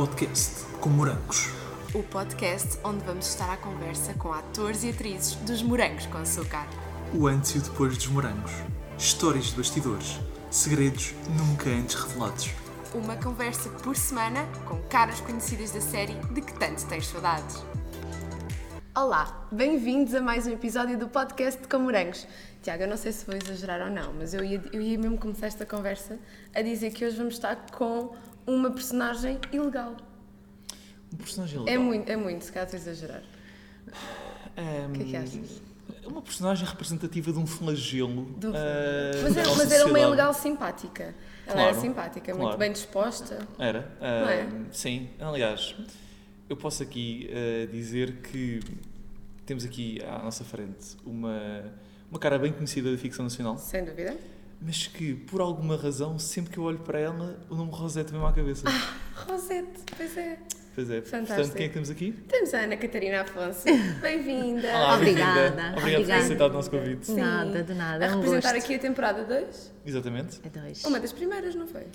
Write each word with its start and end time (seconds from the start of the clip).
podcast 0.00 0.64
com 0.80 0.88
morangos. 0.88 1.50
O 1.92 2.02
podcast 2.02 2.78
onde 2.82 3.04
vamos 3.04 3.28
estar 3.28 3.52
à 3.52 3.58
conversa 3.58 4.14
com 4.14 4.32
atores 4.32 4.82
e 4.82 4.88
atrizes 4.88 5.34
dos 5.34 5.62
Morangos 5.62 6.06
com 6.06 6.16
Açúcar. 6.16 6.66
O 7.12 7.26
antes 7.26 7.50
e 7.50 7.58
o 7.58 7.60
depois 7.60 7.98
dos 7.98 8.06
morangos. 8.06 8.50
Histórias 8.96 9.48
de 9.48 9.56
bastidores. 9.56 10.18
Segredos 10.50 11.14
nunca 11.36 11.68
antes 11.68 11.96
revelados. 11.96 12.48
Uma 12.94 13.14
conversa 13.16 13.68
por 13.68 13.94
semana 13.94 14.46
com 14.64 14.78
caras 14.84 15.20
conhecidas 15.20 15.72
da 15.72 15.82
série 15.82 16.14
de 16.32 16.40
que 16.40 16.58
tanto 16.58 16.86
tens 16.86 17.06
saudades. 17.06 17.62
Olá, 18.96 19.46
bem-vindos 19.52 20.14
a 20.14 20.22
mais 20.22 20.46
um 20.46 20.52
episódio 20.52 20.96
do 20.96 21.08
podcast 21.08 21.68
com 21.68 21.78
Morangos. 21.78 22.26
Tiago, 22.62 22.84
eu 22.84 22.88
não 22.88 22.96
sei 22.96 23.12
se 23.12 23.26
vou 23.26 23.34
exagerar 23.36 23.82
ou 23.82 23.90
não, 23.90 24.14
mas 24.14 24.32
eu 24.32 24.42
ia, 24.42 24.62
eu 24.72 24.80
ia 24.80 24.98
mesmo 24.98 25.18
começar 25.18 25.46
esta 25.46 25.66
conversa 25.66 26.18
a 26.54 26.62
dizer 26.62 26.90
que 26.90 27.04
hoje 27.04 27.18
vamos 27.18 27.34
estar 27.34 27.54
com 27.70 28.14
uma 28.46 28.70
personagem 28.70 29.38
ilegal. 29.52 29.96
Um 31.12 31.16
personagem 31.16 31.58
É 31.58 31.62
legal. 31.62 31.82
muito, 31.82 32.08
é 32.10 32.16
muito, 32.16 32.44
se 32.44 32.52
calhar 32.52 32.66
estou 32.66 32.78
a 32.78 32.80
exagerar. 32.92 33.22
Ahm, 34.56 34.90
O 34.90 34.92
que 34.92 35.02
é 35.02 35.04
que 35.06 35.16
achas? 35.16 35.62
É 36.02 36.06
uma 36.06 36.22
personagem 36.22 36.66
representativa 36.66 37.32
de 37.32 37.38
um 37.38 37.46
flagelo. 37.46 38.24
Do- 38.36 38.48
ah, 38.54 39.20
Mas 39.22 39.36
era, 39.36 39.54
mas 39.56 39.72
era 39.72 39.86
uma 39.86 39.98
ilegal 40.00 40.32
simpática. 40.34 41.14
Ela 41.46 41.54
Claro, 41.54 41.60
era 41.70 41.80
simpática, 41.80 42.32
muito 42.32 42.42
claro. 42.44 42.58
bem 42.58 42.72
disposta. 42.72 43.46
Era. 43.58 43.90
Não 44.00 44.28
é? 44.28 44.48
Sim, 44.72 45.08
aliás, 45.18 45.74
eu 46.48 46.56
posso 46.56 46.82
aqui 46.82 47.28
ah, 47.32 47.66
dizer 47.72 48.16
que 48.22 48.60
temos 49.44 49.64
aqui 49.64 49.98
à 50.04 50.22
nossa 50.22 50.44
frente 50.44 50.96
uma, 51.04 51.64
uma 52.08 52.20
cara 52.20 52.38
bem 52.38 52.52
conhecida 52.52 52.90
da 52.92 52.96
ficção 52.98 53.24
nacional, 53.24 53.58
Sem 53.58 53.84
dúvida. 53.84 54.16
Mas 54.60 54.86
que 54.86 55.14
por 55.14 55.40
alguma 55.40 55.76
razão, 55.76 56.18
sempre 56.18 56.52
que 56.52 56.58
eu 56.58 56.64
olho 56.64 56.78
para 56.78 56.98
ela, 56.98 57.38
o 57.48 57.54
nome 57.54 57.70
Rosette 57.72 58.10
vem-me 58.12 58.26
à 58.26 58.32
cabeça. 58.32 58.64
Rosette, 59.26 59.80
pois 59.96 60.16
é. 60.16 60.38
Pois 60.72 60.88
é, 60.88 61.02
Fantástico. 61.02 61.34
portanto, 61.34 61.56
quem 61.56 61.64
é 61.64 61.68
que 61.68 61.74
temos 61.74 61.90
aqui? 61.90 62.12
Temos 62.28 62.54
a 62.54 62.58
Ana 62.60 62.76
Catarina 62.76 63.22
Afonso. 63.22 63.64
Bem-vinda. 64.00 64.68
Olá. 64.68 64.94
Obrigada, 64.96 65.74
Obrigado 65.76 66.00
por 66.02 66.06
ter 66.06 66.12
aceitado 66.12 66.50
o 66.50 66.54
nosso 66.54 66.70
convite. 66.70 67.06
Sim. 67.06 67.16
Nada, 67.16 67.62
de 67.64 67.74
nada. 67.74 68.04
A 68.04 68.08
É 68.08 68.10
um 68.12 68.14
representar 68.20 68.52
gosto. 68.52 68.64
aqui 68.64 68.74
a 68.76 68.78
temporada 68.78 69.24
2. 69.24 69.72
Exatamente. 69.84 70.40
É 70.44 70.48
dois. 70.60 70.84
Uma 70.84 71.00
das 71.00 71.12
primeiras, 71.12 71.54
não 71.56 71.66
foi? 71.66 71.86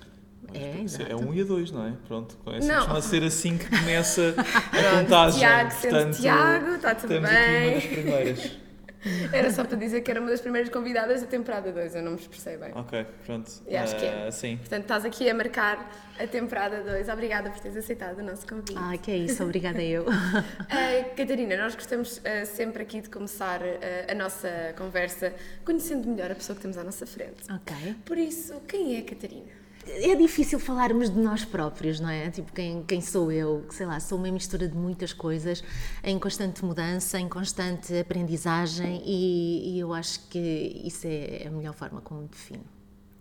É, 0.53 0.71
Isso 0.81 1.02
exato. 1.02 1.11
É 1.11 1.16
um 1.16 1.33
e 1.33 1.41
a 1.41 1.43
dois, 1.45 1.71
não 1.71 1.88
é? 1.88 1.93
Pronto, 2.08 2.38
é 2.47 2.58
assim, 2.58 2.67
Não. 2.67 3.02
ser 3.02 3.23
assim 3.23 3.58
que 3.58 3.66
começa 3.69 4.36
a 4.38 4.99
contagem. 5.02 5.39
Tiago, 5.39 5.75
Portanto, 5.81 6.17
Tiago, 6.17 6.69
está 6.75 6.95
tudo 6.95 7.08
Temos 7.09 7.30
aqui 7.30 7.39
uma 7.39 7.49
bem. 7.59 7.73
das 7.73 7.86
primeiras. 7.86 8.52
Era 9.31 9.52
só 9.52 9.64
para 9.64 9.78
dizer 9.78 10.02
que 10.02 10.11
era 10.11 10.20
uma 10.20 10.30
das 10.30 10.42
primeiras 10.42 10.70
convidadas 10.70 11.22
da 11.22 11.28
temporada 11.28 11.72
2, 11.72 11.95
eu 11.95 12.02
não 12.02 12.11
me 12.11 12.17
expressei 12.17 12.58
bem. 12.58 12.72
Ok, 12.73 13.06
pronto. 13.25 13.52
E 13.67 13.75
acho 13.75 13.95
que 13.98 14.06
é. 14.06 14.28
Ah, 14.28 14.31
Sim. 14.31 14.58
Portanto, 14.58 14.81
estás 14.81 15.06
aqui 15.06 15.30
a 15.30 15.34
marcar 15.34 15.92
a 16.20 16.28
temporada 16.28 16.81
2. 16.81 17.09
Obrigada 17.09 17.50
por 17.50 17.59
teres 17.59 17.78
aceitado 17.78 18.20
o 18.20 18.23
nosso 18.23 18.48
convite. 18.48 18.76
Ai, 18.76 18.98
que 18.98 19.11
é 19.11 19.17
isso, 19.17 19.44
obrigada 19.44 19.81
eu. 19.81 20.03
Uh, 20.03 21.16
Catarina, 21.16 21.58
nós 21.58 21.76
gostamos 21.76 22.17
uh, 22.17 22.45
sempre 22.45 22.83
aqui 22.83 23.02
de 23.02 23.09
começar 23.09 23.61
uh, 23.61 24.11
a 24.11 24.16
nossa 24.16 24.73
conversa 24.78 25.33
conhecendo 25.64 26.08
melhor 26.08 26.31
a 26.31 26.36
pessoa 26.36 26.56
que 26.56 26.61
temos 26.61 26.78
à 26.78 26.83
nossa 26.83 27.06
frente. 27.06 27.44
ok. 27.52 27.95
Por 28.06 28.17
isso, 28.17 28.59
quem 28.67 28.95
é 28.95 29.00
a 29.00 29.03
Catarina? 29.03 29.64
É 29.88 30.16
difícil 30.16 30.59
falarmos 30.59 31.09
de 31.11 31.19
nós 31.19 31.45
próprios, 31.45 32.00
não 32.00 32.09
é? 32.09 32.30
Tipo, 32.31 32.52
quem, 32.53 32.83
quem 32.83 33.02
sou 33.02 33.31
eu? 33.31 33.66
Sei 33.69 33.86
lá, 33.86 34.00
sou 34.00 34.17
uma 34.17 34.31
mistura 34.31 34.67
de 34.67 34.75
muitas 34.75 35.14
coisas, 35.14 35.64
em 36.03 36.17
constante 36.17 36.66
mudança, 36.66 37.19
em 37.19 37.30
constante 37.30 37.95
aprendizagem 37.97 39.02
e, 39.05 39.75
e 39.75 39.80
eu 39.80 39.94
acho 39.94 40.27
que 40.30 40.39
isso 40.83 41.05
é 41.08 41.45
a 41.47 41.52
melhor 41.52 41.73
forma 41.75 42.02
como 42.02 42.22
me 42.22 42.27
defino. 42.27 42.64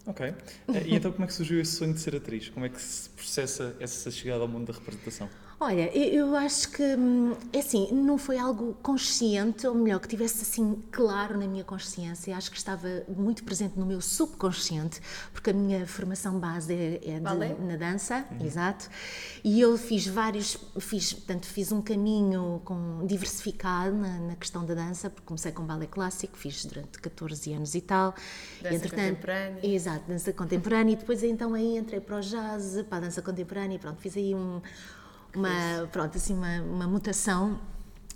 Ok. 0.06 0.34
Ah, 0.68 0.78
E 0.84 0.94
então 0.94 1.12
como 1.12 1.24
é 1.24 1.26
que 1.26 1.32
surgiu 1.34 1.60
esse 1.60 1.72
sonho 1.72 1.94
de 1.94 2.00
ser 2.00 2.14
atriz? 2.16 2.48
Como 2.50 2.64
é 2.66 2.68
que 2.68 2.80
se 2.80 3.08
processa 3.10 3.74
essa 3.80 4.10
chegada 4.10 4.42
ao 4.42 4.48
mundo 4.48 4.66
da 4.66 4.78
representação? 4.78 5.30
Olha, 5.64 5.90
eu 5.96 6.36
acho 6.36 6.68
que, 6.72 6.82
hum, 6.82 7.34
é 7.50 7.60
assim, 7.60 7.88
não 7.90 8.18
foi 8.18 8.36
algo 8.36 8.74
consciente, 8.82 9.66
ou 9.66 9.74
melhor, 9.74 9.98
que 9.98 10.06
tivesse 10.08 10.42
assim 10.42 10.82
claro 10.92 11.38
na 11.38 11.46
minha 11.46 11.64
consciência. 11.64 12.36
Acho 12.36 12.50
que 12.50 12.58
estava 12.58 12.86
muito 13.08 13.42
presente 13.44 13.78
no 13.78 13.86
meu 13.86 13.98
subconsciente, 14.02 15.00
porque 15.32 15.48
a 15.48 15.52
minha 15.54 15.86
formação 15.86 16.38
base 16.38 16.74
é, 16.74 17.00
é 17.02 17.18
de- 17.18 17.62
na 17.64 17.76
dança, 17.76 18.26
exato. 18.44 18.90
E 19.42 19.58
eu 19.58 19.78
fiz 19.78 20.06
vários, 20.06 20.58
fiz, 20.78 21.14
portanto, 21.14 21.46
fiz 21.46 21.72
um 21.72 21.80
caminho 21.80 22.60
com, 22.62 23.06
diversificado 23.06 23.96
na, 23.96 24.18
na 24.18 24.36
questão 24.36 24.66
da 24.66 24.74
dança, 24.74 25.08
porque 25.08 25.24
comecei 25.26 25.50
com 25.50 25.64
balé 25.64 25.86
clássico, 25.86 26.36
fiz 26.36 26.62
durante 26.66 26.98
14 26.98 27.54
anos 27.54 27.74
e 27.74 27.80
tal. 27.80 28.14
Dança 28.60 28.76
contemporânea. 28.90 29.60
Exato, 29.66 30.04
dança 30.06 30.30
contemporânea 30.34 30.92
e 30.92 30.96
depois 30.96 31.22
então 31.22 31.54
aí 31.54 31.78
entrei 31.78 32.00
para 32.00 32.16
o 32.18 32.20
jazz, 32.20 32.82
para 32.82 32.98
a 32.98 33.00
dança 33.00 33.22
contemporânea 33.22 33.76
e 33.76 33.78
pronto, 33.78 33.98
fiz 34.02 34.14
aí 34.14 34.34
um, 34.34 34.60
uma, 35.34 35.86
pronto, 35.92 36.16
assim, 36.16 36.34
uma, 36.34 36.60
uma 36.62 36.86
mutação 36.86 37.60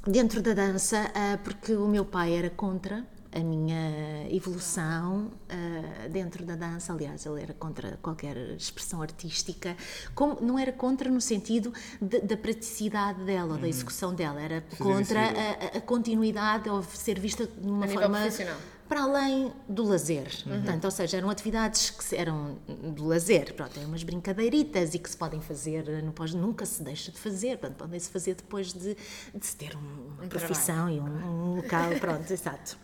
dentro 0.06 0.40
da 0.42 0.54
dança, 0.54 1.10
ah, 1.14 1.38
porque 1.42 1.72
o 1.74 1.86
meu 1.88 2.04
pai 2.04 2.34
era 2.36 2.50
contra 2.50 3.04
a 3.30 3.40
minha 3.40 4.26
evolução 4.30 5.30
ah, 5.50 6.08
dentro 6.08 6.44
da 6.46 6.56
dança, 6.56 6.92
aliás, 6.92 7.26
ele 7.26 7.42
era 7.42 7.52
contra 7.52 7.98
qualquer 8.00 8.36
expressão 8.56 9.02
artística, 9.02 9.76
como, 10.14 10.38
não 10.40 10.58
era 10.58 10.72
contra 10.72 11.10
no 11.10 11.20
sentido 11.20 11.72
de- 12.00 12.20
da 12.20 12.36
praticidade 12.36 13.22
dela, 13.24 13.54
ou 13.54 13.60
da 13.60 13.68
execução 13.68 14.14
dela, 14.14 14.40
era 14.40 14.64
contra 14.78 15.20
a, 15.20 15.76
a- 15.78 15.80
continuidade 15.82 16.70
ou 16.70 16.82
ser 16.82 17.20
vista 17.20 17.46
de 17.46 17.68
uma 17.68 17.84
A 17.84 17.88
nível 17.88 18.02
forma 18.02 18.18
profissional. 18.20 18.56
Para 18.88 19.02
além 19.02 19.52
do 19.68 19.84
lazer. 19.84 20.28
Portanto, 20.44 20.84
ou 20.86 20.90
seja, 20.90 21.16
eram 21.18 21.28
atividades 21.30 21.90
que 21.90 22.16
eram 22.16 22.56
do 22.94 23.06
lazer, 23.06 23.54
pronto, 23.54 23.76
eram 23.78 23.88
umas 23.88 24.02
brincadeiritas 24.02 24.94
e 24.94 24.98
que 24.98 25.10
se 25.10 25.16
podem 25.16 25.40
fazer, 25.40 26.02
não 26.02 26.12
pode, 26.12 26.36
nunca 26.36 26.64
se 26.64 26.82
deixa 26.82 27.12
de 27.12 27.18
fazer, 27.18 27.58
portanto, 27.58 27.76
podem-se 27.78 28.08
fazer 28.10 28.34
depois 28.34 28.72
de, 28.72 28.96
de 29.34 29.46
se 29.46 29.54
ter 29.56 29.76
um- 29.76 30.06
uma 30.18 30.24
profissão 30.28 30.88
e 30.90 30.98
um, 31.00 31.04
um 31.52 31.56
local, 31.56 31.90
pronto, 32.00 32.30
exato. 32.32 32.78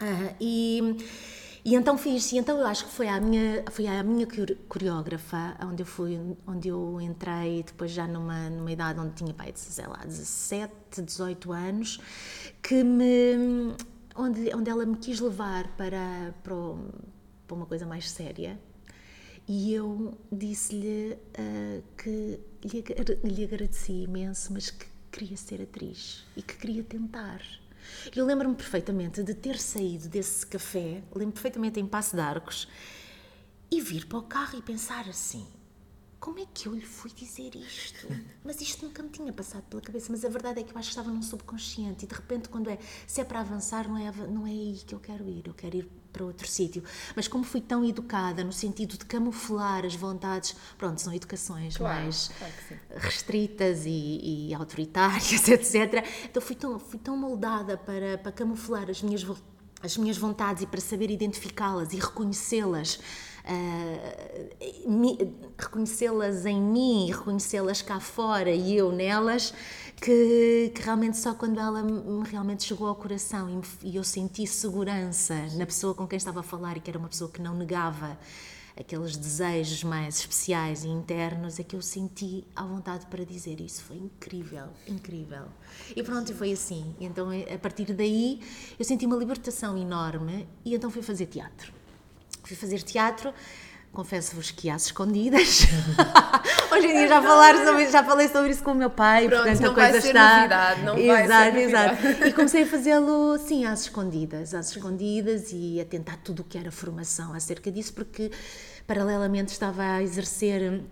Ah, 0.00 0.34
e, 0.40 0.96
e 1.64 1.74
então 1.74 1.96
fiz, 1.96 2.30
e 2.32 2.38
então 2.38 2.58
eu 2.58 2.66
acho 2.66 2.84
que 2.86 2.90
foi 2.92 3.08
a 3.08 3.20
minha, 3.20 3.64
foi 3.70 3.86
a 3.86 4.02
minha 4.02 4.26
core- 4.26 4.56
coreógrafa 4.68 5.56
onde 5.62 5.82
eu 5.82 5.86
fui, 5.86 6.18
onde 6.46 6.68
eu 6.68 7.00
entrei 7.00 7.62
depois 7.62 7.90
já 7.90 8.06
numa, 8.06 8.50
numa 8.50 8.70
idade 8.70 8.98
onde 9.00 9.14
tinha, 9.14 9.32
pai, 9.32 9.52
sei 9.54 9.86
lá, 9.86 10.00
17, 10.04 11.00
18 11.02 11.52
anos, 11.52 12.00
que 12.62 12.82
me, 12.84 13.74
onde, 14.14 14.54
onde 14.54 14.70
ela 14.70 14.86
me 14.86 14.96
quis 14.96 15.20
levar 15.20 15.68
para, 15.76 16.34
para, 16.42 16.54
para 17.46 17.56
uma 17.56 17.66
coisa 17.66 17.86
mais 17.86 18.10
séria. 18.10 18.58
E 19.46 19.74
eu 19.74 20.16
disse-lhe 20.32 21.18
ah, 21.36 21.82
que 21.98 22.40
lhe, 22.64 22.84
lhe 23.24 23.44
agradeci 23.44 24.04
imenso, 24.04 24.52
mas 24.52 24.70
que 24.70 24.86
queria 25.12 25.36
ser 25.36 25.62
atriz 25.62 26.24
e 26.36 26.42
que 26.42 26.56
queria 26.56 26.82
tentar. 26.82 27.40
Eu 28.14 28.24
lembro-me 28.24 28.54
perfeitamente 28.54 29.22
de 29.22 29.34
ter 29.34 29.58
saído 29.58 30.08
desse 30.08 30.46
café, 30.46 31.02
lembro-me 31.10 31.32
perfeitamente 31.32 31.78
em 31.78 31.86
Passo 31.86 32.16
de 32.16 32.22
Arcos, 32.22 32.66
e 33.70 33.80
vir 33.80 34.06
para 34.06 34.18
o 34.18 34.22
carro 34.22 34.58
e 34.58 34.62
pensar 34.62 35.08
assim: 35.08 35.46
como 36.24 36.38
é 36.38 36.46
que 36.54 36.68
eu 36.68 36.74
lhe 36.74 36.80
fui 36.80 37.10
dizer 37.14 37.54
isto? 37.54 38.08
Mas 38.42 38.58
isto 38.58 38.86
nunca 38.86 39.02
me 39.02 39.10
tinha 39.10 39.30
passado 39.30 39.64
pela 39.64 39.82
cabeça. 39.82 40.10
Mas 40.10 40.24
a 40.24 40.28
verdade 40.30 40.60
é 40.60 40.62
que 40.62 40.72
eu 40.72 40.78
acho 40.78 40.88
que 40.88 40.92
estava 40.98 41.10
num 41.10 41.20
subconsciente 41.20 42.06
e 42.06 42.08
de 42.08 42.14
repente, 42.14 42.48
quando 42.48 42.70
é, 42.70 42.78
se 43.06 43.20
é 43.20 43.24
para 43.24 43.40
avançar, 43.40 43.86
não 43.86 43.98
é, 43.98 44.10
não 44.28 44.46
é 44.46 44.50
aí 44.50 44.80
que 44.86 44.94
eu 44.94 45.00
quero 45.00 45.28
ir, 45.28 45.46
eu 45.46 45.52
quero 45.52 45.76
ir 45.76 45.86
para 46.10 46.24
outro 46.24 46.48
sítio. 46.48 46.82
Mas 47.14 47.28
como 47.28 47.44
fui 47.44 47.60
tão 47.60 47.84
educada 47.84 48.42
no 48.42 48.54
sentido 48.54 48.96
de 48.96 49.04
camuflar 49.04 49.84
as 49.84 49.94
vontades, 49.94 50.56
pronto, 50.78 50.98
são 50.98 51.12
educações 51.12 51.76
Claro, 51.76 52.04
mais 52.04 52.30
claro 52.38 52.54
restritas 52.96 53.84
e, 53.84 54.48
e 54.48 54.54
autoritárias, 54.54 55.44
etc. 55.46 56.06
Então 56.24 56.40
fui 56.40 56.56
tão, 56.56 56.78
fui 56.78 56.98
tão 56.98 57.18
moldada 57.18 57.76
para, 57.76 58.16
para 58.16 58.32
camuflar 58.32 58.88
as 58.88 59.02
minhas, 59.02 59.26
as 59.82 59.98
minhas 59.98 60.16
vontades 60.16 60.62
e 60.62 60.66
para 60.66 60.80
saber 60.80 61.10
identificá-las 61.10 61.92
e 61.92 61.96
reconhecê-las. 61.96 62.98
Ah, 63.44 64.44
reconhecê-las 65.58 66.46
em 66.46 66.60
mim, 66.60 67.10
reconhecê-las 67.10 67.82
cá 67.82 68.00
fora 68.00 68.50
e 68.50 68.76
eu 68.76 68.90
nelas, 68.92 69.52
que, 70.00 70.72
que 70.74 70.82
realmente 70.82 71.16
só 71.16 71.34
quando 71.34 71.58
ela 71.58 71.82
me 71.82 72.26
realmente 72.28 72.64
chegou 72.64 72.88
ao 72.88 72.94
coração 72.94 73.48
e, 73.48 73.56
me- 73.56 73.62
e 73.92 73.96
eu 73.96 74.04
senti 74.04 74.46
segurança 74.46 75.34
na 75.56 75.66
pessoa 75.66 75.94
com 75.94 76.06
quem 76.06 76.16
estava 76.16 76.40
a 76.40 76.42
falar 76.42 76.76
e 76.76 76.80
que 76.80 76.90
era 76.90 76.98
uma 76.98 77.08
pessoa 77.08 77.30
que 77.30 77.40
não 77.40 77.54
negava 77.54 78.18
aqueles 78.76 79.16
desejos 79.16 79.84
mais 79.84 80.18
especiais 80.18 80.82
e 80.82 80.88
internos, 80.88 81.60
é 81.60 81.62
que 81.62 81.76
eu 81.76 81.82
senti 81.82 82.44
à 82.56 82.64
vontade 82.64 83.06
para 83.06 83.24
dizer 83.24 83.60
isso. 83.60 83.84
Foi 83.84 83.96
incrível, 83.96 84.66
incrível. 84.88 85.44
E 85.94 86.02
pronto, 86.02 86.34
foi 86.34 86.50
assim. 86.52 86.92
Então, 87.00 87.28
a 87.30 87.58
partir 87.58 87.92
daí, 87.92 88.40
eu 88.76 88.84
senti 88.84 89.06
uma 89.06 89.14
libertação 89.16 89.78
enorme 89.78 90.48
e 90.64 90.74
então 90.74 90.90
fui 90.90 91.02
fazer 91.02 91.26
teatro. 91.26 91.72
Fui 92.44 92.56
fazer 92.56 92.82
teatro, 92.82 93.32
confesso-vos 93.92 94.50
que 94.50 94.68
às 94.68 94.86
escondidas. 94.86 95.62
Hoje 96.70 96.86
em 96.88 96.92
dia 96.92 97.08
já, 97.08 97.22
falar 97.22 97.64
sobre, 97.64 97.90
já 97.90 98.04
falei 98.04 98.28
sobre 98.28 98.50
isso 98.50 98.62
com 98.62 98.72
o 98.72 98.74
meu 98.74 98.90
pai, 98.90 99.28
Pronto, 99.28 99.42
portanto 99.44 99.62
não 99.62 99.70
a 99.70 99.74
coisa 99.74 99.90
vai 99.92 100.00
ser 100.00 100.08
está. 100.08 100.36
novidade, 100.36 100.82
não 100.82 100.94
vai 100.94 101.02
ser 101.04 101.24
exato, 101.24 101.52
novidade. 101.54 102.06
exato. 102.06 102.24
E 102.28 102.32
comecei 102.32 102.62
a 102.64 102.66
fazê-lo, 102.66 103.38
sim, 103.38 103.64
às 103.64 103.82
escondidas, 103.82 104.54
às 104.54 104.70
escondidas 104.70 105.50
e 105.52 105.80
a 105.80 105.84
tentar 105.84 106.16
tudo 106.18 106.40
o 106.40 106.44
que 106.44 106.58
era 106.58 106.70
formação 106.70 107.32
acerca 107.32 107.70
disso, 107.70 107.94
porque 107.94 108.30
paralelamente 108.86 109.52
estava 109.52 109.82
a 109.82 110.02
exercer 110.02 110.82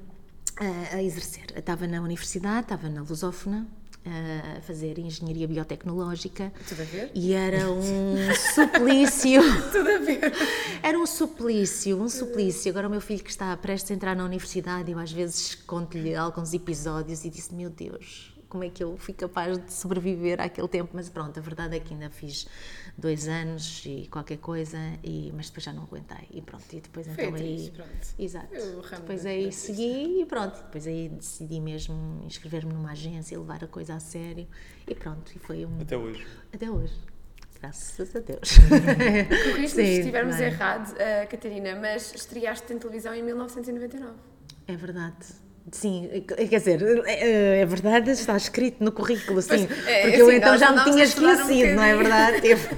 a, 0.58 0.96
a 0.96 1.02
exercer. 1.02 1.44
Eu 1.54 1.60
estava 1.60 1.86
na 1.86 2.00
universidade, 2.00 2.60
estava 2.62 2.88
na 2.88 3.02
Lusófona, 3.02 3.66
a 4.04 4.60
fazer 4.62 4.98
engenharia 4.98 5.46
biotecnológica. 5.46 6.52
Tudo 6.68 6.82
a 6.82 6.84
ver? 6.84 7.10
E 7.14 7.32
era 7.32 7.70
um 7.70 8.16
suplício. 8.54 9.40
Tudo 9.70 9.88
a 9.88 9.98
ver. 9.98 10.20
Era 10.82 10.98
um 10.98 11.06
suplício, 11.06 12.00
um 12.00 12.08
suplício. 12.08 12.70
Agora 12.70 12.88
o 12.88 12.90
meu 12.90 13.00
filho 13.00 13.22
que 13.22 13.30
está 13.30 13.56
prestes 13.56 13.90
a 13.90 13.94
entrar 13.94 14.16
na 14.16 14.24
universidade, 14.24 14.90
eu 14.90 14.98
às 14.98 15.12
vezes 15.12 15.54
conto-lhe 15.54 16.14
alguns 16.14 16.52
episódios 16.52 17.24
e 17.24 17.30
disse: 17.30 17.54
Meu 17.54 17.70
Deus, 17.70 18.34
como 18.48 18.64
é 18.64 18.68
que 18.68 18.84
eu 18.84 18.96
fui 18.98 19.14
capaz 19.14 19.56
de 19.56 19.72
sobreviver 19.72 20.40
àquele 20.40 20.68
tempo? 20.68 20.90
Mas 20.92 21.08
pronto, 21.08 21.38
a 21.38 21.42
verdade 21.42 21.76
é 21.76 21.80
que 21.80 21.94
ainda 21.94 22.10
fiz 22.10 22.46
dois 22.96 23.26
anos 23.28 23.84
e 23.86 24.06
qualquer 24.10 24.38
coisa, 24.38 24.78
e, 25.02 25.32
mas 25.34 25.46
depois 25.48 25.64
já 25.64 25.72
não 25.72 25.84
aguentei. 25.84 26.28
E 26.30 26.42
pronto, 26.42 26.64
e 26.72 26.80
depois 26.80 27.06
Foi 27.06 27.24
então 27.24 27.34
aí. 27.34 27.72
pronto. 27.74 28.14
Exato. 28.18 28.54
Depois 28.96 29.26
aí 29.26 29.52
segui 29.52 30.22
e 30.22 30.26
pronto. 30.26 30.62
Depois 30.64 30.86
aí 30.86 31.08
decidi 31.08 31.60
mesmo 31.60 32.22
inscrever-me 32.24 32.72
numa 32.72 32.92
agência, 32.92 33.38
levar 33.38 33.64
a 33.64 33.68
coisa 33.68 33.94
a 33.94 34.00
sério 34.00 34.46
e 34.86 34.94
pronto. 34.94 35.32
E 35.34 35.38
foi 35.38 35.64
um. 35.66 35.80
Até 35.80 35.96
hoje. 35.96 36.26
Até 36.52 36.70
hoje. 36.70 36.94
Graças 37.60 38.16
a 38.16 38.18
Deus. 38.18 38.58
Corrige-me 39.44 39.68
se 39.68 39.82
estivermos 39.82 40.36
bem. 40.36 40.46
errados, 40.46 40.90
uh, 40.92 41.28
Catarina, 41.30 41.76
mas 41.76 42.12
estreaste 42.12 42.72
em 42.72 42.78
televisão 42.78 43.14
em 43.14 43.22
1999. 43.22 44.14
É 44.66 44.76
verdade. 44.76 45.26
Sim, 45.70 46.08
quer 46.26 46.58
dizer, 46.58 46.82
é, 47.06 47.60
é 47.60 47.66
verdade, 47.66 48.10
está 48.10 48.36
escrito 48.36 48.82
no 48.82 48.90
currículo, 48.90 49.40
sim. 49.40 49.68
é, 49.86 50.02
porque 50.02 50.20
eu 50.20 50.26
assim, 50.26 50.36
então 50.36 50.50
nós 50.50 50.60
já 50.60 50.72
me 50.72 50.90
tinha 50.90 51.04
estudar 51.04 51.28
um 51.28 51.32
esquecido, 51.34 51.76
não 51.76 51.82
é 51.84 51.96
verdade? 51.96 52.40
Tipo, 52.42 52.76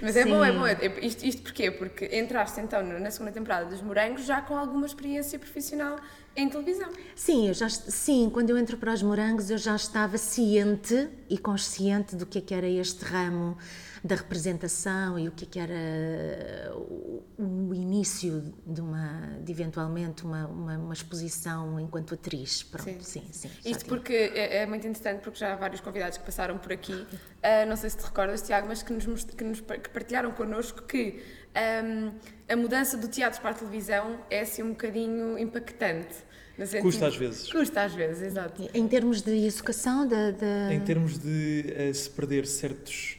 Mas 0.00 0.16
é 0.16 0.24
bom, 0.24 0.44
é 0.44 0.52
Sim. 0.52 0.58
bom. 0.58 0.66
É- 0.66 1.04
Isto, 1.06 1.26
isto 1.26 1.42
porquê? 1.42 1.70
Porque 1.72 2.08
entraste 2.16 2.60
então 2.60 2.82
na 2.82 3.10
segunda 3.10 3.32
temporada 3.32 3.66
dos 3.66 3.82
Morangos 3.82 4.24
já 4.24 4.40
com 4.40 4.56
alguma 4.56 4.86
experiência 4.86 5.38
profissional 5.40 5.96
em 6.36 6.48
televisão. 6.48 6.88
Sim, 7.16 7.48
eu 7.48 7.54
já, 7.54 7.68
sim, 7.68 8.30
quando 8.32 8.50
eu 8.50 8.56
entro 8.58 8.76
para 8.76 8.92
os 8.92 9.02
morangos 9.02 9.50
eu 9.50 9.58
já 9.58 9.74
estava 9.74 10.16
ciente 10.16 11.08
e 11.28 11.36
consciente 11.36 12.14
do 12.14 12.24
que 12.24 12.38
é 12.38 12.40
que 12.40 12.54
era 12.54 12.68
este 12.68 13.04
ramo 13.04 13.58
da 14.04 14.14
representação 14.14 15.18
e 15.18 15.28
o 15.28 15.32
que 15.32 15.44
é 15.44 15.48
que 15.48 15.58
era 15.58 16.72
o, 16.76 17.22
o 17.38 17.74
início 17.74 18.54
de 18.66 18.80
uma, 18.80 19.38
de 19.42 19.50
eventualmente 19.52 20.24
uma, 20.24 20.46
uma, 20.46 20.78
uma 20.78 20.94
exposição 20.94 21.78
enquanto 21.80 22.14
atriz. 22.14 22.62
Pronto, 22.62 23.02
sim, 23.02 23.22
sim. 23.32 23.48
já 23.48 23.70
Isto 23.70 23.84
tinha. 23.84 23.88
porque 23.88 24.12
é, 24.14 24.58
é 24.62 24.66
muito 24.66 24.86
interessante, 24.86 25.20
porque 25.22 25.38
já 25.38 25.52
há 25.52 25.56
vários 25.56 25.80
convidados 25.80 26.18
que 26.18 26.24
passaram 26.24 26.58
por 26.58 26.72
aqui, 26.72 27.06
ah, 27.42 27.66
não 27.66 27.76
sei 27.76 27.90
se 27.90 27.96
te 27.98 28.04
recordas, 28.04 28.42
Tiago, 28.42 28.66
mas 28.68 28.82
que 28.82 28.92
nos, 28.92 29.24
que 29.24 29.44
nos 29.44 29.60
que 29.60 29.88
partilharam 29.90 30.30
connosco 30.32 30.82
que 30.82 31.22
ahm, 31.54 32.12
a 32.48 32.56
mudança 32.56 32.96
do 32.96 33.08
teatro 33.08 33.40
para 33.40 33.50
a 33.50 33.54
televisão 33.54 34.20
é 34.30 34.40
assim 34.40 34.62
um 34.62 34.70
bocadinho 34.70 35.38
impactante. 35.38 36.14
sentido- 36.58 36.82
Custa 36.82 37.06
às 37.06 37.16
vezes. 37.16 37.52
Custa 37.52 37.82
às 37.82 37.94
vezes, 37.94 38.22
exato. 38.22 38.68
Em 38.74 38.88
termos 38.88 39.22
de 39.22 39.46
educação, 39.46 40.06
da, 40.06 40.30
da- 40.32 40.72
Em 40.72 40.80
termos 40.80 41.18
de 41.18 41.64
eh, 41.76 41.92
se 41.92 42.08
perder 42.10 42.46
certos 42.46 43.17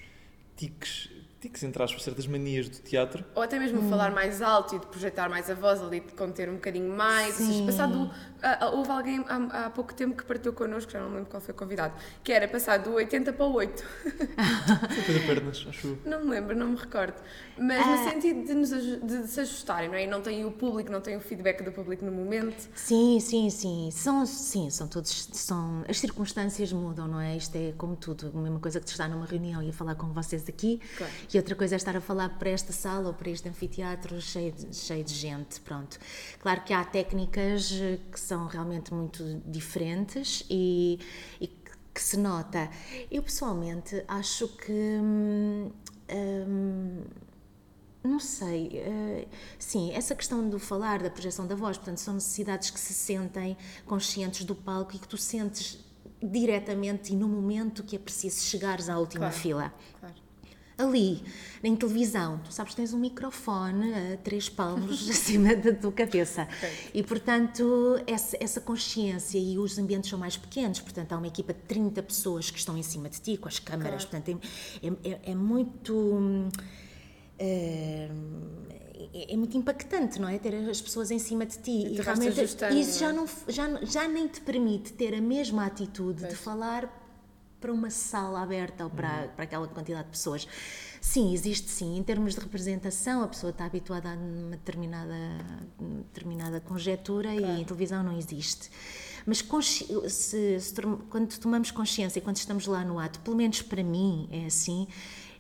tiques, 0.60 1.10
tiques 1.40 1.64
entre 1.64 1.82
aspas, 1.82 2.04
certas 2.04 2.28
manias 2.28 2.68
do 2.68 2.80
teatro, 2.80 3.24
Ou 3.34 3.42
até 3.42 3.58
mesmo 3.58 3.82
falar 3.90 4.12
mais 4.12 4.42
alto 4.42 4.76
e 4.76 4.80
de 4.80 4.86
projetar 4.88 5.30
mais 5.30 5.50
a 5.50 5.54
voz 5.56 5.82
ali, 5.82 6.02
de 6.02 6.12
conter 6.12 6.50
um 6.50 6.56
bocadinho 6.56 6.94
mais. 6.94 7.40
Ou 7.40 7.46
seja, 7.46 7.60
Sim. 7.60 7.66
passado. 7.66 8.12
Ah, 8.42 8.58
ah, 8.66 8.70
houve 8.72 8.90
alguém 8.92 9.24
há, 9.28 9.66
há 9.66 9.70
pouco 9.70 9.94
tempo 9.94 10.16
que 10.16 10.24
partiu 10.24 10.54
connosco, 10.54 10.92
já 10.92 11.00
não 11.00 11.10
lembro 11.14 11.26
qual 11.30 11.42
foi 11.42 11.54
o 11.54 11.58
convidado, 11.58 11.94
que 12.24 12.32
era 12.32 12.48
passar 12.48 12.78
do 12.78 12.94
80 12.94 13.34
para 13.34 13.46
o 13.46 13.54
8. 13.54 13.84
foi 15.06 15.20
pernas, 15.26 15.66
acho. 15.68 15.98
Não 16.06 16.24
me 16.26 16.32
lembro, 16.32 16.56
não 16.56 16.68
me 16.68 16.76
recordo. 16.78 17.16
Mas 17.58 17.86
Ah. 17.86 17.96
no 17.96 18.10
sentido 18.10 18.46
de, 18.46 18.54
nos, 18.54 18.72
aju- 18.74 19.00
de 19.06 19.28
se 19.28 19.40
ajustarem, 19.42 19.90
não 19.90 19.96
é? 19.96 20.04
E 20.04 20.08
não 20.08 20.22
têm 20.22 20.46
o 20.46 20.52
público, 20.52 20.92
não 20.92 21.02
têm 21.02 21.18
o 21.18 21.20
feedback 21.20 21.62
do 21.64 21.72
público 21.72 22.06
no 22.06 22.12
momento. 22.12 22.70
Sim, 22.76 23.20
sim, 23.20 23.50
sim. 23.50 23.90
São, 23.92 24.26
sim, 24.26 24.70
são 24.70 24.88
todos. 24.88 25.30
São, 25.34 25.84
as 25.88 26.00
circunstâncias 26.00 26.72
mudam, 26.72 27.08
não 27.08 27.20
é? 27.20 27.36
Isto 27.36 27.56
é 27.56 27.74
como 27.78 27.96
tudo. 27.96 28.32
A 28.34 28.38
mesma 28.42 28.60
coisa 28.60 28.80
que 28.80 28.88
estar 28.90 29.08
numa 29.10 29.26
reunião 29.26 29.62
e 29.62 29.70
a 29.70 29.74
falar 29.74 29.96
com 29.96 30.08
vocês 30.14 30.48
aqui, 30.48 30.80
Claro. 30.98 31.14
e 31.34 31.38
outra 31.38 31.56
coisa 31.56 31.76
é 31.76 31.78
estar 31.78 31.96
a 31.96 32.02
falar 32.02 32.30
para 32.38 32.50
esta 32.50 32.72
sala 32.72 33.08
ou 33.10 33.14
para 33.14 33.30
este 33.30 33.48
anfiteatro 33.50 34.20
cheio 34.22 34.52
de, 34.52 34.76
cheio 34.76 35.04
de 35.04 35.14
gente. 35.14 35.60
Pronto. 35.62 35.98
Claro 36.40 36.62
que 36.62 36.74
há 36.74 36.84
técnicas 36.84 37.72
que 38.12 38.20
são 38.30 38.46
realmente 38.46 38.94
muito 38.94 39.42
diferentes 39.46 40.46
e, 40.50 41.00
e 41.42 41.48
que 41.48 42.02
se 42.02 42.16
nota. 42.16 42.70
Eu 43.10 43.24
pessoalmente 43.24 44.04
acho 44.08 44.48
que. 44.48 44.72
hum, 44.72 45.72
hum, 46.12 47.04
não 48.02 48.20
sei, 48.20 48.70
eh, 48.76 49.28
sim, 49.58 49.92
essa 49.92 50.16
questão 50.16 50.48
do 50.50 50.58
falar, 50.58 51.04
da 51.04 51.10
projeção 51.10 51.46
da 51.46 51.54
voz, 51.54 51.78
portanto, 51.78 51.98
são 51.98 52.14
necessidades 52.14 52.70
que 52.70 52.80
se 52.80 52.94
sentem 52.94 53.58
conscientes 53.86 54.46
do 54.46 54.56
palco 54.56 54.96
e 54.96 55.00
que 55.00 55.08
tu 55.08 55.18
sentes 55.18 55.80
diretamente 56.24 57.12
e 57.12 57.16
no 57.16 57.28
momento 57.28 57.84
que 57.84 57.98
é 57.98 58.00
preciso 58.00 58.42
chegares 58.46 58.88
à 58.88 58.98
última 58.98 59.26
Claro. 59.28 59.36
fila. 59.42 59.74
Claro. 60.00 60.16
Ali, 60.80 61.22
em 61.64 61.76
televisão, 61.76 62.40
tu 62.44 62.54
sabes 62.54 62.74
tens 62.74 62.94
um 62.94 62.98
microfone 63.00 63.94
a 63.94 64.18
três 64.18 64.48
palmos 64.48 65.08
acima 65.12 65.54
da 65.56 65.74
tua 65.74 65.92
cabeça. 65.92 66.48
E, 66.94 67.04
portanto, 67.04 68.02
essa, 68.08 68.38
essa 68.40 68.62
consciência 68.62 69.38
e 69.38 69.58
os 69.60 69.78
ambientes 69.78 70.10
são 70.10 70.18
mais 70.18 70.38
pequenos, 70.38 70.80
portanto, 70.80 71.12
há 71.14 71.18
uma 71.18 71.28
equipa 71.28 71.54
de 71.54 71.60
30 71.62 72.02
pessoas 72.04 72.50
que 72.50 72.58
estão 72.58 72.78
em 72.78 72.84
cima 72.84 73.10
de 73.10 73.20
ti, 73.20 73.36
com 73.38 73.48
as 73.50 73.60
câmaras, 73.60 74.06
portanto, 74.06 74.40
é, 74.82 75.10
é- 75.10 75.20
é 75.32 75.36
muito. 75.36 75.94
hum, 75.96 76.50
é, 77.38 78.10
é 79.34 79.38
muito 79.38 79.58
impactante, 79.58 80.20
não 80.20 80.28
é? 80.28 80.38
Ter 80.38 80.54
as 80.70 80.82
pessoas 80.82 81.10
em 81.12 81.20
cima 81.20 81.46
de 81.46 81.58
ti. 81.58 81.72
E 81.72 81.96
E 81.98 82.02
realmente 82.02 82.40
ajustando, 82.40 82.76
isso 82.78 83.00
já, 83.00 83.14
não 83.14 83.26
já, 83.48 83.86
já 83.86 84.08
nem 84.08 84.28
te 84.28 84.42
permite 84.42 84.94
ter 84.94 85.14
a 85.16 85.22
mesma 85.22 85.66
atitude 85.66 86.22
de 86.22 86.28
Pois. 86.28 86.40
falar 86.40 86.99
para 87.60 87.72
uma 87.74 87.90
sala 87.90 88.42
aberta 88.42 88.84
ou 88.84 88.90
para, 88.90 89.24
Uhum. 89.24 89.28
para 89.36 89.44
aquela 89.44 89.68
quantidade 89.68 90.06
de 90.06 90.12
pessoas. 90.12 90.48
Sim, 91.02 91.34
existe 91.34 91.70
sim. 91.70 91.98
Em 91.98 92.04
termos 92.04 92.36
de 92.36 92.40
representação, 92.42 93.24
a 93.24 93.28
pessoa 93.28 93.52
está 93.52 93.66
habituada 93.66 94.10
a 94.12 94.14
uma 94.16 94.52
determinada, 94.52 95.16
determinada 95.80 96.60
conjetura 96.60 97.34
e 97.34 97.62
em 97.62 97.64
televisão 97.64 98.04
não 98.04 98.18
existe. 98.18 98.70
Mas 99.26 99.44
se, 100.10 100.60
se 100.60 100.74
quando 101.10 101.38
tomamos 101.40 101.72
consciência, 101.72 102.22
quando 102.22 102.38
estamos 102.38 102.66
lá 102.66 102.84
no 102.84 103.00
ato, 103.00 103.20
pelo 103.20 103.36
menos 103.36 103.62
para 103.62 103.84
mim 103.84 104.28
é 104.32 104.46
assim, 104.46 104.88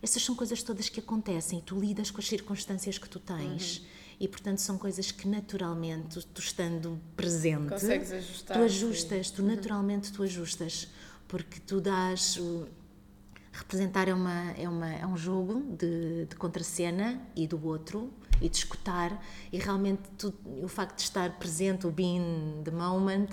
essas 0.01 0.23
são 0.23 0.35
coisas 0.35 0.61
todas 0.63 0.87
que 0.89 0.99
acontecem. 0.99 1.61
Tu 1.65 1.77
lidas 1.79 2.09
com 2.11 2.19
as 2.21 2.27
circunstâncias 2.27 2.97
que 2.97 3.09
tu 3.09 3.19
tens. 3.19 3.85
E, 4.21 4.27
portanto, 4.27 4.57
são 4.59 4.77
coisas 4.77 5.11
que 5.11 5.25
naturalmente, 5.25 6.21
tu 6.33 6.39
estando 6.41 6.99
presente, 7.15 7.69
tu 8.47 8.59
ajustas, 8.59 9.31
tu 9.31 9.41
naturalmente 9.41 10.11
tu 10.11 10.23
ajustas, 10.23 10.89
porque 11.29 11.59
tu 11.61 11.79
dás 11.79 12.35
o- 12.37 12.67
representar 13.53 14.07
é 14.09 14.13
uma 14.13 14.51
é 14.51 14.67
uma 14.67 14.89
é 14.93 15.05
um 15.07 15.15
jogo 15.17 15.61
de, 15.77 16.25
de 16.25 16.35
contracena 16.35 17.21
e 17.35 17.47
do 17.47 17.65
outro 17.65 18.11
e 18.41 18.47
de 18.49 18.57
escutar 18.57 19.23
e 19.51 19.57
realmente 19.57 20.01
tu, 20.17 20.33
o 20.63 20.67
facto 20.67 20.97
de 20.97 21.03
estar 21.03 21.37
presente 21.39 21.85
o 21.87 21.91
being 21.91 22.61
the 22.63 22.71
moment 22.71 23.29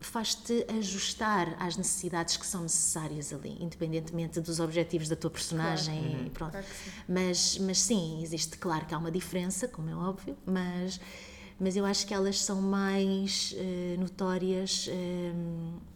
faz-te 0.00 0.66
ajustar 0.78 1.56
às 1.58 1.76
necessidades 1.78 2.36
que 2.36 2.46
são 2.46 2.62
necessárias 2.62 3.32
ali, 3.32 3.56
independentemente 3.58 4.38
dos 4.40 4.60
objetivos 4.60 5.08
da 5.08 5.16
tua 5.16 5.30
personagem. 5.30 6.26
e 6.26 6.30
pronto. 6.30 6.50
Claro 6.52 6.66
sim. 6.84 6.90
Mas, 7.08 7.58
mas 7.58 7.80
sim, 7.80 8.22
existe, 8.22 8.58
claro 8.58 8.84
que 8.84 8.94
há 8.94 8.98
uma 8.98 9.10
diferença, 9.10 9.66
como 9.66 9.88
é 9.88 9.96
óbvio, 9.96 10.36
mas, 10.44 11.00
mas 11.58 11.74
eu 11.74 11.86
acho 11.86 12.06
que 12.06 12.12
elas 12.12 12.38
são 12.38 12.60
mais 12.60 13.54
eh, 13.56 13.96
notórias 13.98 14.86
eh, 14.90 15.32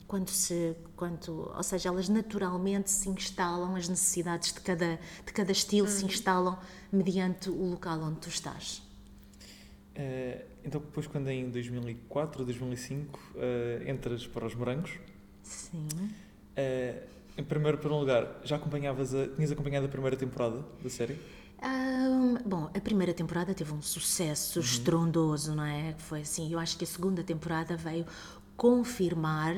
quando 0.08 0.30
se. 0.30 0.74
Quando, 0.96 1.52
ou 1.54 1.62
seja, 1.62 1.90
elas 1.90 2.08
naturalmente 2.08 2.90
se 2.90 3.08
instalam, 3.08 3.76
as 3.76 3.88
necessidades 3.88 4.52
de 4.52 4.60
cada, 4.60 4.98
de 5.24 5.32
cada 5.32 5.52
estilo 5.52 5.86
se 5.86 6.04
instalam 6.04 6.58
mediante 6.90 7.50
o 7.50 7.70
local 7.70 8.00
onde 8.00 8.20
tu 8.20 8.28
estás. 8.28 8.82
Eh, 9.94 10.44
então, 10.64 10.80
depois, 10.80 11.06
quando 11.06 11.28
em 11.28 11.50
2004 11.50 12.40
ou 12.40 12.46
2005 12.46 13.20
eh, 13.36 13.84
entras 13.86 14.26
para 14.26 14.46
os 14.46 14.54
Morangos, 14.54 14.92
Sim. 15.42 15.86
eh, 16.56 17.02
em 17.36 17.44
primeiro 17.44 17.78
para 17.78 17.92
um 17.92 18.00
lugar, 18.00 18.40
já 18.44 18.56
acompanhavas 18.56 19.14
a, 19.14 19.28
tinhas 19.28 19.52
acompanhado 19.52 19.86
a 19.86 19.88
primeira 19.88 20.16
temporada 20.16 20.64
da 20.82 20.88
série? 20.88 21.18
Ahm, 21.60 22.38
bom, 22.46 22.70
a 22.72 22.80
primeira 22.80 23.12
temporada 23.12 23.52
teve 23.52 23.72
um 23.72 23.82
sucesso 23.82 24.60
estrondoso, 24.60 25.56
não 25.56 25.64
é? 25.64 25.94
Foi 25.98 26.20
assim, 26.20 26.52
eu 26.52 26.58
acho 26.58 26.78
que 26.78 26.84
a 26.84 26.86
segunda 26.86 27.24
temporada 27.24 27.76
veio 27.76 28.06
confirmar 28.58 29.54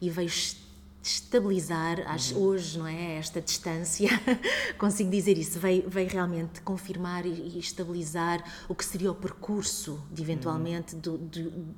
e 0.00 0.08
veio 0.08 0.28
es- 0.28 0.56
estabilizar, 1.02 2.00
acho, 2.06 2.38
hoje, 2.38 2.78
não 2.78 2.86
é? 2.86 3.16
Esta 3.16 3.40
distância, 3.40 4.08
consigo 4.78 5.10
dizer 5.10 5.36
isso, 5.36 5.58
veio, 5.58 5.88
veio 5.90 6.08
realmente 6.08 6.60
confirmar 6.60 7.26
e, 7.26 7.30
e 7.30 7.58
estabilizar 7.58 8.44
o 8.68 8.74
que 8.76 8.84
seria 8.84 9.10
o 9.10 9.14
percurso, 9.14 10.00
de 10.12 10.22
eventualmente, 10.22 10.94
do, 10.94 11.18
do- 11.18 11.74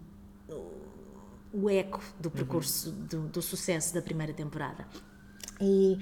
o 1.53 1.71
eco 1.71 2.03
do 2.19 2.31
percurso 2.31 2.91
do, 2.91 3.29
do 3.29 3.41
sucesso 3.41 3.95
da 3.95 4.03
primeira 4.03 4.33
temporada. 4.35 4.87
E 5.61 5.99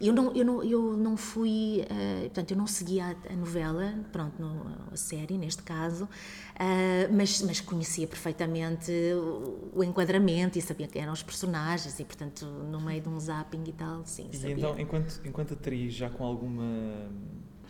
eu 0.00 0.12
não, 0.12 0.34
eu 0.34 0.44
não, 0.44 0.64
eu 0.64 0.96
não 0.96 1.16
fui, 1.16 1.82
uh, 1.82 2.20
portanto, 2.22 2.50
eu 2.50 2.56
não 2.56 2.66
seguia 2.66 3.06
a, 3.06 3.32
a 3.32 3.36
novela, 3.36 3.94
pronto, 4.12 4.40
no, 4.40 4.66
a 4.92 4.96
série 4.96 5.38
neste 5.38 5.62
caso, 5.62 6.04
uh, 6.04 7.12
mas, 7.12 7.40
mas 7.42 7.60
conhecia 7.60 8.06
perfeitamente 8.06 8.90
o, 9.14 9.70
o, 9.76 9.84
enquadramento 9.84 10.58
e 10.58 10.62
sabia 10.62 10.88
quem 10.88 11.02
eram 11.02 11.12
os 11.12 11.22
personagens 11.22 11.98
e, 12.00 12.04
portanto, 12.04 12.44
no 12.44 12.80
meio 12.80 13.00
de 13.00 13.08
um 13.08 13.18
zapping 13.18 13.62
e 13.66 13.72
tal, 13.72 14.04
sim, 14.04 14.28
e 14.32 14.36
sabia. 14.36 14.54
então, 14.56 14.78
enquanto, 14.78 15.20
enquanto 15.24 15.54
atriz, 15.54 15.94
já 15.94 16.10
com 16.10 16.24
alguma 16.24 17.08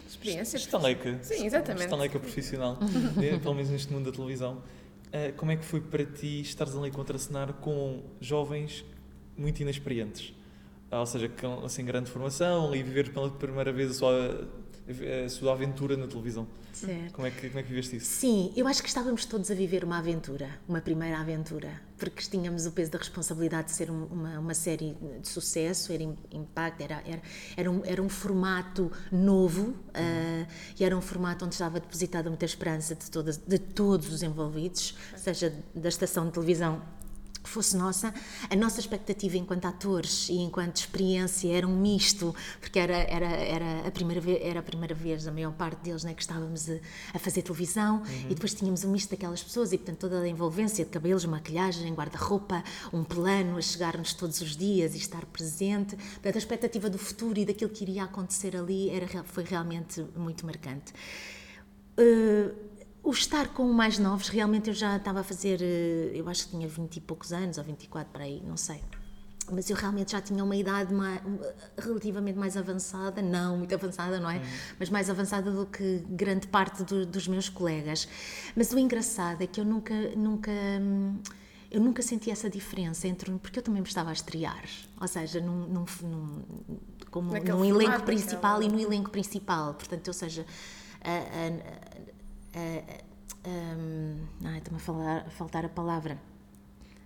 experiência. 0.08 0.56
Estaleca. 0.56 1.18
Sim, 1.22 1.44
exatamente. 1.44 1.84
Estaleca 1.84 2.18
profissional, 2.18 2.78
pelo 3.42 3.54
menos 3.54 3.70
neste 3.70 3.92
mundo 3.92 4.10
da 4.10 4.16
televisão. 4.16 4.62
Uh, 5.06 5.32
como 5.36 5.52
é 5.52 5.56
que 5.56 5.64
foi 5.64 5.80
para 5.80 6.04
ti 6.04 6.40
estares 6.40 6.74
ali 6.74 6.90
contracenar 6.90 7.52
com 7.54 8.02
jovens 8.20 8.84
muito 9.36 9.60
inexperientes? 9.60 10.35
Ou 10.90 11.06
seja, 11.06 11.30
sem 11.38 11.64
assim, 11.64 11.84
grande 11.84 12.10
formação, 12.10 12.68
ali 12.68 12.82
viver 12.82 13.12
pela 13.12 13.30
primeira 13.30 13.72
vez 13.72 13.90
a 13.90 13.94
sua, 13.94 14.48
a 15.24 15.28
sua 15.28 15.52
aventura 15.52 15.96
na 15.96 16.06
televisão. 16.06 16.46
Certo. 16.72 17.14
Como 17.14 17.26
é, 17.26 17.30
que, 17.30 17.48
como 17.48 17.58
é 17.58 17.62
que 17.62 17.68
viveste 17.70 17.96
isso? 17.96 18.06
Sim, 18.06 18.52
eu 18.54 18.68
acho 18.68 18.82
que 18.82 18.88
estávamos 18.88 19.24
todos 19.24 19.50
a 19.50 19.54
viver 19.54 19.82
uma 19.82 19.98
aventura, 19.98 20.50
uma 20.68 20.80
primeira 20.80 21.18
aventura, 21.18 21.80
porque 21.96 22.22
tínhamos 22.22 22.66
o 22.66 22.72
peso 22.72 22.90
da 22.90 22.98
responsabilidade 22.98 23.68
de 23.68 23.72
ser 23.72 23.90
uma, 23.90 24.38
uma 24.38 24.52
série 24.52 24.94
de 25.20 25.26
sucesso, 25.26 25.90
era 25.90 26.02
impacto, 26.02 26.82
era, 26.82 27.02
era, 27.06 27.22
era, 27.56 27.70
um, 27.70 27.82
era 27.82 28.02
um 28.02 28.10
formato 28.10 28.92
novo 29.10 29.70
uh, 29.70 30.46
e 30.78 30.84
era 30.84 30.94
um 30.94 31.00
formato 31.00 31.46
onde 31.46 31.54
estava 31.54 31.80
depositada 31.80 32.28
muita 32.28 32.44
esperança 32.44 32.94
de, 32.94 33.10
todas, 33.10 33.38
de 33.38 33.58
todos 33.58 34.12
os 34.12 34.22
envolvidos, 34.22 34.94
seja 35.16 35.52
da 35.74 35.88
estação 35.88 36.26
de 36.26 36.32
televisão 36.32 36.82
que 37.46 37.52
fosse 37.52 37.76
nossa, 37.76 38.12
a 38.50 38.56
nossa 38.56 38.80
expectativa 38.80 39.36
enquanto 39.36 39.64
atores 39.66 40.28
e 40.28 40.34
enquanto 40.34 40.78
experiência 40.78 41.56
era 41.56 41.66
um 41.66 41.76
misto, 41.76 42.34
porque 42.60 42.78
era, 42.78 42.96
era, 42.96 43.26
era, 43.26 43.86
a, 43.86 43.90
primeira 43.90 44.20
vez, 44.20 44.38
era 44.42 44.58
a 44.58 44.62
primeira 44.62 44.94
vez, 44.94 45.28
a 45.28 45.32
maior 45.32 45.52
parte 45.52 45.80
deles, 45.80 46.02
né, 46.02 46.12
que 46.12 46.20
estávamos 46.20 46.68
a, 46.68 46.74
a 47.14 47.18
fazer 47.20 47.42
televisão 47.42 47.98
uhum. 47.98 48.26
e 48.30 48.34
depois 48.34 48.52
tínhamos 48.52 48.84
um 48.84 48.90
misto 48.90 49.10
daquelas 49.10 49.42
pessoas 49.42 49.72
e, 49.72 49.78
portanto, 49.78 49.98
toda 49.98 50.20
a 50.20 50.28
envolvência 50.28 50.84
de 50.84 50.90
cabelos, 50.90 51.24
maquilhagem, 51.24 51.94
guarda-roupa, 51.94 52.64
um 52.92 53.04
plano 53.04 53.56
a 53.56 53.62
chegar-nos 53.62 54.12
todos 54.12 54.40
os 54.40 54.56
dias 54.56 54.94
e 54.94 54.98
estar 54.98 55.24
presente. 55.26 55.94
Portanto, 55.96 56.34
a 56.34 56.38
expectativa 56.38 56.90
do 56.90 56.98
futuro 56.98 57.38
e 57.38 57.44
daquilo 57.44 57.70
que 57.70 57.84
iria 57.84 58.04
acontecer 58.04 58.56
ali 58.56 58.90
era, 58.90 59.06
foi 59.22 59.44
realmente 59.44 60.04
muito 60.16 60.44
marcante. 60.44 60.92
Uh, 61.96 62.75
o 63.06 63.12
estar 63.12 63.48
com 63.48 63.72
mais 63.72 64.00
novos, 64.00 64.28
realmente 64.28 64.68
eu 64.68 64.74
já 64.74 64.96
estava 64.96 65.20
a 65.20 65.22
fazer, 65.22 65.62
eh, 65.62 66.10
eu 66.12 66.28
acho 66.28 66.46
que 66.46 66.50
tinha 66.50 66.66
20 66.66 66.96
e 66.96 67.00
poucos 67.00 67.32
anos, 67.32 67.56
ou 67.56 67.62
24 67.62 68.12
para 68.12 68.24
aí, 68.24 68.42
não 68.44 68.56
sei. 68.56 68.82
Mas 69.48 69.70
eu 69.70 69.76
realmente 69.76 70.10
já 70.10 70.20
tinha 70.20 70.42
uma 70.42 70.56
idade 70.56 70.92
mais, 70.92 71.20
relativamente 71.78 72.36
mais 72.36 72.56
avançada, 72.56 73.22
não 73.22 73.58
muito 73.58 73.72
avançada, 73.72 74.18
não 74.18 74.28
é? 74.28 74.38
Uhum. 74.38 74.42
Mas 74.80 74.90
mais 74.90 75.08
avançada 75.08 75.52
do 75.52 75.66
que 75.66 76.04
grande 76.08 76.48
parte 76.48 76.82
do, 76.82 77.06
dos 77.06 77.28
meus 77.28 77.48
colegas. 77.48 78.08
Mas 78.56 78.72
o 78.72 78.78
engraçado 78.78 79.40
é 79.40 79.46
que 79.46 79.60
eu 79.60 79.64
nunca, 79.64 79.94
nunca, 80.16 80.50
eu 81.70 81.80
nunca 81.80 82.02
senti 82.02 82.28
essa 82.28 82.50
diferença 82.50 83.06
entre, 83.06 83.30
porque 83.38 83.60
eu 83.60 83.62
também 83.62 83.80
me 83.80 83.86
estava 83.86 84.10
a 84.10 84.12
estrear, 84.12 84.64
ou 85.00 85.06
seja, 85.06 85.40
num, 85.40 85.68
num, 85.68 85.84
num 86.02 86.42
como 87.08 87.32
num 87.32 87.64
elenco 87.64 88.02
principal 88.02 88.60
e 88.64 88.68
no 88.68 88.80
elenco 88.80 89.10
principal, 89.10 89.74
portanto, 89.74 90.08
ou 90.08 90.12
seja, 90.12 90.44
a, 91.00 91.10
a, 91.10 92.15
ai, 94.44 94.58
está-me 94.58 94.76
a 94.76 94.80
falar, 94.80 95.30
faltar 95.30 95.64
a 95.64 95.68
palavra. 95.68 96.20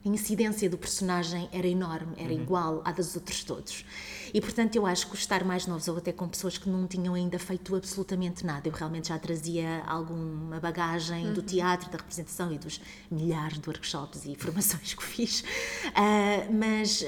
A 0.03 0.09
incidência 0.09 0.71
do 0.71 0.79
personagem 0.79 1.47
era 1.53 1.67
enorme, 1.67 2.15
era 2.17 2.33
uhum. 2.33 2.41
igual 2.41 2.83
à 2.87 2.93
dos 2.93 3.15
outros 3.17 3.45
todos. 3.45 3.85
E 4.33 4.41
portanto 4.41 4.75
eu 4.77 4.87
acho 4.87 5.11
que 5.11 5.15
estar 5.15 5.45
mais 5.45 5.67
novos, 5.67 5.89
ou 5.89 5.99
até 5.99 6.11
com 6.11 6.27
pessoas 6.27 6.57
que 6.57 6.71
não 6.71 6.87
tinham 6.87 7.13
ainda 7.13 7.39
feito 7.39 7.77
absolutamente 7.77 8.47
nada, 8.47 8.67
eu 8.67 8.73
realmente 8.73 9.09
já 9.09 9.19
trazia 9.19 9.83
alguma 9.87 10.59
bagagem 10.59 11.27
uhum. 11.27 11.35
do 11.35 11.43
teatro, 11.43 11.91
da 11.91 11.99
representação 11.99 12.51
e 12.51 12.59
dos 12.59 12.81
milhares 13.11 13.59
de 13.59 13.69
workshops 13.69 14.25
e 14.25 14.35
formações 14.41 14.95
que 14.95 15.03
fiz, 15.03 15.41
uh, 15.41 16.51
mas 16.51 17.05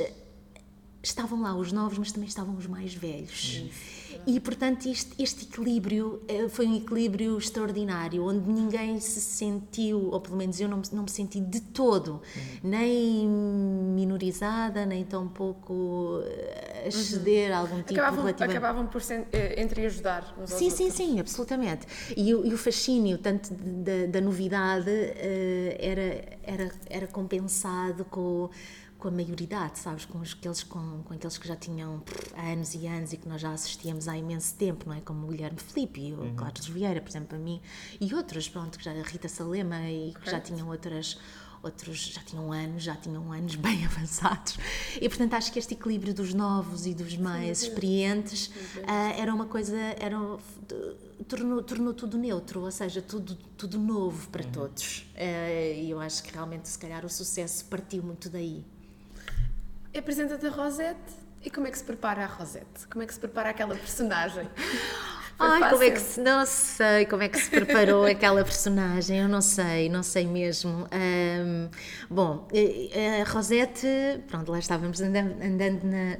estavam 1.03 1.41
lá 1.41 1.57
os 1.57 1.73
novos, 1.73 1.97
mas 1.97 2.13
também 2.13 2.29
estavam 2.29 2.55
os 2.57 2.67
mais 2.67 2.93
velhos. 2.93 3.63
Uhum. 3.63 3.71
E, 4.27 4.41
portanto, 4.41 4.89
este, 4.89 5.23
este, 5.23 5.45
equilíbrio 5.45 6.23
eh, 6.29 6.49
foi 6.49 6.67
um 6.67 6.77
equilíbrio 6.77 7.39
extraordinário, 7.39 8.25
onde 8.25 8.49
ninguém 8.49 8.99
se 9.01 9.21
sentiu, 9.21 10.11
ou 10.11 10.21
pelo 10.21 10.37
menos 10.37 10.61
eu 10.61 10.69
não, 10.69 10.83
não 10.93 11.03
me 11.05 11.11
senti 11.11 11.41
de 11.41 11.61
todo, 11.61 12.13
uhum. 12.13 12.21
nem 12.63 13.27
minorizada, 13.27 14.87
nem 14.87 15.05
tão 15.05 15.29
pouco 15.29 16.21
eh, 16.25 16.85
a 16.87 16.91
ceder 16.91 17.51
uhum. 17.51 17.57
a 17.57 17.59
algum 17.61 17.83
tipo 17.83 17.93
acabavam, 18.01 18.21
relativa... 18.21 18.51
Acabavam 18.51 18.87
por 18.87 19.03
se, 19.03 19.25
eh, 19.33 19.61
entre 19.61 19.87
ajudar 19.87 20.35
uns 20.41 20.51
Sim, 20.51 20.71
sim, 20.71 20.91
sim, 20.91 21.21
absolutamente. 21.21 21.87
E 22.17 22.35
o, 22.35 22.45
e 22.47 22.55
o 22.55 22.59
fascínio, 22.59 23.19
tanto 23.19 23.53
da, 23.55 24.07
da 24.09 24.21
novidade, 24.21 24.91
era, 25.79 26.39
era, 26.43 26.71
era 26.89 27.07
compensado 27.07 28.05
com 28.05 28.51
com 29.03 29.09
a 29.09 29.11
maioridade, 29.11 29.81
sabes, 29.81 30.05
com, 30.05 30.21
os, 30.21 30.33
aqueles, 30.33 30.63
com, 30.63 31.03
com 31.03 31.13
aqueles 31.13 31.37
que 31.37 31.49
já 31.49 31.57
tinham 31.57 32.01
anos 32.37 32.73
e 32.73 32.87
anos 32.87 33.13
e 33.13 33.17
que 33.17 33.29
nós 33.29 33.41
já 33.41 33.53
assistíamos 33.53 34.07
há 34.07 34.17
imenso 34.17 34.55
tempo, 34.55 34.89
não 34.89 34.95
é? 34.95 35.01
Como 35.01 35.27
o 35.27 35.31
Guilherme 35.31 35.59
Felipe 35.59 36.01
e 36.01 36.13
o 36.13 36.21
uhum. 36.21 36.37
Carlos 36.37 36.69
Vieira, 36.69 37.01
por 37.01 37.11
exemplo, 37.11 37.37
a 37.37 37.41
mim, 37.41 37.61
e 38.01 38.15
outros, 38.15 38.49
pronto, 38.49 38.79
que 38.79 38.85
já, 38.85 38.93
a 38.93 39.03
Rita 39.03 39.27
Salema 39.27 39.91
e 39.91 40.15
que 40.15 40.31
já 40.31 40.39
tinham 40.39 40.69
outras 40.69 41.19
outros 41.65 42.13
já 42.13 42.21
tinham 42.23 42.53
anos, 42.53 42.83
já 42.85 42.95
tinham 42.95 43.33
anos 43.33 43.55
bem 43.57 43.85
avançados. 43.85 44.57
E 45.01 45.09
portanto 45.09 45.35
acho 45.35 45.53
que 45.53 45.59
este 45.59 45.75
equilíbrio 45.75 46.15
dos 46.15 46.33
novos 46.33 46.87
e 46.87 46.95
dos 46.95 47.17
mais 47.17 47.59
sim, 47.59 47.69
experientes 47.69 48.47
uh, 48.47 49.21
era 49.21 49.35
uma 49.35 49.47
coisa, 49.47 49.77
era, 49.99 50.17
tornou, 51.27 51.61
tornou 51.61 51.93
tudo 51.93 52.17
neutro, 52.17 52.61
ou 52.61 52.71
seja, 52.71 53.03
tudo, 53.03 53.37
tudo 53.57 53.81
novo 53.81 54.29
para 54.29 54.45
uhum. 54.45 54.53
todos. 54.53 55.09
Uh, 55.17 55.81
e 55.81 55.91
eu 55.91 55.99
acho 55.99 56.23
que 56.23 56.33
realmente, 56.33 56.69
se 56.69 56.79
calhar, 56.79 57.05
o 57.05 57.09
sucesso 57.09 57.65
partiu 57.65 58.05
muito 58.05 58.31
daí 58.31 58.65
apresenta-te 59.99 60.47
a 60.47 60.51
Rosette 60.51 61.23
e 61.45 61.51
como 61.51 61.67
é 61.67 61.71
que 61.71 61.79
se 61.79 61.85
prepara 61.85 62.23
a 62.23 62.27
Rosette? 62.27 62.87
Como 62.91 63.03
é 63.03 63.07
que 63.07 63.15
se 63.15 63.21
prepara 63.21 63.51
aquela 63.51 63.75
personagem? 63.75 64.49
Ai, 65.39 65.61
fácil. 65.61 65.71
como 65.71 65.83
é 65.83 65.91
que 65.91 66.01
se, 66.01 66.21
não 66.21 66.47
sei 66.47 67.07
como 67.07 67.23
é 67.23 67.29
que 67.29 67.39
se 67.39 67.51
preparou 67.51 68.05
aquela 68.05 68.45
personagem, 68.45 69.19
eu 69.19 69.29
não 69.29 69.41
sei, 69.41 69.89
não 69.89 70.03
sei 70.03 70.27
mesmo. 70.27 70.87
Um, 70.93 71.69
bom, 72.09 72.47
a 72.53 73.31
Rosette, 73.31 73.89
pronto, 74.29 74.53
lá 74.53 74.59
estávamos 74.59 75.01
andando, 75.01 75.43
andando 75.43 75.85
na, 75.85 76.19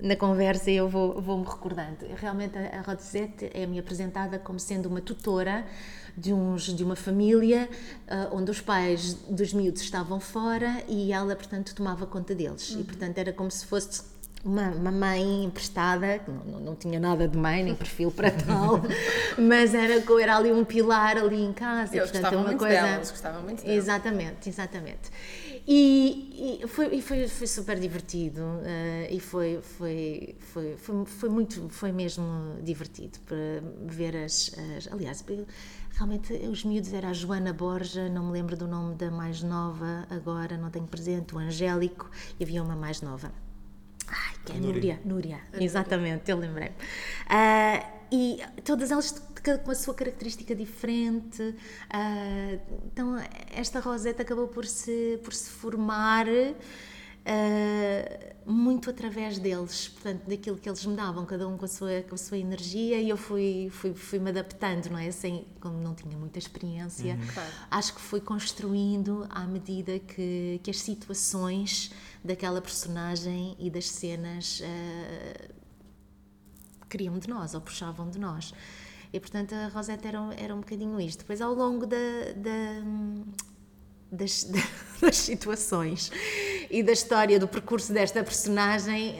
na 0.00 0.16
conversa 0.16 0.70
e 0.70 0.76
eu 0.76 0.88
vou, 0.88 1.20
vou 1.20 1.42
recordando. 1.42 2.06
Realmente 2.16 2.56
a 2.58 2.80
Rosette 2.82 3.50
é-me 3.52 3.78
apresentada 3.78 4.38
como 4.38 4.60
sendo 4.60 4.86
uma 4.86 5.00
tutora 5.00 5.66
de, 6.16 6.32
uns, 6.32 6.64
de 6.64 6.82
uma 6.82 6.96
família 6.96 7.68
uh, 8.08 8.36
onde 8.36 8.50
os 8.50 8.60
pais 8.60 9.14
dos 9.28 9.52
miúdos 9.52 9.82
estavam 9.82 10.20
fora 10.20 10.82
e 10.88 11.12
ela, 11.12 11.34
portanto, 11.34 11.74
tomava 11.74 12.06
conta 12.06 12.34
deles. 12.34 12.70
Uhum. 12.70 12.80
E, 12.80 12.84
portanto, 12.84 13.18
era 13.18 13.32
como 13.32 13.50
se 13.50 13.66
fosse 13.66 14.02
uma, 14.44 14.68
uma 14.70 14.90
mãe 14.90 15.44
emprestada, 15.44 16.18
que 16.18 16.30
não, 16.30 16.60
não, 16.60 16.74
tinha 16.74 16.98
nada 16.98 17.28
de 17.28 17.36
mãe, 17.36 17.62
nem 17.62 17.74
perfil 17.74 18.10
para 18.10 18.30
tal, 18.30 18.80
mas 19.38 19.74
era, 19.74 20.02
era 20.20 20.36
ali 20.36 20.50
um 20.50 20.64
pilar 20.64 21.18
ali 21.18 21.42
em 21.42 21.52
casa. 21.52 21.94
Eles 21.96 22.10
portanto, 22.10 22.22
gostavam 22.22 22.38
uma 22.38 22.46
muito 22.46 22.58
coisa... 22.58 22.74
dela, 22.74 22.94
eles 22.96 23.10
gostavam 23.10 23.42
muito 23.42 23.62
dela. 23.62 23.74
Exatamente, 23.74 24.48
exatamente. 24.48 25.10
E, 25.68 26.60
e 26.62 26.66
foi, 26.66 26.94
e 26.94 27.02
foi, 27.02 27.28
foi 27.28 27.46
super 27.46 27.78
divertido 27.78 28.40
uh, 28.40 29.06
e 29.10 29.20
foi, 29.20 29.60
foi, 29.62 30.34
foi, 30.40 30.76
foi, 30.78 31.04
foi, 31.04 31.28
muito, 31.28 31.68
foi 31.68 31.92
mesmo 31.92 32.56
divertido 32.62 33.18
para 33.26 33.36
ver 33.86 34.16
as, 34.16 34.52
as 34.76 34.90
aliás, 34.90 35.22
realmente 35.92 36.32
os 36.32 36.64
miúdos 36.64 36.92
era 36.92 37.08
a 37.08 37.12
Joana 37.12 37.52
Borja, 37.52 38.08
não 38.08 38.26
me 38.26 38.32
lembro 38.32 38.56
do 38.56 38.66
nome 38.66 38.94
da 38.94 39.10
mais 39.10 39.42
nova 39.42 40.06
agora, 40.10 40.56
não 40.56 40.70
tenho 40.70 40.86
presente, 40.86 41.34
o 41.34 41.38
Angélico 41.38 42.10
e 42.38 42.44
havia 42.44 42.62
uma 42.62 42.76
mais 42.76 43.02
nova. 43.02 43.32
Ai, 44.08 44.34
que 44.44 44.52
é 44.52 44.56
Núria. 44.56 45.00
Núria, 45.04 45.40
Núria. 45.52 45.64
exatamente, 45.64 46.30
eu 46.30 46.38
lembrei. 46.38 46.68
Uh, 46.68 48.00
e 48.12 48.40
todas 48.64 48.90
elas 48.90 49.22
com 49.64 49.70
a 49.70 49.74
sua 49.74 49.94
característica 49.94 50.54
diferente. 50.54 51.42
Uh, 51.42 52.60
então, 52.86 53.16
esta 53.50 53.80
Rosetta 53.80 54.22
acabou 54.22 54.48
por 54.48 54.66
se, 54.66 55.18
por 55.22 55.32
se 55.32 55.48
formar 55.50 56.26
uh, 57.30 58.50
muito 58.50 58.90
através 58.90 59.38
deles, 59.38 59.88
portanto, 59.88 60.26
daquilo 60.26 60.56
que 60.56 60.68
eles 60.68 60.84
me 60.84 60.96
davam, 60.96 61.24
cada 61.24 61.46
um 61.46 61.56
com 61.56 61.64
a 61.64 61.68
sua, 61.68 62.02
com 62.02 62.14
a 62.14 62.18
sua 62.18 62.38
energia, 62.38 63.00
e 63.00 63.08
eu 63.08 63.16
fui, 63.16 63.68
fui, 63.70 63.94
fui 63.94 64.18
me 64.18 64.30
adaptando, 64.30 64.90
não 64.90 64.98
é? 64.98 65.08
Assim, 65.08 65.44
como 65.60 65.78
não 65.80 65.94
tinha 65.94 66.16
muita 66.16 66.38
experiência, 66.38 67.14
uhum. 67.14 67.26
claro. 67.32 67.50
acho 67.70 67.94
que 67.94 68.00
fui 68.00 68.20
construindo 68.20 69.26
à 69.30 69.46
medida 69.46 69.98
que, 69.98 70.60
que 70.62 70.70
as 70.70 70.80
situações 70.80 71.92
daquela 72.24 72.60
personagem 72.60 73.56
e 73.58 73.70
das 73.70 73.88
cenas 73.88 74.60
uh, 74.60 75.54
queriam 76.88 77.18
de 77.18 77.28
nós 77.28 77.54
ou 77.54 77.60
puxavam 77.60 78.10
de 78.10 78.18
nós. 78.18 78.52
E 79.12 79.18
portanto 79.18 79.54
a 79.54 79.68
Rosetta 79.68 80.06
era, 80.06 80.34
era 80.36 80.54
um 80.54 80.60
bocadinho 80.60 81.00
isto. 81.00 81.20
Depois 81.20 81.40
ao 81.40 81.52
longo 81.52 81.84
da, 81.84 81.96
da 82.36 82.82
das, 84.10 84.44
das, 85.00 85.16
situações 85.16 86.10
e 86.70 86.82
da 86.82 86.92
história 86.92 87.38
do 87.38 87.48
percurso 87.48 87.92
desta 87.92 88.22
personagem 88.22 89.16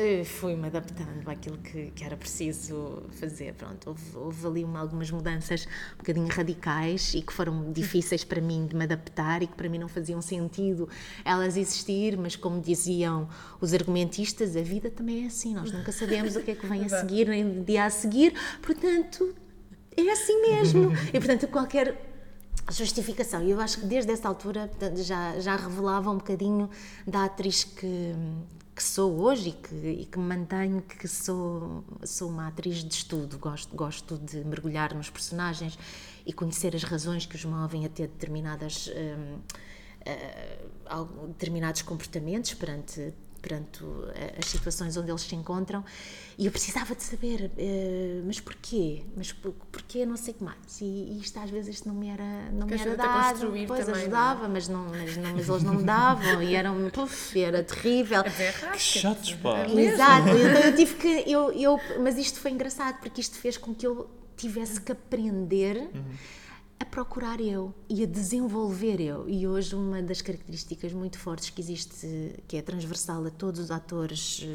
eh, 0.00 0.22
fui-me 0.24 0.66
adaptando 0.66 1.28
àquilo 1.28 1.58
que, 1.58 1.90
que, 1.90 2.04
era 2.04 2.16
preciso 2.16 3.02
fazer. 3.12 3.54
Pronto, 3.54 3.88
houve, 3.88 4.16
houve 4.16 4.46
ali 4.46 4.64
uma, 4.64 4.80
algumas 4.80 5.10
mudanças 5.10 5.66
um 5.94 5.98
bocadinho 5.98 6.28
radicais 6.28 7.14
e 7.14 7.22
que 7.22 7.32
foram 7.32 7.72
difíceis 7.72 8.22
para 8.22 8.40
mim 8.40 8.66
de 8.66 8.76
me 8.76 8.84
adaptar 8.84 9.42
e 9.42 9.46
que 9.46 9.54
para 9.54 9.68
mim 9.68 9.78
não 9.78 9.88
faziam 9.88 10.22
sentido 10.22 10.88
elas 11.24 11.56
existir, 11.56 12.16
mas 12.16 12.36
como 12.36 12.60
diziam 12.60 13.28
os 13.60 13.74
argumentistas, 13.74 14.56
a 14.56 14.62
vida 14.62 14.90
também 14.90 15.24
é 15.24 15.26
assim, 15.26 15.54
nós 15.54 15.72
nunca 15.72 15.90
sabemos 15.90 16.36
o 16.36 16.42
que 16.42 16.52
é 16.52 16.54
que 16.54 16.66
vem 16.66 16.84
a 16.84 16.88
seguir, 17.00 17.28
nem 17.28 17.60
o 17.60 17.64
dia 17.64 17.84
a 17.84 17.90
seguir, 17.90 18.34
portanto, 18.62 19.34
é 19.96 20.12
assim 20.12 20.40
mesmo. 20.42 20.92
E 21.08 21.18
portanto, 21.18 21.48
qualquer 21.48 22.07
justificação. 22.70 23.42
E 23.42 23.50
eu 23.50 23.60
acho 23.60 23.80
que 23.80 23.86
desde 23.86 24.12
essa 24.12 24.28
altura 24.28 24.70
já, 24.96 25.38
já 25.40 25.56
revelava 25.56 26.10
um 26.10 26.18
bocadinho 26.18 26.68
da 27.06 27.24
atriz 27.24 27.64
que, 27.64 28.14
que 28.74 28.82
sou 28.82 29.20
hoje 29.20 29.50
e 29.50 29.52
que, 29.52 29.74
e 29.74 30.06
que 30.06 30.18
mantenho 30.18 30.82
que 30.82 31.08
sou, 31.08 31.84
sou 32.04 32.28
uma 32.28 32.48
atriz 32.48 32.84
de 32.84 32.94
estudo. 32.94 33.38
Gosto, 33.38 33.74
gosto 33.74 34.18
de 34.18 34.44
mergulhar 34.44 34.94
nos 34.94 35.10
personagens 35.10 35.78
e 36.26 36.32
conhecer 36.32 36.74
as 36.76 36.82
razões 36.82 37.26
que 37.26 37.36
os 37.36 37.44
movem 37.44 37.84
a 37.86 37.88
ter 37.88 38.08
determinadas. 38.08 38.88
Um, 38.88 39.38
uh, 40.08 41.26
determinados 41.28 41.82
comportamentos 41.82 42.54
perante 42.54 43.12
perante 43.48 43.80
as 44.38 44.46
situações 44.46 44.96
onde 44.96 45.10
eles 45.10 45.22
se 45.22 45.34
encontram. 45.34 45.82
E 46.36 46.46
eu 46.46 46.52
precisava 46.52 46.94
de 46.94 47.02
saber 47.02 47.50
uh, 47.56 48.22
mas 48.26 48.38
porquê? 48.38 49.02
Mas 49.16 49.32
por, 49.32 49.52
porquê 49.72 50.06
não 50.06 50.16
sei 50.16 50.34
que 50.34 50.44
mais? 50.44 50.80
E, 50.80 50.84
e 50.84 51.20
isto 51.20 51.38
às 51.40 51.50
vezes 51.50 51.82
não 51.84 51.94
me 51.94 52.08
era 52.08 52.50
não 52.52 52.66
me 52.66 52.74
era 52.78 52.96
dado 52.96 53.52
pois 53.66 53.86
também, 53.86 54.02
ajudava 54.02 54.42
não? 54.42 54.50
Mas, 54.50 54.68
não, 54.68 54.84
mas, 54.84 55.16
não, 55.16 55.32
mas 55.34 55.48
eles 55.48 55.62
não 55.62 55.74
me 55.74 55.82
davam 55.82 56.42
e 56.42 56.54
eram 56.54 56.90
puf, 56.90 57.40
era 57.40 57.62
terrível. 57.64 58.20
É 58.20 58.72
que 58.72 58.78
chatos 58.78 59.34
pá. 59.34 59.58
é 59.60 59.80
exato 59.80 60.28
então 60.28 60.62
eu 60.62 60.76
tive 60.76 60.94
que 60.94 61.30
eu, 61.30 61.50
eu 61.52 61.80
mas 62.00 62.16
isto 62.18 62.38
foi 62.38 62.52
engraçado 62.52 63.00
porque 63.00 63.20
isto 63.20 63.36
fez 63.36 63.56
com 63.56 63.74
que 63.74 63.86
eu 63.86 64.08
tivesse 64.36 64.80
que 64.80 64.92
aprender 64.92 65.90
uhum 65.92 66.14
a 66.80 66.84
procurar 66.84 67.40
eu 67.40 67.74
e 67.88 68.04
a 68.04 68.06
desenvolver 68.06 69.00
eu. 69.00 69.28
E 69.28 69.48
hoje 69.48 69.74
uma 69.74 70.00
das 70.00 70.22
características 70.22 70.92
muito 70.92 71.18
fortes 71.18 71.50
que 71.50 71.60
existe, 71.60 72.06
que 72.46 72.56
é 72.56 72.62
transversal 72.62 73.26
a 73.26 73.30
todos 73.30 73.60
os 73.60 73.70
atores 73.70 74.44
eh, 74.44 74.46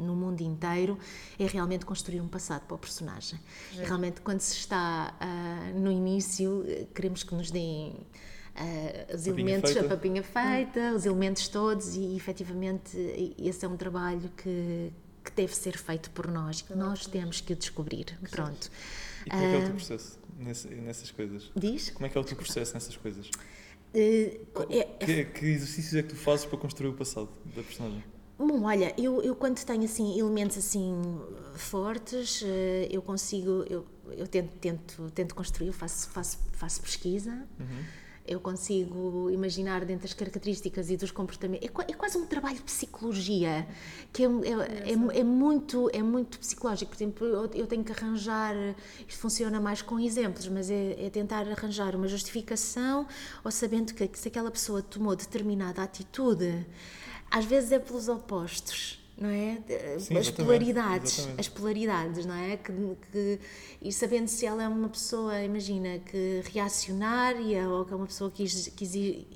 no 0.00 0.16
mundo 0.16 0.40
inteiro, 0.40 0.98
é 1.38 1.46
realmente 1.46 1.86
construir 1.86 2.20
um 2.20 2.26
passado 2.26 2.62
para 2.66 2.74
o 2.74 2.78
personagem. 2.78 3.38
Realmente, 3.76 4.20
quando 4.22 4.40
se 4.40 4.56
está 4.56 5.14
uh, 5.20 5.78
no 5.78 5.92
início, 5.92 6.64
eh, 6.66 6.86
queremos 6.92 7.22
que 7.22 7.32
nos 7.32 7.48
deem 7.48 7.90
uh, 7.92 9.14
os 9.14 9.28
elementos, 9.28 9.70
feita. 9.70 9.86
a 9.86 9.88
papinha 9.88 10.22
feita, 10.22 10.80
hum. 10.80 10.96
os 10.96 11.06
elementos 11.06 11.46
todos, 11.46 11.94
e 11.94 12.16
efetivamente 12.16 12.98
esse 13.38 13.64
é 13.64 13.68
um 13.68 13.76
trabalho 13.76 14.28
que, 14.36 14.92
que 15.24 15.30
deve 15.30 15.54
ser 15.54 15.78
feito 15.78 16.10
por 16.10 16.26
nós, 16.26 16.60
que 16.60 16.74
nós 16.74 17.06
temos 17.06 17.40
que 17.40 17.52
o 17.52 17.56
descobrir. 17.56 18.18
Pronto. 18.32 18.68
E 19.24 19.30
como 19.30 19.42
é 19.44 19.48
que 19.48 19.54
é 19.54 19.58
o 19.58 19.62
teu 19.62 19.74
processo 19.74 20.17
nessas 20.38 21.10
coisas? 21.10 21.50
Diz? 21.54 21.90
Como 21.90 22.06
é 22.06 22.08
que 22.08 22.16
é 22.16 22.20
o 22.20 22.24
teu 22.24 22.36
processo 22.36 22.74
nessas 22.74 22.96
coisas? 22.96 23.26
Uh, 23.26 24.66
que, 25.04 25.24
que, 25.24 25.46
exercícios 25.46 25.94
é 25.94 26.02
que 26.02 26.10
tu 26.10 26.16
fazes 26.16 26.44
para 26.44 26.58
construir 26.58 26.88
o 26.88 26.94
passado 26.94 27.28
da 27.56 27.62
personagem? 27.62 28.04
Bom, 28.38 28.62
olha, 28.64 28.94
eu, 28.96 29.20
eu 29.22 29.34
quando 29.34 29.64
tenho 29.64 29.84
assim 29.84 30.18
elementos 30.18 30.58
assim 30.58 30.92
fortes, 31.56 32.42
eh, 32.46 32.86
eu 32.88 33.02
consigo, 33.02 33.64
eu, 33.68 33.84
eu 34.12 34.28
tento, 34.28 34.52
tento, 34.60 35.10
tento 35.10 35.34
construir, 35.34 35.72
faço, 35.72 36.08
faço, 36.10 36.38
faço 36.52 36.80
pesquisa. 36.80 37.32
Uhum 37.58 37.84
eu 38.28 38.38
consigo 38.38 39.30
imaginar 39.30 39.84
dentro 39.84 40.02
das 40.02 40.12
características 40.12 40.90
e 40.90 40.96
dos 40.96 41.10
comportamentos. 41.10 41.66
É, 41.66 41.90
é 41.90 41.94
quase 41.94 42.18
um 42.18 42.26
trabalho 42.26 42.56
de 42.56 42.62
psicologia, 42.62 43.66
que 44.12 44.22
é, 44.22 44.26
é, 44.26 44.92
é, 44.92 45.20
é, 45.20 45.24
muito, 45.24 45.90
é 45.92 46.02
muito 46.02 46.38
psicológico. 46.38 46.90
Por 46.90 46.96
exemplo, 46.96 47.26
eu, 47.26 47.50
eu, 47.54 47.66
tenho 47.66 47.82
que 47.82 47.92
arranjar, 47.92 48.54
isto 49.08 49.18
funciona 49.20 49.58
mais 49.58 49.80
com 49.80 49.98
exemplos, 49.98 50.46
mas 50.48 50.70
é, 50.70 51.06
é 51.06 51.10
tentar 51.10 51.48
arranjar 51.48 51.96
uma 51.96 52.06
justificação 52.06 53.06
ou 53.42 53.50
sabendo 53.50 53.94
que, 53.94 54.06
que 54.06 54.18
se 54.18 54.28
aquela 54.28 54.50
pessoa 54.50 54.82
tomou 54.82 55.16
determinada 55.16 55.82
atitude, 55.82 56.66
às 57.30 57.44
vezes 57.46 57.72
é 57.72 57.78
pelos 57.78 58.08
opostos 58.08 58.97
não 59.20 59.30
é? 59.30 59.58
Sim, 59.98 60.16
as 60.16 60.30
polaridades, 60.30 61.18
exatamente. 61.18 61.40
as 61.40 61.48
polaridades, 61.48 62.26
não 62.26 62.34
é? 62.34 62.56
Que, 62.56 62.72
que, 63.10 63.40
e 63.82 63.92
sabendo 63.92 64.28
se 64.28 64.46
ela 64.46 64.62
é 64.62 64.68
uma 64.68 64.88
pessoa, 64.88 65.42
imagina, 65.42 65.98
que 65.98 66.42
reacionária 66.52 67.68
ou 67.68 67.84
que 67.84 67.92
é 67.92 67.96
uma 67.96 68.06
pessoa 68.06 68.30
que, 68.30 68.44
que 68.44 68.88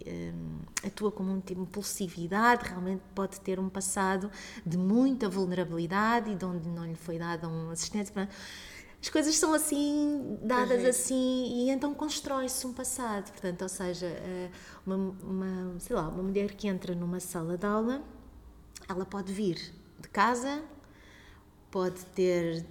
um, 0.07 0.87
atua 0.87 1.11
com 1.11 1.25
muita 1.25 1.53
impulsividade, 1.53 2.69
realmente 2.69 3.03
pode 3.13 3.41
ter 3.41 3.59
um 3.59 3.69
passado 3.69 4.31
de 4.65 4.79
muita 4.79 5.29
vulnerabilidade 5.29 6.31
e 6.31 6.37
de 6.37 6.45
onde 6.45 6.69
não 6.69 6.87
lhe 6.87 6.95
foi 6.95 7.19
dada 7.19 7.49
um 7.49 7.71
assistente. 7.71 8.13
As 9.03 9.09
coisas 9.09 9.35
são 9.35 9.53
assim, 9.53 10.39
dadas 10.43 10.85
assim, 10.85 11.67
e 11.67 11.71
então 11.71 11.93
constrói-se 11.93 12.65
um 12.65 12.73
passado. 12.73 13.33
Portanto, 13.33 13.63
ou 13.63 13.69
seja, 13.69 14.07
eh, 14.07 14.49
uma, 14.87 14.95
uma, 14.97 15.81
sei 15.81 15.97
lá, 15.97 16.09
uma 16.09 16.23
mulher 16.23 16.55
que 16.55 16.69
entra 16.69 16.95
numa 16.95 17.19
sala 17.19 17.59
de 17.59 17.67
aula 17.67 18.01
ela 18.93 19.07
pode 19.07 19.33
vir 19.33 19.57
de 20.01 20.09
casa, 20.09 20.63
pode 21.71 22.05
ter 22.07 22.65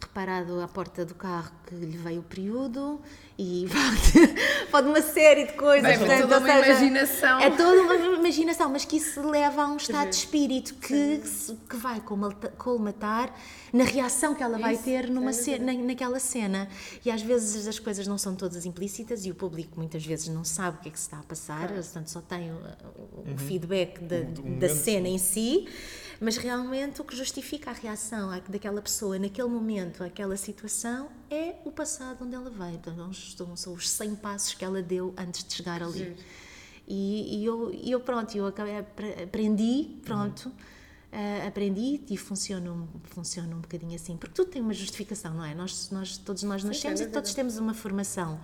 reparado 0.00 0.60
à 0.60 0.68
porta 0.68 1.04
do 1.04 1.14
carro 1.14 1.50
que 1.66 1.74
lhe 1.74 1.96
veio 1.96 2.20
o 2.20 2.22
período 2.22 3.00
e 3.38 3.66
pode, 4.70 4.88
uma 4.88 5.02
série 5.02 5.46
de 5.46 5.54
coisas. 5.54 5.90
É 5.90 5.98
portanto, 5.98 6.20
toda 6.22 6.38
uma 6.38 6.46
seja, 6.46 6.70
imaginação. 6.70 7.40
É 7.40 7.50
toda 7.50 7.82
uma 7.82 7.94
imaginação, 7.94 8.70
mas 8.70 8.84
que 8.84 8.96
isso 8.96 9.28
leva 9.28 9.62
a 9.62 9.68
um 9.68 9.76
estado 9.76 10.10
de 10.10 10.16
espírito 10.16 10.74
que, 10.74 11.20
que 11.68 11.76
vai 11.76 12.00
colmatar 12.56 13.34
na 13.72 13.84
reação 13.84 14.34
que 14.34 14.42
ela 14.42 14.56
vai 14.56 14.74
isso, 14.74 14.84
ter 14.84 15.10
numa 15.10 15.32
cena, 15.32 15.72
naquela 15.72 16.20
cena. 16.20 16.68
E 17.04 17.10
às 17.10 17.22
vezes 17.22 17.66
as 17.66 17.78
coisas 17.78 18.06
não 18.06 18.18
são 18.18 18.36
todas 18.36 18.64
implícitas 18.64 19.26
e 19.26 19.30
o 19.30 19.34
público 19.34 19.72
muitas 19.76 20.04
vezes 20.04 20.28
não 20.28 20.44
sabe 20.44 20.78
o 20.78 20.80
que 20.80 20.88
é 20.88 20.92
que 20.92 20.98
se 20.98 21.06
está 21.06 21.18
a 21.18 21.22
passar, 21.24 21.68
claro. 21.68 21.74
portanto 21.74 22.08
só 22.08 22.20
tem 22.20 22.52
o, 22.52 22.54
o 22.54 23.30
uhum. 23.30 23.38
feedback 23.38 24.00
da, 24.00 24.18
da 24.60 24.68
cena 24.68 25.08
em 25.08 25.18
si 25.18 25.66
mas 26.24 26.38
realmente 26.38 27.02
o 27.02 27.04
que 27.04 27.14
justifica 27.14 27.70
a 27.70 27.74
reação 27.74 28.30
daquela 28.48 28.80
pessoa 28.80 29.18
naquele 29.18 29.48
momento, 29.48 30.02
aquela 30.02 30.38
situação, 30.38 31.10
é 31.30 31.56
o 31.66 31.70
passado 31.70 32.24
onde 32.24 32.34
ela 32.34 32.48
veio. 32.48 32.76
Então, 32.76 33.12
são 33.54 33.74
os 33.74 33.90
100 33.90 34.16
passos 34.16 34.54
que 34.54 34.64
ela 34.64 34.80
deu 34.80 35.12
antes 35.18 35.44
de 35.44 35.52
chegar 35.52 35.82
ali. 35.82 36.16
E, 36.88 37.40
e, 37.40 37.44
eu, 37.44 37.70
eu, 37.72 38.00
pronto, 38.00 38.34
eu 38.36 38.46
acabei, 38.46 38.78
aprendi, 39.22 39.90
pronto. 40.02 40.46
Uhum. 40.46 40.74
Uh, 41.12 41.46
aprendi 41.46 42.00
e 42.10 42.16
funciona, 42.16 42.88
funciona 43.04 43.54
um 43.54 43.60
bocadinho 43.60 43.94
assim, 43.94 44.16
porque 44.16 44.34
tudo 44.34 44.50
tem 44.50 44.60
uma 44.60 44.74
justificação, 44.74 45.32
não 45.32 45.44
é? 45.44 45.54
Nós, 45.54 45.88
nós, 45.90 46.16
todos 46.16 46.42
nós 46.42 46.64
nascemos 46.64 46.98
Sim, 46.98 47.06
e 47.06 47.08
todos 47.08 47.32
temos 47.34 47.56
uma 47.56 47.72
formação. 47.72 48.40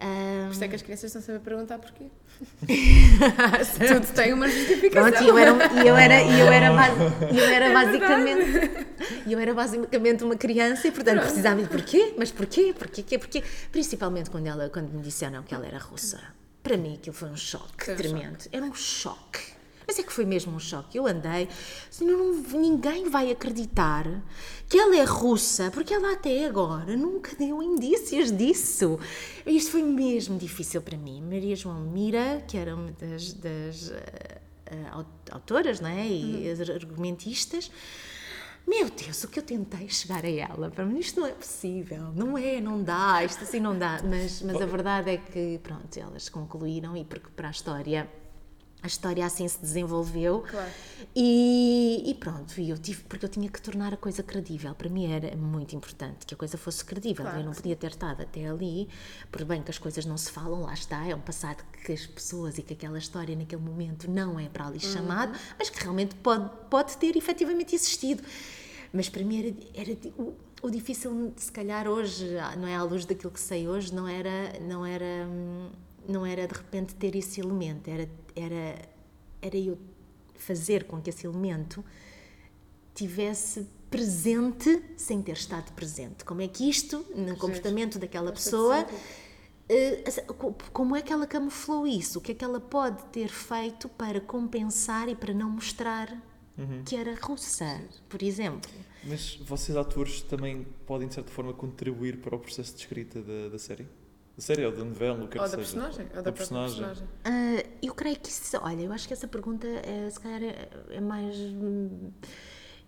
Um... 0.00 0.46
Por 0.46 0.52
isso 0.52 0.64
é 0.64 0.68
que 0.68 0.74
as 0.74 0.82
crianças 0.82 1.04
estão 1.04 1.22
sempre 1.22 1.36
a 1.36 1.40
perguntar 1.40 1.78
porquê. 1.78 2.04
Tudo 3.88 4.06
tem 4.14 4.32
uma 4.32 4.46
justificação. 4.48 5.10
Pronto, 5.10 5.24
eu 5.26 5.38
era, 5.38 5.50
eu 5.50 5.96
era, 5.96 6.22
eu 6.22 6.52
era, 6.52 6.66
eu 7.32 7.44
era 7.44 7.64
é 7.66 7.72
basicamente, 7.72 8.86
eu 9.26 9.38
era 9.38 9.54
basicamente 9.54 10.22
uma 10.22 10.36
criança 10.36 10.86
e 10.86 10.92
portanto 10.92 11.14
Pronto. 11.14 11.26
precisava 11.28 11.62
de 11.62 11.68
porquê? 11.68 12.14
Mas 12.18 12.30
porquê? 12.30 12.74
Porquê? 12.78 13.18
Porquê? 13.18 13.42
Principalmente 13.72 14.28
quando 14.28 14.46
ela, 14.46 14.68
quando 14.68 14.92
me 14.92 15.02
disseram 15.02 15.42
que 15.42 15.54
ela 15.54 15.66
era 15.66 15.78
russa. 15.78 16.20
Para 16.62 16.76
mim 16.76 16.96
aquilo 16.96 17.16
foi 17.16 17.30
um 17.30 17.36
choque 17.36 17.84
foi 17.84 17.94
um 17.94 17.96
tremendo. 17.96 18.42
Choque. 18.42 18.56
Era 18.56 18.66
um 18.66 18.74
choque. 18.74 19.55
Mas 19.86 19.98
é 19.98 20.02
que 20.02 20.12
foi 20.12 20.24
mesmo 20.24 20.54
um 20.54 20.58
choque. 20.58 20.98
Eu 20.98 21.06
andei, 21.06 21.48
assim, 21.88 22.06
não, 22.06 22.32
ninguém 22.58 23.08
vai 23.08 23.30
acreditar 23.30 24.04
que 24.68 24.76
ela 24.78 24.96
é 24.96 25.04
russa, 25.04 25.70
porque 25.70 25.94
ela 25.94 26.12
até 26.12 26.46
agora 26.46 26.96
nunca 26.96 27.36
deu 27.36 27.62
indícios 27.62 28.32
disso. 28.32 28.98
Isto 29.46 29.70
foi 29.70 29.82
mesmo 29.82 30.36
difícil 30.38 30.82
para 30.82 30.98
mim. 30.98 31.22
Maria 31.22 31.54
João 31.54 31.80
Mira, 31.80 32.42
que 32.48 32.56
era 32.56 32.74
uma 32.74 32.90
das, 32.92 33.32
das 33.34 33.88
uh, 33.88 35.06
autoras 35.30 35.80
não 35.80 35.88
é? 35.88 36.06
e 36.06 36.52
hum. 36.52 36.74
argumentistas, 36.74 37.70
meu 38.66 38.90
Deus, 38.90 39.22
o 39.22 39.28
que 39.28 39.38
eu 39.38 39.44
tentei 39.44 39.88
chegar 39.88 40.24
a 40.24 40.28
ela, 40.28 40.68
para 40.68 40.84
mim 40.84 40.98
isto 40.98 41.20
não 41.20 41.28
é 41.28 41.30
possível, 41.30 42.10
não 42.16 42.36
é, 42.36 42.60
não 42.60 42.82
dá, 42.82 43.22
isto 43.22 43.44
assim 43.44 43.60
não 43.60 43.78
dá, 43.78 44.00
mas, 44.02 44.42
mas 44.42 44.60
a 44.60 44.66
verdade 44.66 45.10
é 45.10 45.16
que, 45.18 45.60
pronto, 45.62 45.96
elas 45.96 46.28
concluíram 46.28 46.96
e 46.96 47.04
porque 47.04 47.28
para 47.30 47.46
a 47.46 47.50
história 47.52 48.10
a 48.86 48.88
história 48.88 49.26
assim 49.26 49.46
se 49.48 49.60
desenvolveu 49.60 50.44
claro. 50.48 50.70
e, 51.14 52.04
e, 52.06 52.14
pronto, 52.14 52.58
e 52.60 52.70
eu 52.70 52.78
tive, 52.78 53.02
porque 53.02 53.24
eu 53.24 53.28
tinha 53.28 53.48
que 53.48 53.60
tornar 53.60 53.92
a 53.92 53.96
coisa 53.96 54.22
credível, 54.22 54.74
para 54.74 54.88
mim 54.88 55.12
era 55.12 55.36
muito 55.36 55.74
importante 55.74 56.24
que 56.24 56.34
a 56.34 56.36
coisa 56.36 56.56
fosse 56.56 56.84
credível, 56.84 57.24
claro, 57.24 57.40
eu 57.40 57.44
não 57.44 57.52
podia 57.52 57.74
ter 57.74 57.90
estado 57.90 58.22
até 58.22 58.46
ali, 58.46 58.88
por 59.30 59.44
bem 59.44 59.60
que 59.60 59.70
as 59.70 59.78
coisas 59.78 60.06
não 60.06 60.16
se 60.16 60.30
falam, 60.30 60.62
lá 60.62 60.72
está, 60.72 61.04
é 61.04 61.14
um 61.14 61.20
passado 61.20 61.64
que 61.84 61.92
as 61.92 62.06
pessoas 62.06 62.58
e 62.58 62.62
que 62.62 62.74
aquela 62.74 62.98
história 62.98 63.34
naquele 63.34 63.62
momento 63.62 64.08
não 64.08 64.38
é 64.38 64.48
para 64.48 64.66
ali 64.66 64.78
uhum. 64.78 64.92
chamado, 64.92 65.38
mas 65.58 65.68
que 65.68 65.82
realmente 65.82 66.14
pode, 66.16 66.48
pode 66.70 66.96
ter 66.96 67.16
efetivamente 67.16 67.74
existido. 67.74 68.22
Mas 68.92 69.08
para 69.08 69.24
mim 69.24 69.38
era, 69.74 69.90
era 69.90 69.98
o, 70.16 70.32
o 70.62 70.70
difícil, 70.70 71.32
se 71.36 71.50
calhar 71.50 71.88
hoje, 71.88 72.24
não 72.56 72.68
é 72.68 72.76
à 72.76 72.82
luz 72.82 73.04
daquilo 73.04 73.32
que 73.32 73.40
sei 73.40 73.66
hoje, 73.66 73.92
não 73.92 74.06
era, 74.06 74.58
não 74.60 74.86
era, 74.86 75.26
não 76.08 76.24
era 76.24 76.46
de 76.46 76.54
repente 76.54 76.94
ter 76.94 77.14
esse 77.16 77.40
elemento, 77.40 77.88
era 77.88 78.08
era, 78.36 78.78
era 79.40 79.56
eu 79.56 79.78
fazer 80.34 80.84
com 80.84 81.00
que 81.00 81.08
esse 81.08 81.26
elemento 81.26 81.82
tivesse 82.94 83.66
presente 83.90 84.82
sem 84.96 85.22
ter 85.22 85.32
estado 85.32 85.72
presente. 85.72 86.24
Como 86.24 86.42
é 86.42 86.48
que 86.48 86.68
isto, 86.68 87.04
no 87.14 87.36
comportamento 87.36 87.98
daquela 87.98 88.30
pessoa, 88.32 88.86
eh, 89.68 90.04
como 90.72 90.94
é 90.94 91.02
que 91.02 91.12
ela 91.12 91.26
camuflou 91.26 91.86
isso? 91.86 92.18
O 92.18 92.22
que 92.22 92.32
é 92.32 92.34
que 92.34 92.44
ela 92.44 92.60
pode 92.60 93.02
ter 93.06 93.28
feito 93.28 93.88
para 93.88 94.20
compensar 94.20 95.08
e 95.08 95.14
para 95.14 95.32
não 95.32 95.50
mostrar 95.50 96.22
que 96.84 96.96
era 96.96 97.14
russa, 97.14 97.82
por 98.08 98.22
exemplo? 98.22 98.70
Mas 99.04 99.36
vocês, 99.36 99.76
atores, 99.76 100.22
também 100.22 100.66
podem, 100.84 101.06
de 101.06 101.14
certa 101.14 101.30
forma, 101.30 101.52
contribuir 101.52 102.18
para 102.18 102.34
o 102.34 102.38
processo 102.38 102.74
de 102.74 102.80
escrita 102.80 103.22
da, 103.22 103.48
da 103.48 103.58
série? 103.58 103.86
Da 104.36 104.42
série 104.42 104.66
ou 104.66 104.72
da 104.72 104.84
novela, 104.84 105.24
o 105.24 105.28
que 105.28 105.38
é 105.38 105.40
Ou 105.40 105.48
que 105.48 105.56
da 105.56 105.64
seja? 105.64 105.80
personagem. 105.80 106.06
Ou 106.10 106.16
da, 106.16 106.22
Da 106.22 106.32
própria 106.32 106.46
personagem. 106.46 107.08
Ah, 107.24 107.64
eu 107.82 107.94
creio 107.94 108.16
que 108.16 108.28
isso, 108.28 108.58
olha, 108.62 108.82
eu 108.82 108.92
acho 108.92 109.06
que 109.08 109.14
essa 109.14 109.26
pergunta 109.26 109.66
é, 109.66 110.10
se 110.10 110.20
calhar 110.20 110.42
é, 110.42 110.68
é 110.90 111.00
mais 111.00 111.36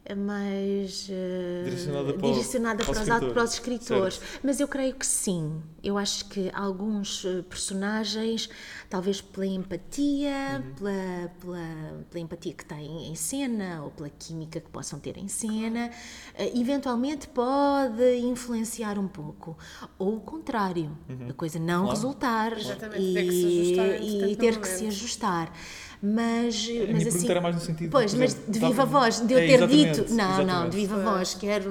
é 0.05 0.15
mais 0.15 1.07
eh, 1.11 1.63
Direcionada 1.65 2.15
para 2.15 2.29
direcionada 2.29 2.85
para 2.85 2.95
para, 2.95 3.03
os, 3.27 3.33
para 3.33 3.45
os 3.45 3.53
escritores. 3.53 4.21
Mas 4.43 4.59
eu 4.59 4.67
creio 4.67 4.95
que 4.95 5.07
sim. 5.07 5.63
Eu 5.89 5.97
acho 5.97 6.27
que 6.27 6.51
alguns 6.53 7.25
eh, 7.25 7.41
personagens, 7.49 8.51
talvez 8.91 9.23
pela 9.23 9.47
empatia, 9.47 10.63
Uhum. 10.63 10.75
pela, 10.75 11.31
pela, 11.41 12.05
pela 12.11 12.23
empatia 12.25 12.53
que 12.53 12.63
têm 12.65 13.09
em 13.11 13.15
cena 13.15 13.83
ou 13.83 13.91
pela 13.91 14.11
química 14.11 14.61
que 14.61 14.69
possam 14.69 14.99
ter 15.01 15.17
em 15.17 15.29
cena, 15.29 15.91
eh, 16.35 16.53
eventualmente 16.55 17.27
pode 17.29 18.05
influenciar 18.19 18.99
um 18.99 19.09
pouco. 19.09 19.57
Ou 19.99 20.17
o 20.17 20.21
contrário, 20.21 20.91
a 21.27 21.33
coisa 21.33 21.59
não 21.59 21.79
Uhum. 21.79 21.85
Claro. 21.87 21.97
resultar 21.97 22.59
Exatamente, 22.59 23.01
e, 23.03 23.15
ter 23.15 23.25
que 23.25 23.33
se 23.33 23.47
ajustar, 23.47 24.03
e 24.03 24.37
ter 24.37 24.61
que 24.61 24.69
se 24.69 24.87
ajustar. 24.89 25.53
Mas, 26.01 26.69
A 26.69 26.73
minha 26.73 26.93
mas 26.93 27.07
assim, 27.09 27.29
era 27.29 27.41
mais 27.41 27.57
no 27.57 27.61
sentido, 27.61 27.91
Pois, 27.91 28.15
mas 28.15 28.33
exemplo, 28.35 28.53
de 28.53 28.59
viva 28.61 28.85
voz, 28.85 29.21
de 29.21 29.33
eu 29.35 29.39
É, 29.41 29.47
ter 29.49 29.67
dito. 29.67 30.15
Não, 30.15 30.17
não, 30.29 30.35
exatamente. 30.45 30.71
de 30.71 30.77
viva 30.77 30.97
voz, 31.03 31.35
quero. 31.35 31.71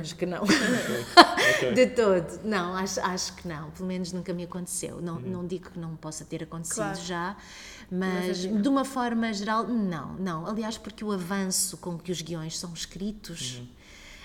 Acho 0.00 0.14
que 0.14 0.26
não. 0.26 0.42
Ok. 0.44 1.72
De 1.74 1.86
todo. 1.88 2.40
Não, 2.44 2.57
acho, 2.74 3.00
acho 3.00 3.32
que 3.34 3.46
não. 3.48 3.70
Pelo 3.70 3.86
menos 3.88 4.12
nunca 4.12 4.32
me 4.32 4.44
aconteceu. 4.44 5.00
Não, 5.00 5.14
Uhum. 5.16 5.20
não 5.30 5.46
digo 5.46 5.70
que 5.70 5.78
não 5.78 5.96
possa 5.96 6.24
ter 6.24 6.42
acontecido 6.42 6.76
Claro. 6.76 7.00
já, 7.02 7.36
Mas 7.90 8.14
mas 8.26 8.30
assim, 8.38 8.60
de 8.60 8.68
uma 8.68 8.84
forma 8.84 9.32
geral, 9.32 9.66
não, 9.66 10.14
não. 10.14 10.46
Aliás, 10.46 10.76
porque 10.78 11.04
o 11.04 11.10
avanço 11.12 11.76
com 11.78 11.98
que 11.98 12.12
os 12.12 12.20
guiões 12.22 12.58
são 12.58 12.72
escritos. 12.74 13.58
Uhum. 13.58 13.68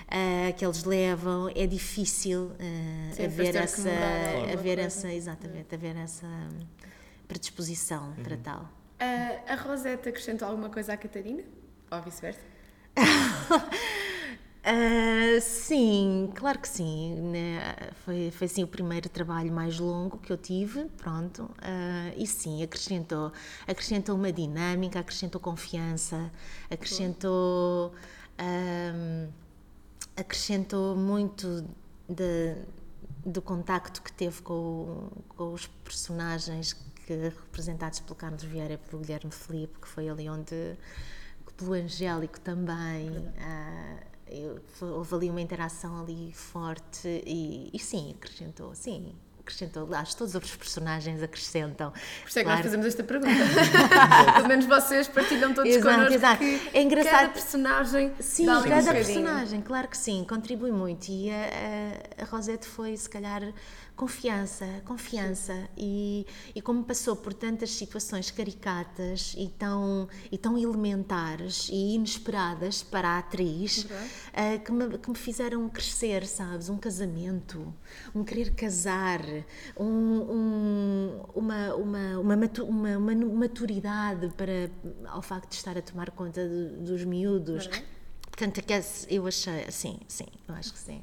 ah, 0.08 0.52
que 0.52 0.64
eles 0.64 0.84
levam 0.84 1.50
é 1.54 1.66
difícil 1.66 2.52
Sim, 3.12 3.24
haver 3.24 3.56
essa, 3.56 3.78
mudar 3.88 4.52
haver 4.52 4.78
essa 4.78 5.12
exatamente 5.12 5.74
haver 5.74 5.96
essa 5.96 6.26
predisposição 7.26 8.08
Uhum. 8.16 8.22
para 8.22 8.36
tal 8.36 8.68
Ah, 9.00 9.52
a 9.52 9.54
Rosetta 9.56 10.10
acrescentou 10.10 10.46
alguma 10.46 10.68
coisa 10.70 10.92
à 10.92 10.96
Catarina? 10.96 11.42
Ou 11.90 12.02
vice-versa? 12.02 12.40
Ah, 14.66 15.40
sim, 15.42 16.30
claro 16.34 16.58
que 16.58 16.68
sim. 16.68 17.14
né? 17.30 17.60
Foi, 18.04 18.30
foi 18.30 18.46
assim 18.46 18.62
o 18.64 18.66
primeiro 18.68 19.08
trabalho 19.10 19.52
mais 19.52 19.78
longo 19.78 20.16
que 20.18 20.32
eu 20.32 20.38
tive, 20.38 20.86
pronto. 20.96 21.50
Ah, 21.60 22.12
e 22.16 22.26
sim, 22.26 22.62
acrescentou, 22.62 23.30
acrescentou 23.66 24.16
uma 24.16 24.32
dinâmica, 24.32 25.00
acrescentou 25.00 25.40
confiança, 25.40 26.30
acrescentou, 26.70 27.92
ahm, 28.38 29.28
acrescentou 30.16 30.96
muito 30.96 31.64
de- 32.08 32.56
do 33.26 33.42
contacto 33.42 34.02
que 34.02 34.12
teve 34.12 34.42
com, 34.42 35.08
com 35.28 35.52
os 35.52 35.66
personagens 35.66 36.74
que 37.06 37.14
representados 37.14 38.00
pelo 38.00 38.14
Carlos 38.14 38.42
Vieira 38.44 38.74
e 38.74 38.78
pelo 38.78 39.02
Guilherme 39.02 39.30
Felipe, 39.32 39.78
que 39.80 39.88
foi 39.88 40.08
ali 40.08 40.28
onde 40.28 40.76
pelo 41.56 41.72
Angélico 41.74 42.40
também. 42.40 43.32
ah, 43.38 43.96
eu- 44.28 44.60
houve 44.80 45.14
ali 45.14 45.30
uma 45.30 45.40
interação 45.40 46.00
ali 46.00 46.32
forte 46.32 47.22
e, 47.26 47.70
e 47.72 47.78
sim, 47.78 48.14
acrescentou, 48.16 48.74
sim, 48.74 49.14
acrescentou. 49.40 49.86
Acho 49.94 50.12
que 50.12 50.16
todos 50.16 50.30
os 50.30 50.34
outros 50.36 50.56
personagens 50.56 51.22
acrescentam. 51.22 51.90
Por 51.90 52.28
isso 52.28 52.38
é 52.38 52.42
que 52.42 52.44
Claro. 52.44 52.56
nós 52.58 52.64
fazemos 52.66 52.86
esta 52.86 53.04
pergunta. 53.04 53.30
Pelo 54.36 54.48
menos 54.48 54.64
vocês 54.66 55.06
partilham 55.08 55.52
todos 55.52 55.70
Exato, 55.70 55.94
connosco 55.94 56.14
exato. 56.14 56.38
que 56.38 56.70
É 56.72 56.82
engraçado- 56.82 57.12
cada 57.12 57.28
personagem 57.28 58.12
Sim, 58.20 58.46
dá 58.46 58.58
um 58.58 58.62
cada 58.62 58.80
bocadinho. 58.80 59.04
personagem, 59.04 59.60
claro 59.60 59.88
que 59.88 59.98
sim, 59.98 60.24
contribui 60.28 60.72
muito. 60.72 61.08
E 61.10 61.30
a, 61.30 61.34
a, 62.20 62.22
a 62.22 62.26
Rosette 62.26 62.66
foi, 62.66 62.96
se 62.96 63.08
calhar, 63.08 63.42
confiança, 63.96 64.66
confiança. 64.84 65.68
E, 65.76 66.26
e 66.54 66.60
como 66.60 66.82
passou 66.84 67.14
por 67.16 67.32
tantas 67.32 67.70
situações 67.70 68.30
caricatas 68.30 69.34
e 69.38 69.48
tão, 69.48 70.08
e 70.30 70.36
tão 70.38 70.58
elementares 70.58 71.68
e 71.70 71.94
inesperadas 71.94 72.82
para 72.82 73.08
a 73.08 73.18
atriz, 73.18 73.86
eh, 74.32 74.58
que, 74.58 74.72
me, 74.72 74.98
que 74.98 75.08
me 75.10 75.16
fizeram 75.16 75.68
crescer, 75.68 76.26
sabes? 76.26 76.68
Um 76.68 76.76
casamento, 76.76 77.72
um 78.14 78.24
querer 78.24 78.54
casar, 78.54 79.20
um, 79.76 79.84
um- 79.86 81.24
uma, 81.34 81.74
uma, 81.74 82.18
uma, 82.18 82.36
matu- 82.36 82.64
uma, 82.64 82.96
uma 82.98 83.14
maturidade 83.14 84.28
para, 84.36 84.70
ao 85.08 85.22
facto 85.22 85.50
de 85.50 85.56
estar 85.56 85.76
a 85.78 85.82
tomar 85.82 86.10
conta 86.10 86.46
de- 86.48 86.76
dos 86.84 87.04
miúdos. 87.04 87.68
Portanto, 88.22 88.58
aquece- 88.58 89.06
eu 89.08 89.26
achei, 89.26 89.70
sim, 89.70 89.98
sim, 90.08 90.26
eu 90.48 90.54
acho 90.56 90.72
que 90.72 90.78
sim. 90.78 91.02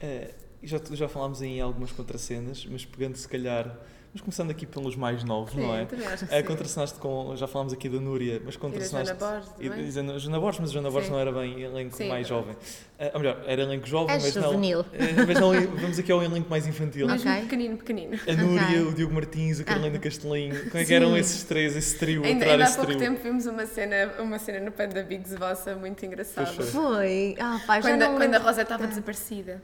Eh, 0.00 0.34
já, 0.62 0.80
já 0.92 1.08
falámos 1.08 1.42
em 1.42 1.60
algumas 1.60 1.92
contracenas, 1.92 2.66
mas 2.66 2.84
pegando 2.84 3.16
se 3.16 3.28
calhar. 3.28 3.78
Mas 4.14 4.20
começando 4.20 4.50
aqui 4.50 4.66
pelos 4.66 4.94
mais 4.94 5.24
novos, 5.24 5.54
Sim, 5.54 5.62
não 5.62 5.74
é? 5.74 5.86
acho 6.12 6.26
que 6.26 6.36
sim. 6.36 6.42
contracenaste 6.42 6.98
com. 6.98 7.34
Já 7.34 7.46
falámos 7.46 7.72
aqui 7.72 7.88
da 7.88 7.98
Núria, 7.98 8.42
mas 8.44 8.56
contracenaste. 8.56 9.14
Borges 9.14 9.48
e 9.58 9.68
da 9.70 9.74
também. 9.74 9.90
Joana- 9.90 10.18
Joana 10.18 10.38
Borges, 10.40 10.60
mas 10.60 10.68
a 10.68 10.72
Joana 10.74 10.90
Borges 10.90 11.06
Sim. 11.06 11.12
não 11.14 11.18
era 11.20 11.32
bem 11.32 11.62
elenco 11.62 11.96
Sim, 11.96 12.08
mais 12.08 12.26
é 12.26 12.28
jovem. 12.28 12.54
Eh, 12.98 13.10
ou 13.14 13.20
melhor, 13.20 13.42
era 13.46 13.62
elenco 13.62 13.86
jovem, 13.86 14.14
É 14.14 14.18
mas 14.20 14.34
juvenil. 14.34 14.78
não. 14.78 14.84
eh, 15.00 15.26
mas 15.26 15.40
não, 15.40 15.52
vamos 15.80 15.98
aqui 15.98 16.12
ao 16.12 16.22
elenco 16.22 16.50
mais 16.50 16.66
infantil. 16.66 17.06
Ok. 17.06 17.24
pequenino, 17.40 17.78
pequenino. 17.78 18.18
A 18.28 18.32
Núria, 18.34 18.64
Ok. 18.66 18.80
o 18.82 18.92
Diogo 18.92 19.14
Martins, 19.14 19.60
a 19.60 19.64
Carolina 19.64 19.98
Castelinho. 19.98 20.56
Como 20.58 20.76
é 20.76 20.80
que 20.80 20.86
Sim. 20.88 20.94
eram 20.94 21.16
esses 21.16 21.44
três, 21.44 21.74
esse 21.74 21.96
trio? 21.98 22.22
Ainda, 22.22 22.44
ainda 22.44 22.64
há 22.66 22.68
pouco 22.68 22.84
trio? 22.88 22.98
tempo 22.98 23.18
vimos 23.22 23.46
uma 23.46 23.64
cena, 23.64 24.12
uma 24.18 24.38
cena 24.38 24.60
no 24.60 24.72
Panda 24.72 25.02
Bigs 25.02 25.34
vossa 25.36 25.74
muito 25.74 26.04
engraçada. 26.04 26.52
Pois 26.54 26.68
foi. 26.70 26.82
Foi. 26.82 27.36
Ah, 27.40 27.58
pá, 27.66 27.80
já 27.80 27.88
Quando, 27.88 28.00
não 28.00 28.14
a- 28.14 28.18
quando 28.18 28.34
a. 28.34 28.38
Rosa 28.38 28.60
estava 28.60 28.86
desaparecida. 28.86 29.62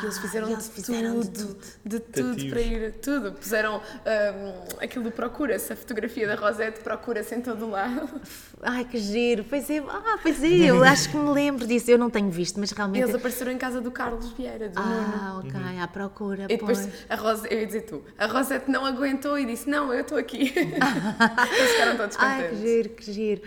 e 0.00 0.04
eles 0.04 0.16
fizeram, 0.18 0.48
eles 0.50 0.64
de, 0.68 0.70
fizeram 0.74 1.20
de 1.20 1.28
tudo, 1.30 1.58
de 1.84 2.00
tudo 2.00 2.48
para 2.48 2.60
ir, 2.62 2.92
tudo. 3.02 3.32
Puseram 3.32 3.81
hum, 3.82 4.76
aquilo 4.80 5.04
do 5.04 5.10
procura-se, 5.10 5.72
a 5.72 5.76
fotografia 5.76 6.26
da 6.26 6.34
Rosette 6.34 6.80
procura-se 6.80 7.34
em 7.34 7.40
todo 7.40 7.66
o 7.66 7.70
lado. 7.70 8.08
Ai, 8.62 8.84
que 8.84 8.98
giro. 8.98 9.44
Pois 9.44 9.68
é, 9.68 9.78
ah, 9.78 10.18
pois 10.22 10.42
é, 10.42 10.48
eu 10.48 10.82
acho 10.84 11.10
que 11.10 11.16
me 11.16 11.30
lembro 11.30 11.66
disso. 11.66 11.90
Eu 11.90 11.98
não 11.98 12.10
tenho 12.10 12.30
visto, 12.30 12.58
mas 12.60 12.70
realmente. 12.70 13.02
eles 13.02 13.14
apareceram 13.14 13.52
em 13.52 13.58
casa 13.58 13.80
do 13.80 13.90
Carlos 13.90 14.30
Vieira, 14.32 14.68
do 14.68 14.80
Nuno. 14.80 15.14
Ah, 15.14 15.38
ok, 15.38 15.80
à 15.80 15.88
procura. 15.88 16.44
E 16.44 16.56
depois 16.56 16.80
pois. 16.80 17.06
a 17.08 17.16
Rosa, 17.16 17.48
eu 17.48 17.60
ia 17.60 17.66
dizer 17.66 17.82
tu, 17.82 18.02
a 18.16 18.26
Rosette 18.26 18.70
não 18.70 18.86
aguentou 18.86 19.38
e 19.38 19.44
disse: 19.44 19.68
Não, 19.68 19.92
eu 19.92 20.02
estou 20.02 20.18
aqui. 20.18 20.52
eles 20.56 21.70
ficaram 21.72 21.96
todos 21.96 22.16
Ai, 22.18 22.36
que 22.36 22.48
contentes. 22.48 22.60
giro, 22.60 22.88
que 22.90 23.12
giro. 23.12 23.42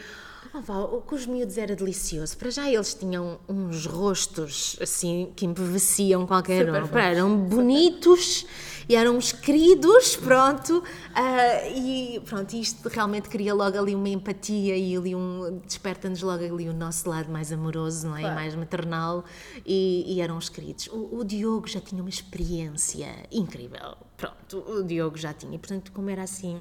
Oh, 0.58 0.62
vá, 0.62 0.80
o 0.80 1.02
com 1.02 1.15
os 1.15 1.26
miúdos 1.26 1.58
era 1.58 1.76
delicioso. 1.76 2.38
Para 2.38 2.50
já 2.50 2.69
eles 2.69 2.93
tinham 2.93 3.38
uns 3.48 3.86
rostos 3.86 4.78
assim 4.82 5.34
que 5.36 5.45
embeveciam 5.45 6.26
qualquer 6.26 6.65
Super 6.65 6.84
um. 6.84 6.98
Eram 6.98 7.38
bonitos 7.38 8.45
e 8.88 8.95
eram 8.95 9.17
uns 9.17 9.32
queridos, 9.32 10.15
pronto. 10.15 10.84
ah, 11.13 11.67
e 11.69 12.19
pronto, 12.26 12.54
isto 12.56 12.88
realmente 12.89 13.30
cria 13.30 13.54
logo 13.54 13.78
ali 13.78 13.95
uma 13.95 14.10
empatia 14.10 14.76
e 14.78 14.95
ali 14.95 15.15
um. 15.15 15.60
desperta-nos 15.65 16.21
logo 16.21 16.43
ali 16.43 16.69
o 16.69 16.74
nosso 16.74 17.10
lado 17.10 17.32
mais 17.32 17.52
amoroso, 17.52 18.08
não 18.08 18.15
é? 18.15 18.19
E 18.19 18.21
Claro. 18.21 18.36
mais 18.36 18.56
maternal. 18.56 19.24
E, 19.65 20.04
e 20.15 20.21
eram 20.21 20.38
os 20.38 20.50
queridos. 20.50 20.88
O, 20.88 21.17
o 21.19 21.24
Diogo 21.24 21.67
já 21.67 21.80
tinha 21.82 22.02
uma 22.02 22.10
experiência 22.10 23.08
incrível. 23.32 23.95
Pronto, 24.17 24.60
o 24.67 24.84
Diogo 24.84 25.17
já 25.17 25.34
tinha. 25.34 25.58
Portanto, 25.58 25.91
como 25.91 26.10
era 26.10 26.24
assim. 26.24 26.60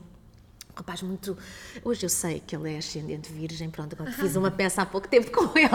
Um 0.75 0.79
rapaz 0.79 1.03
muito. 1.03 1.39
Hoje 1.85 2.05
eu 2.05 2.09
sei 2.09 2.43
que 2.45 2.57
ele 2.57 2.75
é 2.75 2.79
ascendente 2.79 3.33
virgem, 3.33 3.71
pronto, 3.71 3.95
agora 3.95 4.11
fiz 4.11 4.35
uma 4.35 4.51
peça 4.51 4.83
há 4.83 4.87
pouco 4.87 5.07
tempo 5.07 5.31
com 5.31 5.57
ele. 5.57 5.69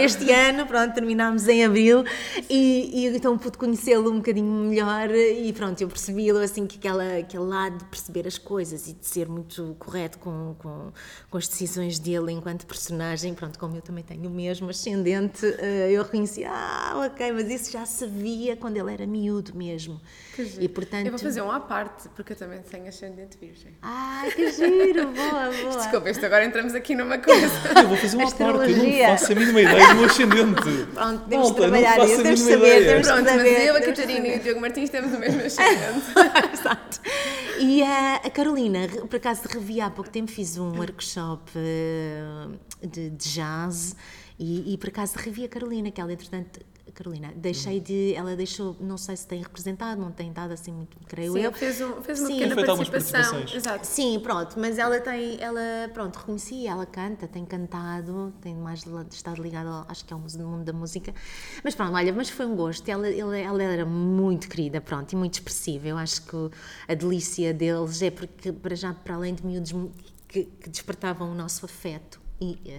este 0.00 0.32
ano, 0.32 0.66
pronto, 0.66 0.92
terminámos 0.92 1.46
em 1.46 1.64
abril 1.64 2.04
e, 2.48 3.04
e 3.04 3.06
então 3.06 3.38
pude 3.38 3.56
conhecê-lo 3.56 4.10
um 4.10 4.16
bocadinho 4.16 4.50
melhor 4.50 5.10
e 5.10 5.52
pronto, 5.52 5.80
eu 5.80 5.86
percebi-lo 5.86 6.40
assim 6.40 6.66
que 6.66 6.76
aquela, 6.76 7.18
aquele 7.18 7.44
lado 7.44 7.78
de 7.78 7.84
perceber 7.84 8.26
as 8.26 8.36
coisas 8.36 8.88
e 8.88 8.94
de 8.94 9.06
ser 9.06 9.28
muito 9.28 9.76
correto 9.78 10.18
com, 10.18 10.56
com, 10.58 10.92
com 11.30 11.38
as 11.38 11.46
decisões 11.46 12.00
dele 12.00 12.32
enquanto 12.32 12.66
personagem, 12.66 13.32
pronto, 13.32 13.60
como 13.60 13.76
eu 13.76 13.82
também 13.82 14.02
tenho 14.02 14.28
o 14.28 14.32
mesmo 14.32 14.68
ascendente, 14.70 15.46
eh, 15.58 15.92
eu 15.92 16.02
reconheci, 16.02 16.44
ah, 16.44 17.06
ok, 17.06 17.30
mas 17.30 17.48
isso 17.48 17.70
já 17.70 17.86
se 17.86 18.08
via 18.08 18.56
quando 18.56 18.76
ele 18.76 18.92
era 18.92 19.06
miúdo 19.06 19.54
mesmo. 19.54 20.00
Que 20.44 20.50
giro. 20.50 20.62
E 20.64 20.68
portanto. 20.68 21.04
Eu 21.06 21.10
vou 21.12 21.18
fazer 21.18 21.42
um 21.42 21.50
à 21.50 21.60
parte, 21.60 22.08
porque 22.10 22.32
eu 22.32 22.36
também 22.36 22.60
tenho 22.62 22.88
ascendente 22.88 23.36
virgem. 23.38 23.72
Ah, 23.82 24.22
Ah, 24.24 24.30
que 24.30 24.50
giro, 24.52 25.08
boa, 25.12 25.50
boa. 25.50 25.76
Desculpa, 25.76 26.10
isto 26.10 26.26
agora 26.26 26.44
entramos 26.44 26.74
aqui 26.74 26.94
numa 26.94 27.18
coisa. 27.18 27.46
Eu 27.80 27.88
vou 27.88 27.96
fazer 27.96 28.16
uma 28.16 28.30
parte, 28.30 28.70
eu 28.72 28.76
não 28.76 29.06
faço 29.16 29.32
a 29.32 29.34
mínima 29.34 29.60
ideia 29.60 29.88
do 29.88 29.94
meu 29.96 30.04
ascendente. 30.04 30.86
Pronto, 30.94 31.28
temos 31.28 31.46
Malta, 31.46 31.50
de 31.50 31.56
trabalhar 31.56 32.04
isso, 32.04 32.22
temos 32.22 32.40
de 32.40 32.50
saber, 32.50 32.84
temos 32.86 33.06
de 33.06 33.12
Pronto, 33.12 33.24
mas 33.24 33.36
saber. 33.36 33.66
eu, 33.66 33.76
a 33.76 33.80
Catarina 33.80 34.26
e 34.28 34.36
o 34.36 34.40
Diogo 34.40 34.60
Martins 34.60 34.90
temos 34.90 35.12
o 35.14 35.18
mesmo 35.18 35.40
ascendente. 35.46 36.06
Exato. 36.52 37.00
E 37.58 37.82
a, 37.82 38.16
a 38.16 38.30
Carolina, 38.30 38.88
por 39.08 39.16
acaso 39.16 39.42
revi 39.48 39.80
há 39.80 39.90
pouco 39.90 40.10
tempo, 40.10 40.30
fiz 40.30 40.56
um 40.58 40.76
workshop 40.78 41.50
eh, 41.56 42.46
de, 42.82 43.10
de 43.10 43.16
jazz 43.34 43.94
e, 44.38 44.74
e 44.74 44.78
por 44.78 44.88
acaso 44.88 45.14
revi 45.18 45.44
a 45.44 45.48
Carolina, 45.48 45.90
que 45.90 46.00
ela 46.00 46.12
entretanto. 46.12 46.60
Carolina, 47.00 47.32
deixei 47.34 47.80
de. 47.80 48.12
Ela 48.14 48.36
deixou, 48.36 48.76
não 48.78 48.98
sei 48.98 49.16
se 49.16 49.26
tem 49.26 49.40
representado, 49.40 49.98
não 49.98 50.12
tem 50.12 50.30
dado 50.30 50.52
assim 50.52 50.70
muito, 50.70 50.98
creio 51.08 51.32
Sim, 51.32 51.40
eu. 51.40 51.52
fez, 51.52 51.80
um, 51.80 52.02
fez 52.02 52.20
uma 52.20 52.26
Sim. 52.26 52.38
pequena 52.38 52.54
participação. 52.54 53.42
Exato. 53.54 53.86
Sim, 53.86 54.20
pronto, 54.20 54.60
mas 54.60 54.78
ela 54.78 55.00
tem, 55.00 55.40
ela, 55.40 55.60
pronto, 55.94 56.18
reconheci, 56.18 56.66
ela 56.66 56.84
canta, 56.84 57.26
tem 57.26 57.46
cantado, 57.46 58.34
tem 58.42 58.54
mais 58.54 58.84
estado 59.10 59.42
ligada, 59.42 59.86
acho 59.88 60.04
que 60.04 60.12
é 60.12 60.14
ao 60.14 60.20
mundo 60.20 60.62
da 60.62 60.74
música. 60.74 61.14
Mas 61.64 61.74
pronto, 61.74 61.94
olha, 61.94 62.12
mas 62.12 62.28
foi 62.28 62.44
um 62.44 62.54
gosto. 62.54 62.86
Ela, 62.86 63.08
ela, 63.08 63.38
ela 63.38 63.62
era 63.62 63.86
muito 63.86 64.46
querida, 64.46 64.78
pronto, 64.78 65.10
e 65.14 65.16
muito 65.16 65.34
expressiva. 65.34 65.88
Eu 65.88 65.96
acho 65.96 66.20
que 66.26 66.50
a 66.86 66.92
delícia 66.92 67.54
deles 67.54 68.02
é 68.02 68.10
porque, 68.10 68.52
para 68.52 68.76
já, 68.76 68.92
para 68.92 69.14
além 69.14 69.34
de 69.34 69.46
miúdos 69.46 69.72
que, 70.28 70.44
que 70.44 70.68
despertavam 70.68 71.32
o 71.32 71.34
nosso 71.34 71.64
afeto. 71.64 72.19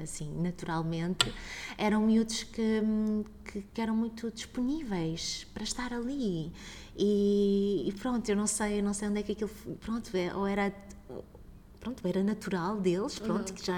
Assim, 0.04 0.32
naturalmente, 0.42 1.32
eram 1.78 2.02
miúdos 2.02 2.44
que, 2.44 2.82
que, 3.46 3.62
que 3.62 3.82
eram 3.82 3.96
muito 3.96 4.32
disponíveis 4.32 5.46
para 5.54 5.64
estar 5.64 5.94
ali. 5.94 6.52
E, 6.98 7.88
e 7.88 7.92
pronto, 7.94 8.28
eu 8.28 8.36
não 8.36 8.48
sei, 8.48 8.80
eu 8.80 8.84
não 8.84 8.94
sei 8.94 9.10
onde 9.10 9.20
é 9.20 9.24
que 9.24 9.34
aquilo. 9.34 9.52
Pronto, 9.82 10.10
é- 10.18 10.34
ou 10.36 10.48
era 10.48 10.74
pronto, 11.82 12.08
era 12.08 12.24
natural 12.24 12.78
deles, 12.78 13.18
pronto, 13.18 13.52
que 13.54 13.66
já 13.66 13.74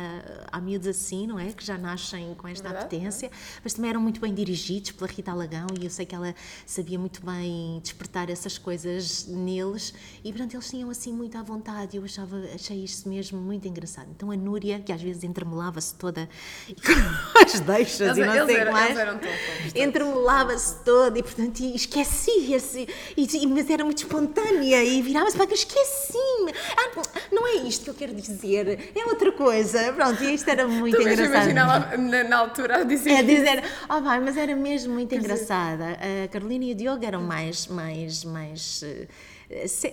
há 0.51 0.59
miúdos 0.59 0.87
assim, 0.87 1.25
não 1.25 1.39
é? 1.39 1.51
Que 1.53 1.65
já 1.65 1.77
nascem 1.77 2.35
com 2.35 2.47
esta 2.47 2.67
Verdade, 2.67 2.85
apetência, 2.85 3.31
mas 3.63 3.73
também 3.73 3.89
eram 3.89 4.01
muito 4.01 4.19
bem 4.19 4.33
dirigidos 4.33 4.91
pela 4.91 5.09
Rita 5.09 5.31
Alagão 5.31 5.67
e 5.79 5.85
eu 5.85 5.89
sei 5.89 6.05
que 6.05 6.13
ela 6.13 6.35
sabia 6.65 6.99
muito 6.99 7.25
bem 7.25 7.79
despertar 7.81 8.29
essas 8.29 8.57
coisas 8.57 9.25
neles. 9.27 9.93
E, 10.23 10.31
portanto, 10.31 10.53
eles 10.53 10.69
tinham 10.69 10.89
assim 10.89 11.13
muito 11.13 11.37
à 11.37 11.43
vontade. 11.43 11.95
Eu 11.95 12.03
achava, 12.03 12.37
achei 12.53 12.83
isto 12.83 13.07
mesmo 13.07 13.39
muito 13.39 13.67
engraçado. 13.67 14.09
Então 14.11 14.29
a 14.31 14.35
Núria, 14.35 14.79
que 14.79 14.91
às 14.91 15.01
vezes 15.01 15.23
entremelava-se 15.23 15.95
toda 15.95 16.27
com 16.67 17.39
as 17.39 17.59
deixas 17.61 18.01
Eles, 18.01 18.17
e 18.17 18.25
não 18.25 18.35
eles 18.35 18.45
sei 18.47 18.55
eram, 18.57 18.71
mais 18.73 18.97
entremelava-se 19.73 20.83
toda 20.83 21.17
e, 21.17 21.23
portanto, 21.23 21.63
esquecia-se, 21.63 22.87
mas 23.47 23.69
era 23.69 23.85
muito 23.85 23.99
espontânea 23.99 24.83
e 24.83 25.01
virava-se 25.01 25.37
para 25.37 25.47
que 25.47 25.53
esqueci-me. 25.53 26.53
Ah, 26.77 27.01
não 27.31 27.47
é 27.47 27.55
isto 27.55 27.92
eu 27.93 27.97
quero 27.97 28.13
dizer, 28.13 28.79
é 28.95 29.05
outra 29.05 29.31
coisa. 29.31 29.93
Pronto, 29.93 30.23
e 30.23 30.33
isto 30.33 30.49
era 30.49 30.67
muito 30.67 30.95
Tu 30.97 31.01
engraçado. 31.01 31.27
imaginava 31.33 31.97
na, 31.97 32.23
na 32.23 32.37
altura 32.37 32.77
a 32.77 32.83
dizer. 32.83 33.11
É 33.11 33.23
dizer, 33.23 33.63
oh 33.89 34.01
vai, 34.01 34.19
mas 34.19 34.35
era 34.37 34.55
mesmo 34.55 34.93
muito 34.93 35.13
engraçada. 35.15 35.97
A 36.23 36.27
Carolina 36.27 36.65
e 36.65 36.71
o 36.71 36.75
Diogo 36.75 37.05
eram 37.05 37.21
mais, 37.21 37.67
mais, 37.67 38.23
mais, 38.23 38.61
se- 38.79 39.07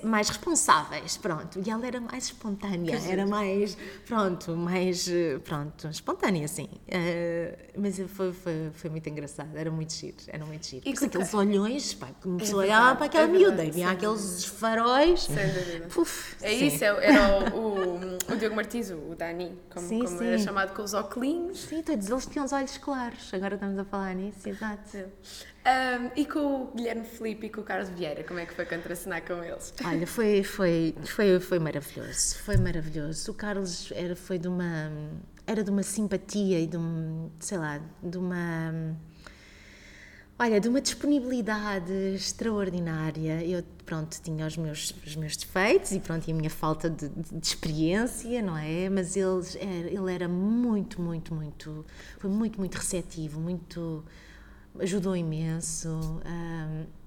mais 0.05 0.29
responsáveis, 0.29 1.17
pronto. 1.17 1.61
E 1.65 1.71
ela 1.71 1.87
era 1.87 2.01
mais 2.01 2.25
espontânea, 2.25 2.99
era 3.09 3.27
mais, 3.27 3.77
pronto, 4.07 4.57
mais, 4.57 5.09
eh, 5.09 5.39
pronto, 5.45 5.89
espontânea, 5.89 6.45
assim. 6.45 6.69
Eh, 6.89 7.57
mas 7.77 7.99
foi, 8.09 8.33
foi, 8.33 8.71
foi 8.73 8.91
muito 8.91 9.09
engraçado, 9.09 9.57
era 9.57 9.71
muito 9.71 9.93
giro, 9.93 10.17
era 10.29 10.45
muito 10.45 10.67
giro. 10.67 10.83
E 10.89 10.97
com 10.97 11.05
aqueles 11.05 11.31
que- 11.31 11.37
olhões, 11.37 11.95
pá, 11.95 12.09
começou 12.23 12.61
a 12.61 12.63
verdade, 12.63 12.83
olhar 12.83 12.97
para 12.97 13.07
aquela 13.07 13.25
é 13.25 13.27
verdade, 13.27 13.45
miúda, 13.51 13.65
e 13.65 13.71
vinha 13.71 13.91
aqueles 13.91 14.45
faróis. 14.45 15.21
Sem 15.23 15.35
dúvida. 15.49 15.87
Puf, 15.89 16.37
É 16.43 16.51
sim. 16.51 16.67
isso, 16.67 16.85
é- 16.85 17.07
era 17.07 17.55
o, 17.55 17.59
o, 17.59 18.33
o 18.33 18.37
Diogo 18.37 18.57
Martins, 18.57 18.91
o 18.91 19.15
Dani, 19.17 19.59
como, 19.73 19.87
Sim, 19.89 20.05
como 20.05 20.19
sim. 20.19 20.27
era 20.27 20.39
chamado 20.39 20.75
com 20.75 20.83
os 20.83 20.95
óculos. 20.95 21.61
Sim, 21.61 21.83
todos 21.83 22.09
eles 22.09 22.27
tinham 22.27 22.45
os 22.45 22.53
olhos 22.53 22.77
claros, 22.79 23.33
agora 23.35 23.55
estamos 23.55 23.79
a 23.79 23.85
falar 23.85 24.15
nisso, 24.15 24.49
exato. 24.49 24.99
Ahm, 25.63 26.11
e 26.17 26.25
com 26.25 26.39
o 26.63 26.73
Guilherme 26.75 27.05
Felipe 27.05 27.47
e 27.47 27.51
com 27.51 27.61
o 27.61 27.65
Carlos 27.65 27.91
Vieira, 27.91 28.25
como 28.25 28.41
é 28.41 28.47
que 28.47 28.55
foi 28.55 28.65
contracenar 28.65 29.21
com 29.27 29.40
eles? 29.45 29.73
Olha, 29.85 30.07
foi, 30.07 30.43
foi, 30.43 30.95
foi, 31.05 31.41
foi 31.41 31.59
maravilhoso, 31.59 32.37
foi 32.39 32.57
maravilhoso. 32.57 33.31
O 33.31 33.35
Carlos 33.35 33.91
era, 33.93 34.15
foi 34.17 34.39
de 34.39 34.49
uma, 34.49 34.91
era 35.47 35.63
de 35.65 35.71
uma 35.71 35.83
simpatia 35.83 36.61
e 36.61 36.67
de 36.67 36.77
um, 36.77 37.31
sei 37.39 37.59
lá, 37.59 37.81
de 38.03 38.19
uma, 38.19 38.97
olha, 40.39 40.61
de 40.61 40.69
uma 40.69 40.81
disponibilidade 40.81 41.93
extraordinária. 42.15 43.45
Eu, 43.45 43.63
pronto, 43.85 44.21
tinha 44.23 44.47
os 44.47 44.57
meus, 44.57 44.95
os 45.07 45.17
meus 45.17 45.37
defeitos 45.37 45.93
e 45.93 46.01
pronto, 46.01 46.27
e 46.29 46.33
a 46.33 46.35
minha 46.35 46.51
falta 46.51 46.89
de, 46.89 47.09
de- 47.09 47.39
experiência, 47.47 48.41
não 48.43 48.57
é? 48.57 48.89
Mas 48.89 49.17
era, 49.57 49.91
ele 49.91 50.13
era 50.13 50.29
muito, 50.29 51.01
muito, 51.01 51.35
muito, 51.35 51.85
foi 52.19 52.31
muito, 52.31 52.59
muito 52.59 52.75
receptivo, 52.77 53.41
muito, 53.41 54.05
ajudou 54.79 55.17
imenso. 55.17 55.89
o 56.25 57.00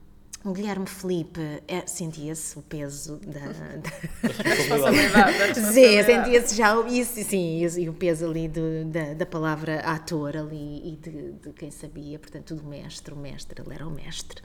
Guilherme 0.52 0.86
Felipe 0.86 1.40
é, 1.68 1.84
sentia-se 1.86 2.60
o 2.60 2.62
peso 2.62 3.18
da, 3.26 3.40
da, 3.40 4.44
Responsabilidade, 4.44 5.38
da 5.62 5.72
Sim, 5.72 6.04
sentia-se 6.04 6.56
já 6.56 6.78
o- 6.78 6.86
isso, 6.88 7.24
sim, 7.24 7.66
e 7.66 7.88
o 7.88 7.94
peso 7.94 8.26
ali 8.26 8.50
do- 8.50 8.84
da, 8.86 9.14
da 9.14 9.26
palavra 9.26 9.80
ator 9.80 10.36
ali 10.36 10.82
e 10.94 10.98
de, 10.98 11.32
de 11.34 11.54
quem 11.54 11.72
sabia, 11.72 12.20
portanto, 12.20 12.56
do 12.56 12.64
mestre, 12.66 13.14
o 13.14 13.18
mestre, 13.18 13.62
ele 13.66 13.74
era 13.74 13.88
o 13.88 13.92
mestre. 13.92 14.42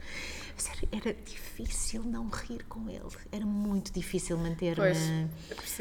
Mas 0.59 0.69
era, 0.91 1.09
era 1.09 1.13
difícil 1.23 2.03
não 2.03 2.27
rir 2.27 2.65
com 2.67 2.89
ele, 2.89 2.99
era 3.31 3.45
muito 3.45 3.93
difícil 3.93 4.37
manter-me 4.37 5.29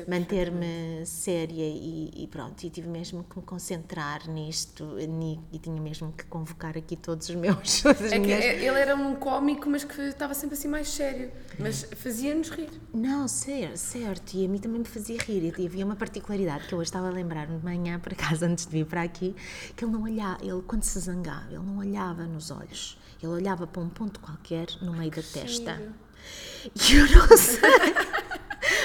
manter-me 0.07 1.05
séria 1.05 1.64
e, 1.67 2.12
e 2.14 2.27
pronto, 2.29 2.62
e 2.64 2.71
tive 2.71 2.88
mesmo 2.88 3.25
que 3.25 3.38
me 3.38 3.45
concentrar 3.45 4.29
nisto 4.29 4.85
ni- 5.09 5.41
e 5.53 5.59
tinha 5.59 5.81
mesmo 5.81 6.12
que 6.12 6.25
convocar 6.27 6.77
aqui 6.77 6.97
todos 6.97 7.29
os 7.29 7.35
meus, 7.35 7.85
É 8.12 8.19
minhas 8.19 8.45
é- 8.45 8.55
ele 8.64 8.79
era 8.79 8.95
um 8.95 9.17
cómico, 9.17 9.69
mas 9.69 9.85
que 9.85 10.01
estava 10.03 10.33
sempre 10.35 10.55
assim 10.57 10.69
mais 10.69 10.88
sério. 10.88 11.31
Mas 11.59 11.83
fazia-nos 11.97 12.49
rir. 12.51 12.69
Não, 12.95 13.27
certo, 13.27 13.77
certo. 13.77 14.35
E 14.37 14.45
a 14.45 14.49
mim 14.49 14.59
também 14.59 14.79
me 14.81 14.85
fazia 14.87 15.19
rir. 15.19 15.53
E 15.59 15.67
havia 15.67 15.85
uma 15.85 15.97
particularidade 15.97 16.69
que 16.69 16.73
eu 16.75 16.79
hoje 16.79 16.88
estava 16.88 17.09
a 17.09 17.11
lembrar-me 17.11 17.59
de 17.59 17.64
manhã, 17.64 17.99
por 17.99 18.12
acaso, 18.12 18.45
antes 18.47 18.64
de 18.67 18.71
vir 18.73 18.87
para 18.87 19.03
aqui, 19.03 19.35
que 19.75 19.85
ele 19.85 19.93
não 19.93 20.03
olhava, 20.05 20.45
ele 20.45 20.62
quando 20.62 20.85
se 20.85 20.99
zangava, 21.01 21.47
ele 21.51 21.64
não 21.64 21.79
olhava 21.79 22.25
nos 22.27 22.51
olhos. 22.51 22.97
Ele 23.22 23.33
olhava 23.33 23.66
para 23.66 23.83
um 23.83 23.88
ponto 23.88 24.20
qualquer 24.20 24.68
no 24.81 24.92
meio 24.92 25.11
da 25.11 25.22
testa. 25.22 25.81
E 26.74 26.96
eu 26.96 27.07
não 27.09 27.37
sei. 27.38 27.70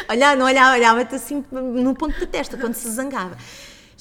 Olhava, 0.09 0.35
não 0.35 0.45
olhava, 0.45 0.75
olhava-te 0.75 1.15
assim 1.15 1.43
no 1.51 1.93
ponto 1.95 2.17
da 2.19 2.27
testa, 2.27 2.55
quando 2.55 2.75
se 2.75 2.89
zangava. 2.89 3.35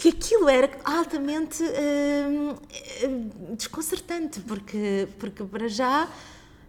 E 0.04 0.08
aquilo 0.08 0.48
era 0.48 0.70
altamente 0.84 1.62
hum, 1.62 2.54
hum, 3.04 3.54
desconcertante, 3.56 4.40
porque, 4.40 5.08
porque 5.18 5.42
para 5.44 5.68
já. 5.68 6.08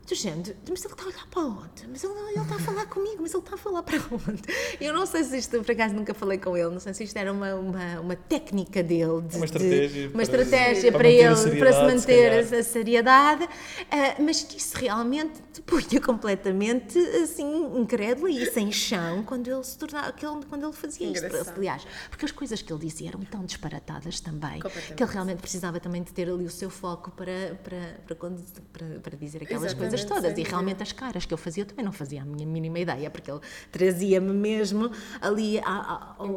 Tu, 0.06 0.16
gente, 0.16 0.54
mas 0.70 0.84
ele 0.84 0.94
está 0.94 1.04
a 1.04 1.08
olhar 1.08 1.28
para 1.28 1.42
onde? 1.44 1.88
Mas 1.88 2.04
ele, 2.04 2.14
ele 2.32 2.40
está 2.42 2.56
a 2.56 2.60
falar 2.60 2.86
comigo, 2.88 3.20
mas 3.22 3.34
ele 3.34 3.42
está 3.42 3.56
a 3.56 3.58
falar 3.58 3.84
para 3.84 3.98
onde? 3.98 4.42
Eu 4.82 4.94
não 4.94 5.06
sei 5.06 5.24
se 5.24 5.38
isto, 5.38 5.64
por 5.64 5.72
acaso 5.72 5.96
nunca 5.96 6.14
falei 6.14 6.38
com 6.38 6.58
ele, 6.58 6.70
não 6.72 6.80
sei 6.82 6.94
se 6.94 7.06
isto 7.06 7.16
era 7.16 7.32
uma, 7.32 7.56
uma, 7.56 8.00
uma 8.02 8.16
técnica 8.18 8.84
dele. 8.84 9.22
De, 9.22 9.38
Uma 9.38 9.46
de- 9.46 9.46
estratégia 9.46 10.04
uma 10.08 10.12
para- 10.12 10.22
estratégia 10.24 10.92
para 10.92 11.00
para, 11.00 11.08
ele, 11.10 11.26
para 11.60 11.72
se 11.72 11.80
se 11.80 11.86
manter 11.86 12.30
calhar. 12.48 12.60
a 12.60 12.64
seriedade, 12.64 13.50
ah, 13.90 14.16
mas 14.22 14.44
que 14.44 14.58
isso 14.58 14.76
realmente 14.78 15.42
te 15.54 15.62
punha 15.62 16.02
completamente 16.02 17.00
assim, 17.24 17.72
incrédula 17.80 18.30
e 18.30 18.46
sem 18.52 18.72
chão 18.74 19.24
quando 19.24 19.48
ele 19.50 19.64
se 19.64 19.78
tornava, 19.78 20.14
quando 20.50 20.66
ele 20.66 20.74
fazia 20.74 21.08
isto. 21.08 21.26
Aliás, 21.56 21.88
porque 22.10 22.26
as 22.26 22.32
coisas 22.32 22.62
que 22.62 22.74
ele 22.74 22.86
dizia 22.86 23.08
eram 23.08 23.22
tão 23.22 23.46
disparatadas 23.46 24.20
também, 24.20 24.60
que 24.98 25.02
ele 25.02 25.12
realmente 25.12 25.40
precisava 25.40 25.80
também 25.80 26.04
de 26.04 26.12
ter 26.12 26.30
ali 26.30 26.44
o 26.46 26.50
seu 26.52 26.70
foco 26.70 27.10
para, 27.12 27.58
para, 27.64 28.00
para, 28.06 28.16
quando- 28.18 28.44
para, 28.74 29.00
para 29.00 29.16
dizer 29.18 29.44
aquelas 29.44 29.64
Exatamente, 29.64 29.78
coisas 29.78 29.93
todas. 30.04 30.34
sem 30.36 30.44
E 30.44 30.44
realmente 30.44 30.82
as 30.82 30.92
caras 30.92 31.26
que 31.26 31.34
eu 31.34 31.38
fazia, 31.38 31.64
eu 31.64 31.68
também 31.68 31.84
não 31.86 31.92
fazia 31.92 32.22
a 32.22 32.26
minha 32.26 32.46
mínima 32.46 32.80
ideia, 32.80 33.10
porque 33.10 33.30
ele 33.30 33.40
trazia-me 33.72 34.32
mesmo 34.34 34.90
ali 35.22 35.60
a- 35.60 35.64
a- 35.66 36.16
ao, 36.18 36.28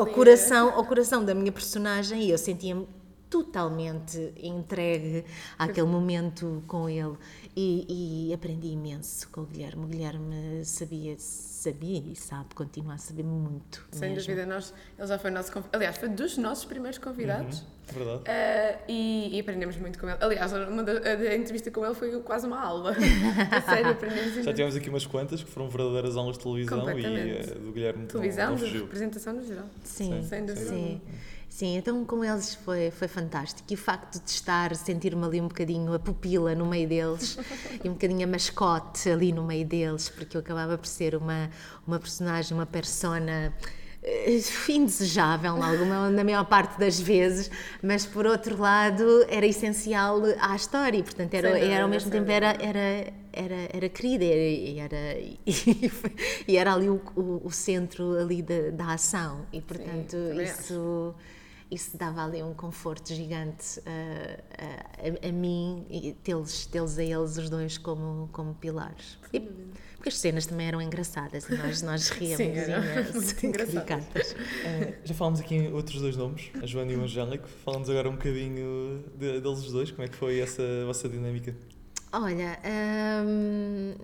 ao 0.00 0.06
coração, 0.06 0.70
ao 0.74 0.84
coração 0.84 1.24
da 1.24 1.34
minha 1.34 1.52
personagem 1.52 2.22
e 2.22 2.30
eu 2.30 2.38
sentia-me 2.38 2.86
totalmente 3.28 4.32
entregue 4.40 5.24
àquele 5.58 5.86
momento 5.86 6.62
com 6.66 6.88
ele 6.88 7.16
e, 7.56 8.28
e 8.28 8.34
aprendi 8.34 8.68
imenso 8.68 9.28
com 9.30 9.42
o 9.42 9.46
Guilherme. 9.46 9.84
O 9.84 9.86
Guilherme 9.88 10.64
sabia, 10.64 11.16
sabia 11.18 11.98
e 11.98 12.14
sabe, 12.14 12.54
continua 12.54 12.94
a 12.94 12.98
saber 12.98 13.24
muito. 13.24 13.86
Sem 13.90 14.10
mesmo. 14.10 14.22
dúvida, 14.22 14.46
nós, 14.46 14.72
ele 14.98 15.06
já 15.06 15.18
foi 15.18 15.30
nosso 15.30 15.52
Aliás, 15.72 15.96
foi 15.96 16.08
dos 16.08 16.36
nossos 16.36 16.64
primeiros 16.64 16.98
convidados. 16.98 17.64
Verdade. 17.92 18.22
Ah, 18.26 18.78
e, 18.88 19.36
e 19.36 19.40
aprendemos 19.40 19.76
muito 19.76 19.98
com 19.98 20.08
ele. 20.08 20.18
Aliás, 20.20 20.52
uma 20.52 20.82
da, 20.82 20.92
a 20.92 21.36
entrevista 21.36 21.70
com 21.70 21.84
ele 21.84 21.94
foi 21.94 22.20
quase 22.20 22.46
uma 22.46 22.60
aula. 22.60 22.94
a 23.50 23.60
sério, 23.62 23.92
aprendemos 23.92 24.34
Já 24.44 24.52
tivemos 24.52 24.76
aqui 24.76 24.88
umas 24.88 25.06
quantas 25.06 25.42
que 25.42 25.50
foram 25.50 25.68
verdadeiras 25.68 26.16
aulas 26.16 26.36
de 26.36 26.42
televisão 26.42 26.98
e 26.98 27.04
eh, 27.04 27.42
do 27.54 27.72
Guilherme 27.72 28.06
Televisão, 28.06 28.50
não 28.50 28.56
de 28.56 28.78
representação 28.78 29.34
no 29.34 29.44
geral. 29.44 29.66
Sim, 29.84 30.22
Sem 30.28 30.44
dúvida. 30.44 30.66
sim. 30.66 31.00
Sim, 31.56 31.78
então 31.78 32.04
com 32.04 32.22
eles 32.22 32.54
foi, 32.54 32.90
foi 32.90 33.08
fantástico. 33.08 33.66
E 33.70 33.74
o 33.74 33.78
facto 33.78 34.22
de 34.22 34.30
estar, 34.30 34.76
sentir-me 34.76 35.24
ali 35.24 35.40
um 35.40 35.48
bocadinho 35.48 35.94
a 35.94 35.98
pupila 35.98 36.54
no 36.54 36.66
meio 36.66 36.86
deles 36.86 37.38
e 37.82 37.88
um 37.88 37.94
bocadinho 37.94 38.24
a 38.24 38.30
mascote 38.30 39.08
ali 39.08 39.32
no 39.32 39.42
meio 39.42 39.64
deles, 39.64 40.10
porque 40.10 40.36
eu 40.36 40.42
acabava 40.42 40.76
por 40.76 40.86
ser 40.86 41.16
uma, 41.16 41.48
uma 41.86 41.98
personagem, 41.98 42.54
uma 42.54 42.66
persona 42.66 43.54
eh, 44.02 44.38
indesejável 44.68 45.62
alguma, 45.62 46.10
na 46.10 46.22
maior 46.22 46.44
parte 46.44 46.78
das 46.78 47.00
vezes, 47.00 47.50
mas 47.82 48.04
por 48.04 48.26
outro 48.26 48.60
lado 48.60 49.24
era 49.26 49.46
essencial 49.46 50.20
à 50.38 50.54
história 50.54 50.98
e 50.98 51.02
portanto 51.02 51.32
era, 51.32 51.52
dúvida, 51.52 51.66
era 51.72 51.84
ao 51.84 51.88
mesmo 51.88 52.10
tempo 52.10 52.30
era, 52.30 52.48
era, 52.60 53.14
era, 53.32 53.68
era 53.72 53.88
querida 53.88 54.24
e 54.24 54.78
era, 54.78 55.18
e, 55.18 55.40
e 56.46 56.54
era 56.58 56.74
ali 56.74 56.90
o, 56.90 57.00
o, 57.16 57.40
o 57.46 57.50
centro 57.50 58.12
ali 58.18 58.42
da, 58.42 58.68
da 58.72 58.92
ação 58.92 59.46
e 59.50 59.62
portanto 59.62 60.10
também 60.10 60.44
isso 60.44 61.14
isso 61.70 61.96
dava 61.96 62.24
ali 62.24 62.42
um 62.42 62.54
conforto 62.54 63.12
gigante 63.12 63.80
uh, 63.80 65.22
a, 65.22 65.28
a, 65.28 65.32
mim 65.32 65.84
e 65.90 66.12
tê-los 66.22 66.66
tê 66.66 66.78
a 66.78 66.82
eles 66.82 67.36
os 67.36 67.50
dois 67.50 67.76
como, 67.76 68.28
como 68.32 68.54
pilares. 68.54 69.18
E, 69.32 69.40
porque 69.40 70.08
as 70.10 70.18
cenas 70.18 70.46
também 70.46 70.68
eram 70.68 70.80
engraçadas 70.80 71.48
e 71.48 71.56
nós, 71.56 71.82
nós 71.82 72.08
ríamos 72.10 72.36
Sim, 72.36 72.52
imenso. 72.52 73.46
engraçadas. 73.46 74.32
Uh, 74.32 74.94
já 75.04 75.14
falámos 75.14 75.40
aqui 75.40 75.56
em 75.56 75.72
outros 75.72 76.00
dois 76.00 76.16
nomes, 76.16 76.50
a 76.62 76.66
Joana 76.66 76.92
e 76.92 76.96
o 76.96 77.02
Angélico. 77.02 77.48
Falamos 77.64 77.90
agora 77.90 78.08
um 78.08 78.12
bocadinho 78.12 79.04
de, 79.18 79.40
deles 79.40 79.58
os 79.58 79.72
dois. 79.72 79.90
Como 79.90 80.04
é 80.04 80.08
que 80.08 80.16
foi 80.16 80.38
essa 80.38 80.62
vossa 80.86 81.08
dinâmica? 81.08 81.54
Olha, 82.12 82.58
hum, 83.26 83.94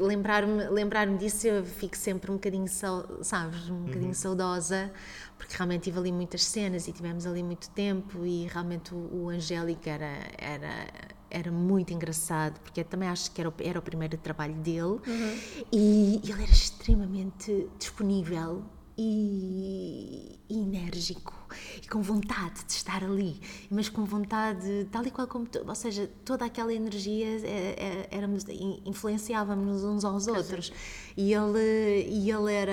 lembrar-me 0.00 0.68
lembrar 0.68 1.06
disso 1.16 1.46
eu 1.46 1.64
fico 1.64 1.96
sempre 1.96 2.30
um 2.30 2.34
bocadinho, 2.34 2.68
sabes, 2.68 3.68
um 3.68 3.82
bocadinho 3.82 4.14
saudosa 4.14 4.92
porque 5.36 5.56
realmente 5.56 5.84
tive 5.84 5.98
ali 5.98 6.12
muitas 6.12 6.44
cenas 6.44 6.86
e 6.88 6.92
tivemos 6.92 7.26
ali 7.26 7.42
muito 7.42 7.68
tempo 7.70 8.24
e 8.24 8.46
realmente 8.46 8.94
o, 8.94 9.24
o 9.24 9.28
Angélico 9.28 9.88
era, 9.88 10.18
era, 10.36 10.86
era 11.30 11.50
muito 11.50 11.92
engraçado, 11.92 12.60
porque 12.60 12.80
eu 12.80 12.84
também 12.84 13.08
acho 13.08 13.30
que 13.30 13.40
era 13.40 13.48
o, 13.48 13.54
era 13.58 13.78
o 13.78 13.82
primeiro 13.82 14.16
trabalho 14.18 14.54
dele 14.54 14.80
uhum. 14.80 15.38
e 15.72 16.20
ele 16.24 16.42
era 16.42 16.52
extremamente 16.52 17.68
disponível 17.78 18.62
e, 18.98 20.40
e, 20.50 20.58
enérgico 20.60 21.32
e 21.80 21.86
com 21.86 22.02
vontade 22.02 22.64
de 22.66 22.72
estar 22.72 23.04
ali, 23.04 23.40
mas 23.70 23.88
com 23.88 24.04
vontade, 24.04 24.88
tal 24.90 25.06
e 25.06 25.10
qual 25.12 25.28
como, 25.28 25.46
ou 25.66 25.74
seja, 25.76 26.10
toda 26.24 26.44
aquela 26.44 26.74
energia 26.74 27.26
é, 27.46 27.76
é, 27.78 28.08
éramos, 28.10 28.44
influenciávamos 28.84 29.84
uns 29.84 30.04
aos 30.04 30.26
outros. 30.26 30.72
E 31.16 31.32
ele, 31.32 32.08
e 32.08 32.30
ele, 32.30 32.52
era, 32.52 32.72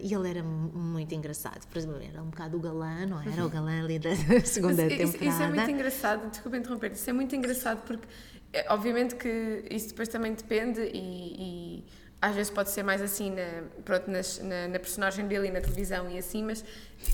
e 0.00 0.14
ele 0.14 0.30
era 0.30 0.42
muito 0.42 1.14
engraçado, 1.14 1.66
por 1.68 1.76
exemplo, 1.76 2.00
era 2.02 2.22
um 2.22 2.30
bocado 2.30 2.56
o 2.56 2.60
galã, 2.60 3.04
não 3.04 3.20
era? 3.20 3.44
O 3.44 3.50
galã 3.50 3.84
ali 3.84 3.98
da 3.98 4.16
segunda 4.44 4.86
isso, 4.86 4.96
temporada. 4.96 5.26
Isso 5.26 5.42
é 5.42 5.48
muito 5.48 5.70
engraçado, 5.70 6.30
desculpa 6.30 6.56
interromper, 6.56 6.92
isso 6.92 7.10
é 7.10 7.12
muito 7.12 7.36
engraçado 7.36 7.82
porque, 7.86 8.08
é, 8.54 8.72
obviamente 8.72 9.14
que 9.14 9.64
isso 9.70 9.90
depois 9.90 10.08
também 10.08 10.32
depende 10.32 10.80
e, 10.80 11.82
e 11.82 11.84
às 12.20 12.34
vezes 12.34 12.50
pode 12.50 12.70
ser 12.70 12.82
mais 12.82 13.00
assim 13.00 13.30
na, 13.30 13.62
pronto, 13.84 14.10
nas, 14.10 14.38
na, 14.40 14.68
na, 14.68 14.78
personagem 14.78 15.26
dele 15.26 15.48
e 15.48 15.50
na 15.50 15.60
televisão 15.60 16.10
e 16.10 16.18
assim, 16.18 16.44
mas 16.44 16.62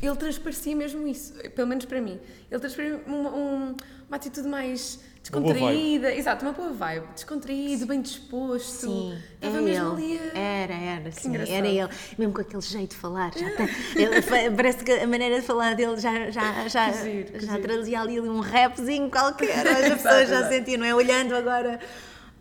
ele 0.02 0.16
transparecia 0.16 0.74
mesmo 0.74 1.06
isso, 1.06 1.32
pelo 1.54 1.68
menos 1.68 1.84
para 1.84 2.00
mim. 2.00 2.18
Ele 2.50 2.60
transparecia 2.60 3.00
uma, 3.06 3.30
um, 3.30 3.76
uma 4.08 4.16
atitude 4.16 4.48
mais 4.48 4.98
descontraída, 5.22 6.08
uma 6.08 6.14
exato, 6.14 6.44
uma 6.44 6.52
boa 6.52 6.72
vibe, 6.72 7.06
descontraído, 7.14 7.86
bem 7.86 8.02
disposto. 8.02 8.86
Sim, 8.86 9.16
Estava 9.34 9.58
era 9.58 9.62
mesmo 9.62 9.98
ele. 9.98 10.18
ali. 10.18 10.30
A... 10.34 10.38
Era, 10.38 10.74
era, 10.74 11.12
sim, 11.12 11.28
engraçado. 11.28 11.54
era 11.54 11.68
ele. 11.68 11.88
Mesmo 12.18 12.34
com 12.34 12.40
aquele 12.40 12.62
jeito 12.62 12.90
de 12.90 12.96
falar, 12.96 13.32
já 13.32 13.50
tem, 13.54 13.68
ele, 13.94 14.56
parece 14.56 14.82
que 14.82 14.90
a 14.90 15.06
maneira 15.06 15.40
de 15.40 15.46
falar 15.46 15.76
dele 15.76 16.00
já, 16.00 16.30
já, 16.32 16.66
já, 16.66 16.90
Que 16.90 17.02
giro, 17.02 17.32
que 17.32 17.46
já 17.46 17.60
trazia 17.60 18.00
ali 18.00 18.20
um 18.20 18.40
rapzinho 18.40 19.08
qualquer, 19.08 19.68
as 19.68 20.02
pessoas 20.02 20.28
já 20.28 20.48
sentiam, 20.48 20.78
não 20.78 20.86
é? 20.86 20.92
Olhando 20.92 21.36
agora 21.36 21.78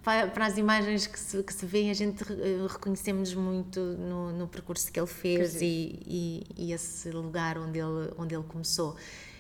para, 0.05 0.27
para 0.27 0.45
as 0.45 0.55
imagens 0.55 1.07
que 1.07 1.19
se, 1.19 1.41
que 1.41 1.51
se 1.51 1.65
vê, 1.65 1.89
a 1.89 1.93
gente 1.95 2.23
eh, 2.31 2.67
reconhecemos 2.69 3.33
muito 3.33 3.79
no, 3.79 4.31
no 4.31 4.47
percurso 4.47 4.91
que 4.91 4.99
ele 4.99 5.07
fez 5.07 5.59
e, 5.63 5.99
e, 6.05 6.43
e 6.55 6.71
esse 6.71 7.09
lugar 7.09 7.57
onde 7.57 7.79
ele, 7.79 8.13
onde 8.15 8.35
ele 8.35 8.43
começou. 8.43 8.95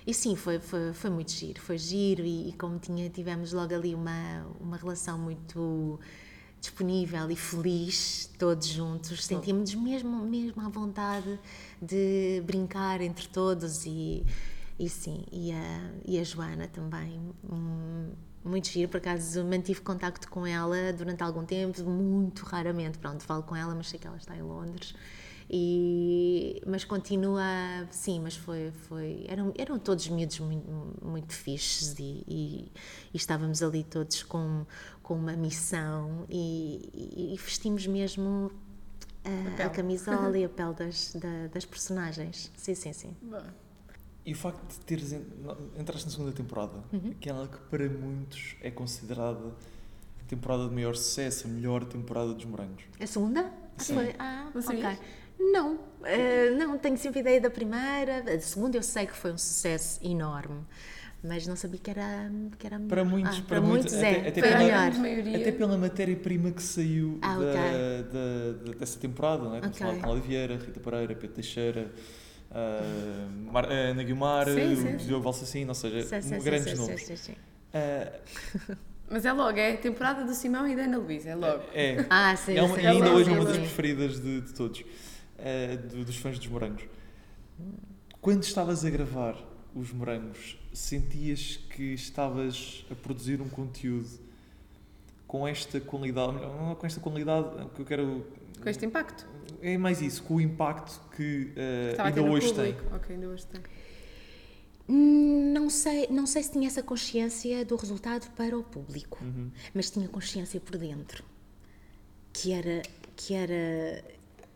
E 0.07 0.13
sim, 0.13 0.35
foi, 0.35 0.57
foi, 0.57 0.91
foi 0.91 1.11
muito 1.11 1.31
giro, 1.31 1.61
foi 1.61 1.77
giro 1.77 2.23
e, 2.23 2.49
e 2.49 2.53
como 2.53 2.79
tinha, 2.79 3.07
tivemos 3.11 3.53
logo 3.53 3.75
ali 3.75 3.93
uma, 3.93 4.43
uma 4.59 4.75
relação 4.75 5.19
muito 5.19 5.99
disponível 6.59 7.29
e 7.29 7.35
feliz, 7.35 8.27
todos 8.39 8.65
juntos, 8.65 9.23
sentíamos 9.23 9.75
mesmo, 9.75 10.25
mesmo 10.25 10.63
à 10.63 10.69
vontade 10.69 11.39
de 11.79 12.41
brincar 12.43 13.01
entre 13.01 13.27
todos 13.27 13.85
e, 13.85 14.25
e 14.79 14.89
sim, 14.89 15.25
e 15.31 15.51
a, 15.51 15.91
e 16.03 16.19
a 16.19 16.23
Joana 16.23 16.67
também, 16.67 17.21
hum, 17.47 18.09
muito 18.45 18.69
giro, 18.69 18.89
por 18.89 18.97
acaso 18.97 19.43
mantive 19.43 19.81
contacto 19.81 20.29
com 20.29 20.45
ela 20.45 20.93
durante 20.93 21.23
algum 21.23 21.43
tempo, 21.45 21.83
muito 21.83 22.43
raramente, 22.45 22.97
pronto, 22.99 23.23
falo 23.23 23.43
com 23.43 23.55
ela, 23.55 23.73
mas 23.75 23.89
sei 23.89 23.99
que 23.99 24.07
ela 24.07 24.17
está 24.17 24.35
em 24.35 24.41
Londres, 24.41 24.93
e, 25.49 26.61
mas 26.65 26.83
continua, 26.83 27.43
sim, 27.91 28.19
mas 28.19 28.35
foi, 28.35 28.71
foi 28.87 29.25
eram, 29.27 29.53
eram 29.57 29.77
todos 29.77 30.07
miúdos 30.07 30.39
muito, 30.39 30.67
muito 31.03 31.33
fixes 31.33 31.95
e, 31.99 32.23
e, 32.27 32.71
e 33.13 33.17
estávamos 33.17 33.61
ali 33.61 33.83
todos 33.83 34.23
com, 34.23 34.65
com 35.03 35.13
uma 35.15 35.33
missão 35.33 36.25
e, 36.29 37.33
e 37.33 37.37
vestimos 37.37 37.85
mesmo 37.85 38.51
a, 39.23 39.65
a 39.65 39.69
camisola 39.69 40.35
e 40.37 40.43
a 40.45 40.49
pele 40.49 40.73
das, 40.73 41.13
da- 41.13 41.47
das 41.53 41.65
personagens, 41.65 42.51
sim, 42.57 42.73
sim, 42.75 42.93
sim. 42.93 43.15
Bom, 43.21 43.43
E 44.25 44.33
o 44.33 44.35
facto 44.35 44.67
de 44.67 44.79
teres 44.85 45.13
en- 45.13 45.21
entraste 45.77 46.05
na 46.05 46.11
segunda 46.11 46.31
temporada, 46.31 46.83
aquela 47.11 47.47
que 47.47 47.57
para 47.69 47.87
muitos 47.87 48.55
é 48.61 48.71
considerada 48.71 49.49
a 50.19 50.23
temporada 50.27 50.67
de 50.67 50.73
maior 50.73 50.95
sucesso, 50.95 51.45
a 51.45 51.49
melhor 51.49 51.85
temporada 51.85 52.33
dos 52.33 52.43
morangos. 52.45 52.83
A 52.99 53.05
segunda? 53.05 53.41
Ah, 53.77 53.83
Sim. 53.83 53.93
foi? 53.93 54.15
Ah, 54.17 54.49
Não 54.53 54.61
ok. 54.61 54.97
Não, 55.37 55.79
eh, 56.05 56.49
não, 56.51 56.77
tenho 56.77 56.97
sempre 56.97 57.19
ideia 57.19 57.39
da 57.41 57.49
primeira. 57.51 58.23
A 58.33 58.39
segunda 58.39 58.77
eu 58.77 58.81
sei 58.83 59.05
que 59.05 59.13
foi 59.15 59.31
um 59.33 59.37
sucesso 59.37 59.99
enorme, 60.01 60.61
mas 61.21 61.45
não 61.45 61.55
sabia 61.57 61.79
que 61.79 61.89
era, 61.91 62.31
que 62.57 62.65
era 62.65 62.79
Para 62.79 63.03
muitos, 63.03 63.37
ah, 63.37 63.41
para 63.41 63.47
para, 63.47 63.61
muitos, 63.61 63.91
muitos 63.93 64.03
é, 64.11 64.19
até- 64.21 64.29
até 64.29 64.41
pela- 64.41 64.57
melhor. 64.57 65.35
Até 65.35 65.51
pela 65.51 65.77
matéria-prima 65.77 66.51
que 66.51 66.63
saiu 66.63 67.19
Ah, 67.21 67.35
da, 67.37 67.41
ok. 67.41 67.53
da- 67.53 68.71
da- 68.71 68.79
dessa 68.79 68.97
temporada, 68.97 69.43
não 69.43 69.55
é? 69.55 69.59
Estamos 69.59 70.03
a 70.03 70.15
Vieira, 70.15 70.55
Rita 70.57 70.79
Pereira, 70.79 71.13
Pedro 71.13 71.35
Teixeira, 71.35 71.91
ah, 72.55 73.27
Ana 73.67 74.03
Sim, 74.55 74.75
sim, 74.75 74.93
o. 74.95 74.97
Diogo 75.07 75.23
Valsacino, 75.23 75.69
ou 75.69 75.75
seja, 75.75 76.01
Sim, 76.21 76.39
grandes 76.43 76.71
sim, 76.71 76.77
nomes. 76.77 77.01
sim, 77.01 77.15
sim, 77.17 77.33
sim. 77.33 77.35
Ah, 77.73 78.19
Mas 79.09 79.23
é 79.25 79.31
logo, 79.31 79.57
é 79.59 79.73
a 79.73 79.77
temporada 79.77 80.23
do 80.25 80.33
Simão 80.33 80.67
e 80.67 80.75
da 80.75 80.83
Ana 80.83 80.97
Luísa, 80.97 81.29
é 81.29 81.35
logo. 81.35 81.63
é, 81.73 82.05
Ah, 82.09 82.35
sim, 82.35 82.55
é 82.57 82.63
uma- 82.63 82.75
sim, 82.75 82.85
ainda 82.87 83.07
sim, 83.07 83.13
hoje 83.13 83.29
é 83.29 83.33
sim, 83.33 83.39
uma 83.39 83.45
das 83.45 83.55
sim. 83.55 83.61
preferidas 83.61 84.19
de, 84.19 84.41
de 84.41 84.53
todos, 84.53 84.83
ah, 85.37 85.75
do- 85.75 86.05
dos 86.05 86.17
fãs 86.17 86.39
dos 86.39 86.47
morangos. 86.47 86.83
Quando 88.21 88.43
estavas 88.43 88.83
a 88.83 88.89
gravar 88.89 89.37
os 89.75 89.91
morangos, 89.91 90.57
sentias 90.73 91.57
que 91.69 91.93
estavas 91.93 92.85
a 92.89 92.95
produzir 92.95 93.41
um 93.41 93.49
conteúdo 93.49 94.09
com 95.27 95.47
esta 95.47 95.79
qualidade, 95.81 96.33
não 96.33 96.71
é 96.71 96.75
com 96.75 96.85
esta 96.87 96.99
qualidade, 96.99 97.49
que 97.75 97.81
eu 97.81 97.85
quero 97.85 98.25
Com 98.63 98.69
este 98.69 98.85
impacto. 98.85 99.27
É 99.61 99.77
mais 99.77 100.01
isso, 100.01 100.23
com 100.23 100.35
o 100.35 100.41
impacto 100.41 100.99
que 101.15 101.53
Estava 101.91 102.09
a 102.09 102.11
ter 102.11 102.19
ainda 102.19 102.31
hoje 102.31 102.53
tem. 102.53 102.75
Ok, 102.93 103.15
ainda 103.15 103.27
hoje 103.27 103.45
tem. 103.47 103.61
Não 104.87 105.69
sei, 105.69 106.07
não 106.11 106.27
sei 106.27 106.43
se 106.43 106.51
tinha 106.51 106.67
essa 106.67 106.83
consciência 106.83 107.65
do 107.65 107.75
resultado 107.75 108.29
para 108.35 108.55
o 108.57 108.63
público, 108.63 109.17
Uhum. 109.23 109.49
mas 109.73 109.89
tinha 109.89 110.07
consciência 110.07 110.59
por 110.59 110.77
dentro 110.77 111.23
que 112.31 112.51
era 112.51 112.81
que 113.15 113.33
era 113.33 114.03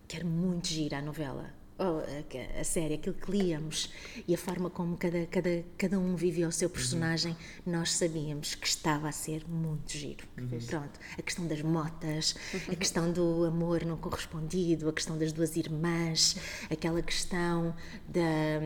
que 0.07 0.15
era 0.17 0.25
muito 0.25 0.67
gira 0.67 0.97
a 0.99 1.01
novela. 1.01 1.49
Oh, 1.81 2.01
a, 2.01 2.59
a 2.59 2.63
série, 2.65 2.95
aquilo 2.95 3.15
que 3.15 3.31
líamos 3.31 3.89
e 4.27 4.35
a 4.35 4.37
forma 4.37 4.69
como 4.69 4.97
cada, 4.97 5.25
cada, 5.27 5.63
cada 5.77 5.97
um 5.97 6.13
vivia 6.13 6.45
o 6.45 6.51
seu 6.51 6.69
personagem, 6.69 7.37
nós 7.65 7.93
sabíamos 7.93 8.53
que 8.53 8.67
estava 8.67 9.07
a 9.07 9.13
ser 9.13 9.47
muito 9.47 9.93
giro. 9.93 10.27
Pronto, 10.67 10.99
a 11.17 11.21
questão 11.21 11.47
das 11.47 11.61
motas, 11.61 12.35
a 12.69 12.75
questão 12.75 13.09
do 13.13 13.45
amor 13.45 13.85
não 13.85 13.95
correspondido, 13.95 14.89
a 14.89 14.93
questão 14.93 15.17
das 15.17 15.31
duas 15.31 15.55
irmãs, 15.55 16.35
aquela 16.69 17.01
questão 17.01 17.73
da 18.09 18.59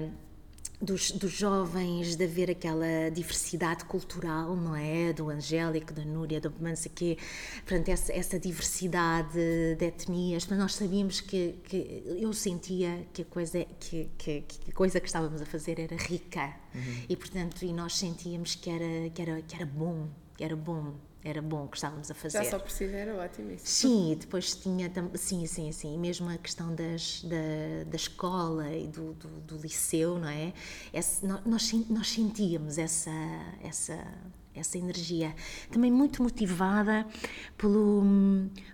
dos, 0.84 1.12
dos 1.12 1.32
jovens, 1.32 2.16
de 2.16 2.26
haver 2.26 2.52
aquela 2.52 3.10
diversidade 3.12 3.86
cultural, 3.86 4.56
não 4.56 4.76
é? 4.76 5.14
Do 5.14 5.30
Angélico, 5.30 5.94
da 5.94 6.04
Núria, 6.04 6.42
do 6.42 6.54
não 6.60 6.76
sei 6.76 6.92
quê. 6.94 7.18
Portanto, 7.66 7.90
essa, 7.90 8.12
essa 8.12 8.40
diversidade 8.40 9.34
de 9.78 9.86
etnias. 9.86 10.44
Portanto, 10.44 10.60
nós 10.60 10.76
sabíamos 10.76 11.22
que, 11.22 11.56
que 11.64 12.04
eu 12.20 12.34
sentia 12.34 13.08
que 13.14 13.22
a 13.22 13.26
coisa 13.26 13.66
que, 13.80 14.10
que, 14.18 14.42
que 14.42 14.72
a 14.72 14.74
coisa 14.74 15.00
que 15.00 15.08
estávamos 15.08 15.42
a 15.42 15.46
fazer 15.46 15.80
era 15.80 15.96
rica. 15.96 16.54
E, 17.08 17.16
portanto, 17.16 17.64
e 17.64 17.72
nós 17.72 17.96
sentíamos 17.96 18.56
que 18.56 18.70
era, 18.70 19.10
que 19.10 19.22
era, 19.22 19.42
que 19.42 19.56
era 19.56 19.66
bom, 19.66 20.10
que 20.36 20.44
era 20.44 20.56
bom. 20.56 20.94
Era 21.24 21.42
bom 21.42 21.68
que 21.68 21.78
estávamos 21.78 22.12
a 22.12 22.14
fazer. 22.14 22.44
Já 22.44 22.52
só 22.52 22.60
por 22.60 22.70
si 22.70 22.86
era 22.86 23.16
ótimo 23.16 23.52
isso. 23.52 23.66
Sim, 23.66 24.12
e 24.12 24.16
depois 24.16 24.56
tinha, 24.56 24.92
sim, 25.16 25.46
sim, 25.46 25.72
sim, 25.72 25.96
e 25.96 25.98
mesmo 25.98 26.30
a 26.30 26.38
questão 26.38 26.76
das, 26.76 27.24
da, 27.24 27.90
da 27.90 27.96
escola 27.96 28.70
e 28.74 28.88
do, 28.88 29.14
do, 29.14 29.30
do 29.42 29.58
liceu, 29.58 30.20
não 30.20 30.28
é? 30.28 30.54
Esse, 30.94 31.26
nós, 31.26 31.72
nós 31.90 32.10
sentíamos 32.10 32.78
essa, 32.78 33.12
essa 33.64 33.98
essa 34.56 34.78
energia. 34.78 35.36
Também 35.72 35.92
muito 35.92 36.22
motivada 36.22 37.06
pelo, 37.58 38.04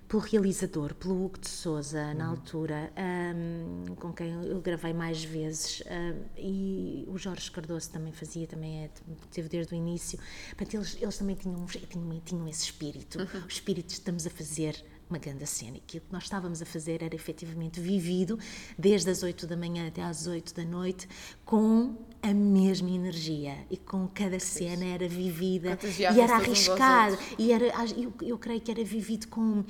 pelo 0.08 0.22
realizador, 0.22 0.94
pelo 0.96 1.26
Hugo 1.26 1.40
de 1.40 1.50
Souza, 1.50 2.02
uhum. 2.02 2.14
na 2.16 2.28
altura, 2.28 2.94
um, 3.36 3.96
com 3.96 4.14
quem 4.14 4.32
eu 4.46 4.60
gravei 4.62 4.94
mais 4.94 5.24
vezes, 5.24 5.84
um, 5.86 6.24
e 6.38 7.06
o 7.08 7.18
Jorge 7.18 7.50
Cardoso 7.52 7.90
também 7.90 8.12
fazia, 8.12 8.48
também 8.48 8.84
é, 8.84 8.90
teve 9.32 9.50
desde 9.50 9.74
o 9.74 9.76
início. 9.76 10.20
Portanto, 10.50 10.74
eles, 10.74 10.98
eles 11.02 11.18
também 11.18 11.36
tinham, 11.36 11.66
tinham, 11.66 12.20
tinham 12.26 12.48
esse 12.48 12.66
espírito, 12.66 13.20
uhum. 13.20 13.42
o 13.46 13.48
espírito 13.48 13.88
de 13.88 13.94
estamos 13.94 14.26
a 14.26 14.30
fazer 14.30 14.84
uma 15.10 15.18
grande 15.18 15.46
cena. 15.48 15.78
E 15.78 15.80
aquilo 15.80 16.06
que 16.06 16.14
nós 16.14 16.24
estávamos 16.24 16.62
a 16.62 16.66
fazer 16.66 17.02
era 17.02 17.16
efetivamente 17.16 17.80
vivido 17.80 18.38
desde 18.78 19.10
as 19.10 19.24
8 19.24 19.48
da 19.48 19.58
manhã 19.58 19.88
até 19.88 20.04
às 20.04 20.28
8 20.28 20.54
da 20.54 20.64
noite 20.64 21.10
com 21.44 21.98
a 22.22 22.34
mesma 22.34 22.90
energia. 22.90 23.56
E 23.70 23.78
com 23.78 24.08
cada 24.08 24.40
cena 24.40 24.86
era 24.86 25.08
vivida. 25.08 25.78
E 25.98 26.20
era 26.20 26.36
arriscado. 26.36 27.18
e 27.38 27.52
era 27.52 27.66
eu, 27.98 28.14
eu 28.22 28.38
creio 28.38 28.62
que 28.62 28.72
era 28.72 28.84
vivido 28.84 29.28
com 29.28 29.64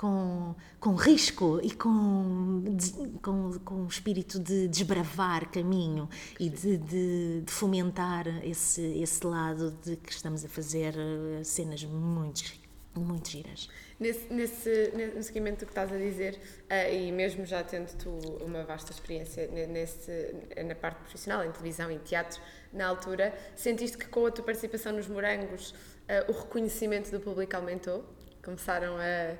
com, 0.00 0.54
com 0.80 0.94
risco 0.94 1.60
e 1.62 1.70
com, 1.72 2.64
com, 3.20 3.52
com 3.62 3.86
espírito 3.86 4.40
de 4.40 4.66
desbravar 4.66 5.50
caminho 5.50 6.08
e 6.38 6.48
de, 6.48 6.78
de, 6.78 7.42
de, 7.42 7.52
fomentar 7.52 8.26
esse, 8.42 8.80
esse 8.80 9.26
lado 9.26 9.76
de 9.84 9.96
que 9.96 10.10
estamos 10.10 10.42
a 10.42 10.48
fazer 10.48 10.94
eh, 10.96 11.44
cenas 11.44 11.84
muito, 11.84 12.50
muito 12.96 13.28
giras. 13.28 13.68
Nesse, 14.00 14.32
nesse, 14.32 14.92
no 15.14 15.22
seguimento 15.22 15.58
do 15.60 15.66
que 15.66 15.72
estás 15.72 15.92
a 15.92 15.96
dizer, 15.98 16.34
uh, 16.70 16.90
e 16.90 17.12
mesmo 17.12 17.44
já 17.44 17.62
tendo 17.62 17.94
tu 17.98 18.08
uma 18.42 18.64
vasta 18.64 18.92
experiência 18.92 19.46
nesse, 19.46 20.34
na 20.66 20.74
parte 20.74 21.00
profissional, 21.00 21.44
em 21.44 21.52
televisão, 21.52 21.90
em 21.90 21.98
teatro, 21.98 22.40
na 22.72 22.86
altura, 22.86 23.34
sentiste 23.54 23.98
que 23.98 24.08
com 24.08 24.24
a 24.24 24.30
tua 24.30 24.42
participação 24.42 24.92
nos 24.94 25.06
Morangos 25.06 25.72
uh, 25.72 26.30
o 26.30 26.32
reconhecimento 26.32 27.10
do 27.10 27.20
público 27.20 27.54
aumentou? 27.54 28.02
Começaram 28.42 28.96
a 28.96 29.36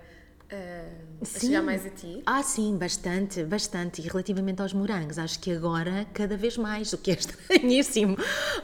uh, 0.53 1.11
a 1.22 1.38
chegar 1.38 1.62
mais 1.62 1.84
a 1.84 1.90
ti? 1.90 2.22
Ah, 2.24 2.42
sim, 2.42 2.76
bastante, 2.76 3.44
bastante. 3.44 4.01
E 4.01 4.09
relativamente 4.09 4.62
aos 4.62 4.72
morangos, 4.72 5.18
acho 5.18 5.38
que 5.38 5.53
agora 5.53 6.07
cada 6.14 6.36
vez 6.36 6.57
mais, 6.57 6.92
o 6.92 6.98
que 6.98 7.11
é 7.11 7.14
estranhíssimo, 7.18 8.16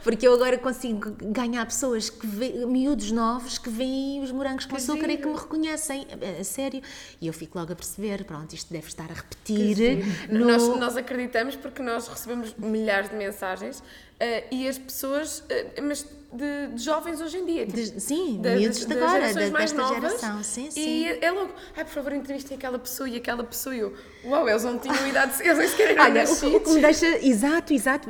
porque 0.03 0.27
eu 0.27 0.33
agora 0.33 0.57
consigo 0.57 1.15
ganhar 1.21 1.65
pessoas, 1.65 2.09
que 2.09 2.25
vê, 2.25 2.65
miúdos 2.65 3.11
novos, 3.11 3.57
que 3.57 3.69
veem 3.69 4.21
os 4.23 4.31
morangos 4.31 4.65
com 4.65 4.75
que 4.75 4.81
açúcar 4.81 5.09
e 5.09 5.17
que 5.17 5.27
me 5.27 5.35
reconhecem, 5.35 6.07
a, 6.11 6.41
a, 6.41 6.43
sério. 6.43 6.81
E 7.21 7.27
eu 7.27 7.33
fico 7.33 7.57
logo 7.59 7.73
a 7.73 7.75
perceber, 7.75 8.23
pronto, 8.25 8.53
isto 8.53 8.71
deve 8.71 8.87
estar 8.87 9.09
a 9.09 9.13
repetir. 9.13 10.05
No... 10.29 10.45
Nós, 10.45 10.67
nós 10.79 10.97
acreditamos 10.97 11.55
porque 11.55 11.81
nós 11.81 12.07
recebemos 12.07 12.53
milhares 12.57 13.09
de 13.09 13.15
mensagens 13.15 13.83
Uh, 14.19 14.43
e 14.49 14.67
as 14.67 14.79
pessoas, 14.79 15.39
uh, 15.39 15.81
mas 15.83 16.03
de, 16.31 16.67
de, 16.73 16.81
jovens 16.81 17.21
hoje 17.21 17.37
em 17.37 17.45
dia. 17.45 17.65
Tipo, 17.65 17.77
de, 17.77 18.01
sim, 18.01 18.41
de, 18.41 18.55
miúdos 18.55 18.79
de, 18.79 18.85
de 18.85 18.93
agora, 18.93 19.33
de, 19.33 19.49
desta 19.49 19.77
novas, 19.77 19.95
geração. 19.95 20.43
Sim, 20.43 20.71
sim. 20.71 20.81
E 20.81 21.19
é 21.21 21.31
logo, 21.31 21.53
ai, 21.75 21.85
por 21.85 21.93
favor, 21.93 22.13
entrevistem 22.13 22.57
aquela 22.57 22.77
pessoa 22.77 23.07
e 23.07 23.15
aquela 23.15 23.43
pessoa. 23.43 23.75
E 23.75 23.79
eu, 23.79 23.93
uau, 24.25 24.47
eles 24.47 24.63
não 24.63 24.77
tinham 24.77 24.95
idade, 25.07 25.41
eles 25.41 25.57
nem 25.57 25.67
sequer 25.67 25.91
eram 25.91 26.03
Olha, 26.03 26.25
o, 26.25 26.55
o, 26.57 26.59
que 26.59 26.69
me 26.71 26.81
deixa, 26.81 27.25
exato, 27.25 27.73
exato, 27.73 28.09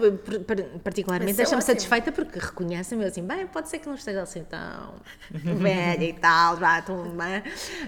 particularmente 0.84 1.34
é 1.34 1.36
deixa-me 1.36 1.62
satisfeita 1.62 2.12
porque 2.12 2.40
reconhecem-me 2.40 3.06
assim, 3.06 3.22
bem, 3.22 3.46
pode 3.48 3.70
ser 3.70 3.80
que 3.80 3.88
não 3.88 3.96
esteja 3.96 4.24
assim 4.24 4.44
tão 4.44 4.96
velha 5.32 6.04
e 6.04 6.14
tal, 6.14 6.58
já, 6.58 6.82
tão, 6.82 7.14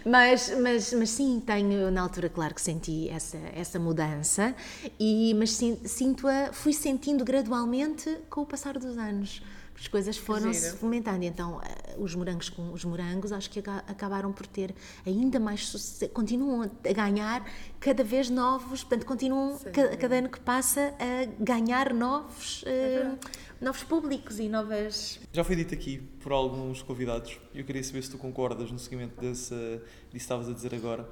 mas, 0.06 0.54
mas, 0.60 0.94
mas 0.94 1.10
sim, 1.10 1.42
tenho, 1.46 1.90
na 1.90 2.02
altura, 2.02 2.30
claro 2.30 2.54
que 2.54 2.62
senti 2.62 3.10
essa, 3.10 3.38
essa 3.56 3.80
mudança, 3.80 4.54
e, 5.00 5.34
mas 5.36 5.60
sinto-a, 5.86 6.54
fui 6.54 6.74
sentindo 6.74 7.26
gradualmente 7.26 8.09
com 8.30 8.42
o 8.42 8.46
passar 8.46 8.78
dos 8.78 8.98
anos. 8.98 9.42
As 9.80 9.88
coisas 9.88 10.18
foram-se 10.18 10.76
fomentando. 10.76 11.24
Então, 11.24 11.62
eh, 11.62 11.96
os 11.98 12.14
morangos 12.14 12.50
com 12.50 12.74
os 12.74 12.84
morangos, 12.84 13.32
acho 13.32 13.50
que 13.50 13.60
acabaram 13.88 14.34
por 14.34 14.46
ter 14.46 14.76
ainda 15.06 15.40
mais 15.40 15.68
sucesso, 15.68 16.12
continuam 16.12 16.64
a 16.64 16.94
ganhar 16.94 17.50
cada 17.80 18.04
vez 18.04 18.30
novos, 18.30 18.84
portanto, 18.84 19.06
continuam, 19.06 19.58
cada, 19.72 19.96
cada, 19.96 20.16
ano 20.18 20.28
que 20.30 20.40
passa, 20.42 20.94
a 21.00 21.26
ganhar 21.42 21.94
novos, 21.94 22.64
uh, 22.64 23.18
novos 23.62 23.82
públicos 23.84 24.38
e 24.38 24.50
novas. 24.50 25.18
Já 25.32 25.46
foi 25.46 25.56
dito 25.56 25.74
aqui 25.74 26.00
por 26.20 26.34
alguns 26.34 26.82
convidados, 26.82 27.40
eu 27.56 27.64
queria 27.64 27.84
saber 27.84 28.04
se 28.04 28.12
tu 28.12 28.18
concordas 28.18 28.70
no 28.70 28.80
seguimento 28.80 29.20
desse, 29.22 29.56
disso 29.56 29.82
que 30.12 30.18
estavas 30.18 30.50
a 30.50 30.54
dizer 30.54 30.76
agora. 30.76 31.10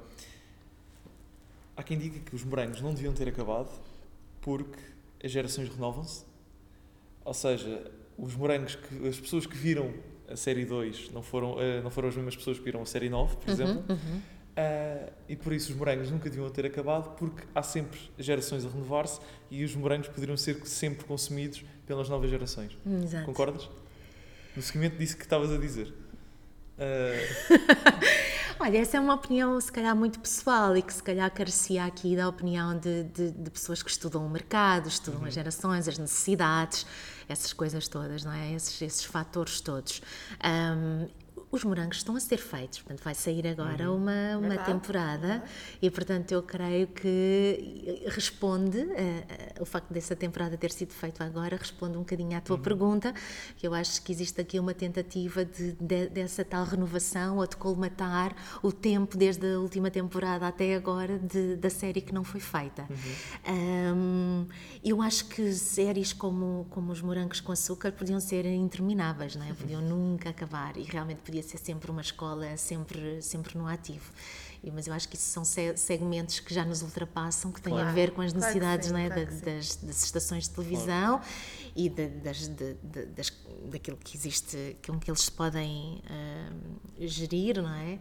Há 1.74 1.82
quem 1.82 1.96
diga 1.96 2.18
que 2.18 2.36
os 2.36 2.44
morangos 2.44 2.82
não 2.82 2.92
deviam 2.92 3.14
ter 3.14 3.28
acabado 3.28 3.70
porque 4.42 4.78
as 5.24 5.30
gerações 5.30 5.70
renovam-se 5.70 6.27
ou 7.28 7.34
seja, 7.34 7.90
os 8.16 8.34
morangos, 8.34 8.74
que, 8.74 9.06
as 9.06 9.20
pessoas 9.20 9.44
que 9.44 9.54
viram 9.54 9.92
a 10.26 10.34
série 10.34 10.64
2 10.64 11.10
não 11.12 11.22
foram, 11.22 11.56
uh, 11.56 11.82
não 11.82 11.90
foram 11.90 12.08
as 12.08 12.16
mesmas 12.16 12.34
pessoas 12.34 12.58
que 12.58 12.64
viram 12.64 12.80
a 12.80 12.86
série 12.86 13.10
9, 13.10 13.36
por 13.36 13.48
uhum, 13.48 13.52
exemplo. 13.52 13.84
Uhum. 13.86 14.16
Uh, 14.16 15.12
e 15.28 15.36
por 15.36 15.52
isso 15.52 15.70
os 15.70 15.76
morangos 15.76 16.10
nunca 16.10 16.30
deviam 16.30 16.48
ter 16.48 16.64
acabado, 16.64 17.14
porque 17.16 17.46
há 17.54 17.62
sempre 17.62 18.00
gerações 18.18 18.64
a 18.64 18.68
renovar-se 18.70 19.20
e 19.50 19.62
os 19.62 19.76
morangos 19.76 20.08
poderiam 20.08 20.38
ser 20.38 20.66
sempre 20.66 21.04
consumidos 21.04 21.62
pelas 21.86 22.08
novas 22.08 22.30
gerações. 22.30 22.76
Exato. 23.04 23.26
Concordas? 23.26 23.68
No 24.56 24.62
seguimento 24.62 24.96
disso 24.96 25.14
que 25.14 25.24
estavas 25.24 25.52
a 25.52 25.58
dizer. 25.58 25.88
Uh... 26.78 28.38
Olha, 28.58 28.78
essa 28.78 28.96
é 28.96 29.00
uma 29.00 29.14
opinião, 29.14 29.60
se 29.60 29.70
calhar, 29.70 29.94
muito 29.94 30.18
pessoal 30.18 30.76
e 30.76 30.82
que 30.82 30.92
se 30.92 31.02
calhar 31.02 31.30
carecia 31.30 31.84
aqui 31.84 32.16
da 32.16 32.26
opinião 32.26 32.76
de, 32.76 33.04
de, 33.04 33.30
de 33.30 33.50
pessoas 33.50 33.82
que 33.82 33.90
estudam 33.90 34.26
o 34.26 34.30
mercado, 34.30 34.88
estudam 34.88 35.20
uhum. 35.20 35.26
as 35.26 35.34
gerações, 35.34 35.86
as 35.86 35.98
necessidades 35.98 36.84
essas 37.28 37.52
coisas 37.52 37.88
todas, 37.88 38.24
não 38.24 38.32
é? 38.32 38.52
Esses, 38.52 38.80
esses 38.80 39.04
fatores 39.04 39.60
todos. 39.60 40.00
Um, 40.42 41.08
os 41.50 41.64
morangos 41.64 41.98
estão 41.98 42.14
a 42.14 42.20
ser 42.20 42.38
feitos, 42.38 42.80
portanto 42.80 43.02
vai 43.02 43.14
sair 43.14 43.46
agora 43.46 43.90
uhum. 43.90 43.96
uma, 43.96 44.36
uma 44.38 44.58
temporada 44.58 45.42
e 45.80 45.90
portanto 45.90 46.32
eu 46.32 46.42
creio 46.42 46.86
que 46.88 48.04
responde, 48.06 48.78
uh, 48.78 49.62
o 49.62 49.64
facto 49.64 49.92
dessa 49.92 50.14
temporada 50.14 50.56
ter 50.56 50.70
sido 50.70 50.92
feita 50.92 51.24
agora 51.24 51.56
responde 51.56 51.96
um 51.96 52.00
bocadinho 52.00 52.36
à 52.36 52.40
tua 52.40 52.56
uhum. 52.56 52.62
pergunta, 52.62 53.14
que 53.56 53.66
eu 53.66 53.72
acho 53.72 54.02
que 54.02 54.12
existe 54.12 54.40
aqui 54.40 54.60
uma 54.60 54.74
tentativa 54.74 55.44
de, 55.44 55.72
de, 55.72 56.08
dessa 56.08 56.44
tal 56.44 56.64
renovação 56.64 57.38
ou 57.38 57.46
de 57.46 57.56
colmatar 57.56 58.34
o 58.62 58.70
tempo 58.70 59.16
desde 59.16 59.54
a 59.54 59.58
última 59.58 59.90
temporada 59.90 60.46
até 60.46 60.74
agora 60.74 61.18
de, 61.18 61.56
da 61.56 61.70
série 61.70 62.00
que 62.00 62.12
não 62.12 62.24
foi 62.24 62.40
feita. 62.40 62.86
Uhum. 62.90 63.54
Um, 63.54 64.46
eu 64.84 65.00
acho 65.00 65.26
que 65.26 65.52
séries 65.52 66.12
como, 66.12 66.66
como 66.70 66.92
Os 66.92 67.00
Morangos 67.00 67.40
com 67.40 67.52
Açúcar 67.52 67.92
podiam 67.92 68.20
ser 68.20 68.44
intermináveis, 68.44 69.34
não 69.34 69.46
é? 69.46 69.52
podiam 69.58 69.80
nunca 69.80 70.28
acabar 70.28 70.76
e 70.76 70.82
realmente 70.82 71.20
podiam 71.22 71.37
podia 71.38 71.42
ser 71.42 71.58
sempre 71.58 71.90
uma 71.90 72.00
escola, 72.00 72.56
sempre, 72.56 73.22
sempre 73.22 73.56
no 73.56 73.66
ativo. 73.66 74.12
Mas 74.72 74.88
eu 74.88 74.92
acho 74.92 75.08
que 75.08 75.14
isso 75.14 75.30
são 75.30 75.44
segmentos 75.44 76.40
que 76.40 76.52
já 76.52 76.64
nos 76.64 76.82
ultrapassam, 76.82 77.52
que 77.52 77.60
têm 77.60 77.72
claro, 77.72 77.88
a 77.88 77.92
ver 77.92 78.10
com 78.10 78.20
as 78.20 78.32
necessidades 78.32 78.88
claro 78.88 79.04
sim, 79.04 79.08
não 79.08 79.16
é? 79.16 79.26
Claro 79.26 79.40
das, 79.44 79.76
das, 79.76 80.04
estações 80.04 80.44
de 80.44 80.50
televisão 80.50 81.20
e 81.76 81.88
de, 81.88 82.08
das, 82.08 82.48
de, 82.48 82.74
de, 82.74 83.06
das, 83.06 83.32
daquilo 83.70 83.96
que 83.96 84.16
existe, 84.16 84.76
com 84.84 84.98
que 84.98 85.08
eles 85.08 85.22
se 85.22 85.30
podem 85.30 86.02
uh, 86.04 87.06
gerir, 87.06 87.62
não 87.62 87.72
é? 87.72 88.00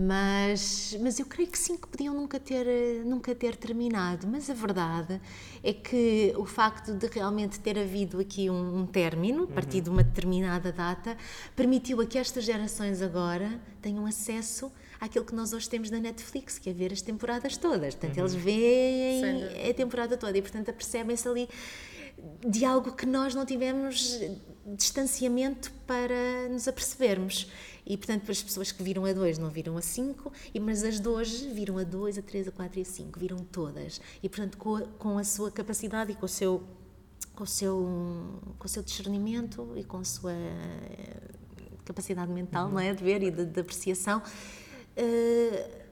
Mas, 0.00 0.96
mas 1.00 1.18
eu 1.18 1.26
creio 1.26 1.50
que 1.50 1.58
sim, 1.58 1.76
que 1.76 1.88
podiam 1.88 2.14
nunca 2.14 2.38
ter, 2.38 2.64
nunca 3.04 3.34
ter 3.34 3.56
terminado. 3.56 4.28
Mas 4.28 4.48
a 4.48 4.54
verdade 4.54 5.20
é 5.60 5.72
que 5.72 6.32
o 6.36 6.46
facto 6.46 6.94
de 6.94 7.08
realmente 7.08 7.58
ter 7.58 7.76
havido 7.76 8.20
aqui 8.20 8.48
um, 8.48 8.82
um 8.82 8.86
término, 8.86 9.42
a 9.42 9.46
partir 9.48 9.78
uhum. 9.78 9.82
de 9.82 9.90
uma 9.90 10.04
determinada 10.04 10.70
data, 10.70 11.16
permitiu 11.56 12.00
a 12.00 12.06
que 12.06 12.16
estas 12.16 12.44
gerações 12.44 13.02
agora 13.02 13.60
tenham 13.82 14.06
acesso 14.06 14.70
àquilo 15.00 15.24
que 15.24 15.34
nós 15.34 15.52
hoje 15.52 15.68
temos 15.68 15.90
na 15.90 15.98
Netflix, 15.98 16.60
que 16.60 16.70
é 16.70 16.72
ver 16.72 16.92
as 16.92 17.02
temporadas 17.02 17.56
todas. 17.56 17.96
Portanto, 17.96 18.18
uhum. 18.18 18.22
eles 18.22 18.34
veem 18.34 19.68
a 19.68 19.74
temporada 19.74 20.16
toda 20.16 20.38
e, 20.38 20.40
portanto, 20.40 20.68
apercebem-se 20.68 21.26
ali 21.26 21.48
de 22.46 22.64
algo 22.64 22.92
que 22.92 23.06
nós 23.06 23.34
não 23.34 23.44
tivemos 23.44 24.20
distanciamento 24.76 25.72
para 25.86 26.48
nos 26.50 26.68
apercebermos. 26.68 27.50
E, 27.88 27.96
portanto, 27.96 28.30
as 28.30 28.42
pessoas 28.42 28.70
que 28.70 28.82
viram 28.82 29.06
a 29.06 29.14
2 29.14 29.38
não 29.38 29.48
viram 29.48 29.78
a 29.78 29.80
5, 29.80 30.30
mas 30.60 30.84
as 30.84 31.00
de 31.00 31.08
hoje 31.08 31.48
viram 31.48 31.78
a 31.78 31.84
2, 31.84 32.18
a 32.18 32.22
3, 32.22 32.48
a 32.48 32.52
4 32.52 32.78
e 32.78 32.82
a 32.82 32.84
5, 32.84 33.18
viram 33.18 33.38
todas. 33.38 33.98
E, 34.22 34.28
portanto, 34.28 34.58
com 34.58 34.76
a, 34.76 34.82
com 34.82 35.16
a 35.16 35.24
sua 35.24 35.50
capacidade 35.50 36.12
e 36.12 36.14
com 36.14 36.26
o 36.26 36.28
seu 36.28 36.62
com 37.34 37.44
o 37.44 37.46
seu 37.46 38.40
com 38.58 38.66
o 38.66 38.68
seu 38.68 38.82
discernimento 38.82 39.72
e 39.74 39.84
com 39.84 39.98
a 39.98 40.04
sua 40.04 40.34
capacidade 41.84 42.30
mental, 42.30 42.66
uhum. 42.66 42.72
não 42.72 42.80
é, 42.80 42.92
de 42.92 43.02
ver 43.02 43.22
e 43.22 43.30
de, 43.30 43.46
de 43.46 43.60
apreciação, 43.60 44.18
uh, 44.18 45.87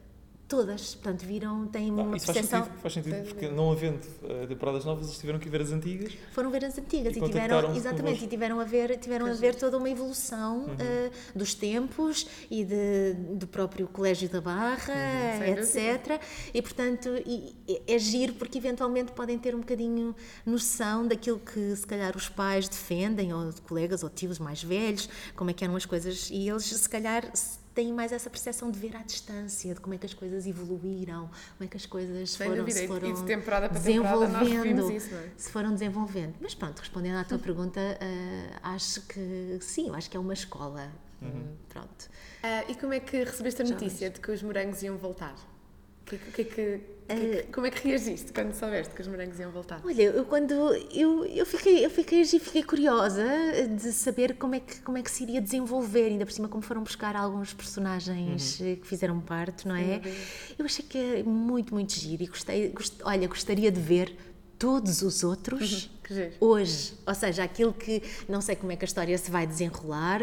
Todas, 0.49 0.95
portanto, 0.95 1.23
viram, 1.27 1.67
têm 1.67 1.91
Ah, 1.91 1.93
uma 2.03 2.17
isso 2.17 2.25
faz 2.27 2.39
percepção. 2.39 2.63
sentido, 2.67 2.81
faz 2.81 2.95
sentido, 2.95 3.25
porque 3.27 3.49
não 3.49 3.73
havendo 3.73 3.99
eh, 4.23 4.47
temporadas 4.47 4.85
novas, 4.85 5.07
eles 5.09 5.19
tiveram 5.19 5.41
que 5.41 5.49
ver 5.49 5.61
as 5.61 5.73
antigas. 5.73 6.13
Foram 6.31 6.53
ver 6.53 6.65
as 6.65 6.79
antigas 6.79 7.17
E 7.17 7.19
e, 7.19 7.23
tiveram, 7.23 7.75
exatamente, 7.75 8.25
e 8.25 8.29
tiveram 8.29 8.61
a 8.61 8.65
ver, 8.65 8.97
tiveram 8.99 9.27
a 9.27 9.33
ver 9.33 9.57
toda 9.57 9.77
uma 9.77 9.91
evolução 9.91 10.67
Uhum. 10.67 10.77
eh, 10.79 11.11
dos 11.35 11.53
tempos 11.53 12.29
e 12.49 12.65
de, 12.65 13.15
do 13.35 13.49
próprio 13.49 13.89
Colégio 13.89 14.29
da 14.29 14.41
Barra, 14.41 14.95
Uhum. 14.95 15.47
Etc. 15.59 16.21
E 16.55 16.63
portanto 16.63 17.09
e- 17.27 17.57
e 17.67 17.83
é 17.89 17.99
giro 17.99 18.35
porque 18.35 18.59
eventualmente 18.59 19.11
podem 19.11 19.37
ter 19.37 19.53
um 19.53 19.59
bocadinho 19.61 20.15
noção 20.47 21.09
daquilo 21.09 21.41
que 21.41 21.75
se 21.75 21.85
calhar 21.85 22.17
os 22.17 22.29
pais 22.29 22.69
defendem, 22.69 23.33
ou 23.35 23.51
de 23.51 23.61
colegas 23.63 24.05
ou 24.05 24.09
tios 24.11 24.39
mais 24.39 24.63
velhos, 24.63 25.09
como 25.35 25.51
é 25.51 25.53
que 25.53 25.65
eram 25.65 25.75
as 25.75 25.85
coisas, 25.85 26.29
e 26.31 26.49
eles 26.49 26.67
se 26.67 26.89
calhar 26.89 27.29
têm 27.77 27.93
mais 27.93 28.11
essa 28.11 28.31
percepção 28.31 28.71
de 28.71 28.79
ver 28.79 28.97
à 28.97 29.03
distância, 29.03 29.75
de 29.75 29.81
como 29.81 29.95
é 29.95 29.99
que 29.99 30.07
as 30.07 30.15
coisas 30.15 30.47
evoluíram, 30.47 31.29
como 31.59 31.67
é 31.67 31.67
que 31.67 31.77
as 31.77 31.85
coisas 31.85 32.31
Sem 32.31 32.49
foram, 32.49 32.65
dúvida, 32.65 32.81
se 32.81 32.89
foram 32.89 33.09
e 33.11 33.13
de 33.13 33.23
temporada 33.25 33.69
para 33.69 33.81
temporada 33.81 34.29
nós 34.29 34.49
desenvolvendo, 34.49 34.91
isso, 34.93 35.11
não 35.15 35.21
é? 35.21 35.31
se 35.37 35.51
foram 35.51 35.73
desenvolvendo. 35.75 36.35
Mas 36.41 36.55
pronto, 36.55 36.79
respondendo 36.81 37.19
à 37.19 37.25
tua 37.25 37.39
pergunta, 37.39 37.79
eh, 37.79 38.51
acho 38.63 39.03
que 39.03 39.59
sim, 39.61 39.89
eu 39.89 39.95
acho 39.95 40.09
que 40.09 40.17
é 40.17 40.21
uma 40.21 40.33
escola. 40.33 40.91
Hum, 41.23 41.55
Pronto. 41.69 42.09
Ah, 42.43 42.65
e 42.69 42.75
como 42.75 42.95
é 42.95 43.01
que 43.01 43.25
recebeste 43.25 43.61
a 43.63 43.65
notícia 43.65 44.09
de 44.11 44.21
que 44.21 44.31
os 44.31 44.43
morangos 44.43 44.83
iam 44.83 44.97
voltar? 44.97 45.35
Que- 46.07 46.19
que- 46.19 46.45
que- 46.45 46.81
que- 47.09 47.43
como 47.53 47.67
é 47.67 47.71
que 47.71 47.87
reagiste 47.89 48.33
quando 48.33 48.53
soubeste 48.53 48.95
que 48.95 49.01
os 49.01 49.09
morangos 49.09 49.39
iam 49.41 49.51
voltar? 49.51 49.81
Olha, 49.85 50.03
eu 50.03 50.25
quando 50.25 50.53
eu, 50.93 51.25
eu 51.25 51.45
fiquei 51.47 51.85
eu 51.85 51.91
fiquei 51.91 52.23
eu 52.23 52.27
fiquei 52.41 52.63
curiosa 52.63 53.25
de 53.77 53.93
saber 53.93 54.35
como 54.37 54.55
é 54.55 54.61
que 54.61 54.81
como 54.83 54.99
é 54.99 55.03
que 55.03 55.11
se 55.11 55.23
iria 55.25 55.41
desenvolver, 55.41 56.07
ainda 56.07 56.25
por 56.27 56.33
cima 56.33 56.49
como 56.49 56.63
foram 56.63 56.83
buscar 56.83 57.15
alguns 57.17 57.53
personagens 57.53 58.61
eh, 58.61 58.77
que 58.77 58.87
fizeram 58.87 59.21
parte, 59.21 59.67
não 59.69 59.75
é? 59.77 60.01
Eu 60.59 60.65
achei 60.65 60.85
que 60.85 60.99
é 60.99 61.23
muito 61.23 61.75
muito 61.75 61.93
giro 61.95 62.23
e 62.23 62.27
gostei, 62.27 62.69
gost- 62.71 63.01
olha, 63.05 63.27
gostaria 63.29 63.71
de 63.71 63.81
ver 63.81 64.17
todos 64.59 65.03
os 65.03 65.23
outros 65.23 65.91
giro. 66.09 66.33
hoje, 66.41 66.95
ou 67.07 67.15
seja, 67.15 67.45
aquilo 67.45 67.73
que 67.73 68.03
não 68.29 68.41
sei 68.41 68.57
como 68.57 68.73
é 68.73 68.77
que 68.77 68.85
a 68.85 68.89
história 68.89 69.17
se 69.19 69.31
vai 69.31 69.47
desenrolar, 69.47 70.21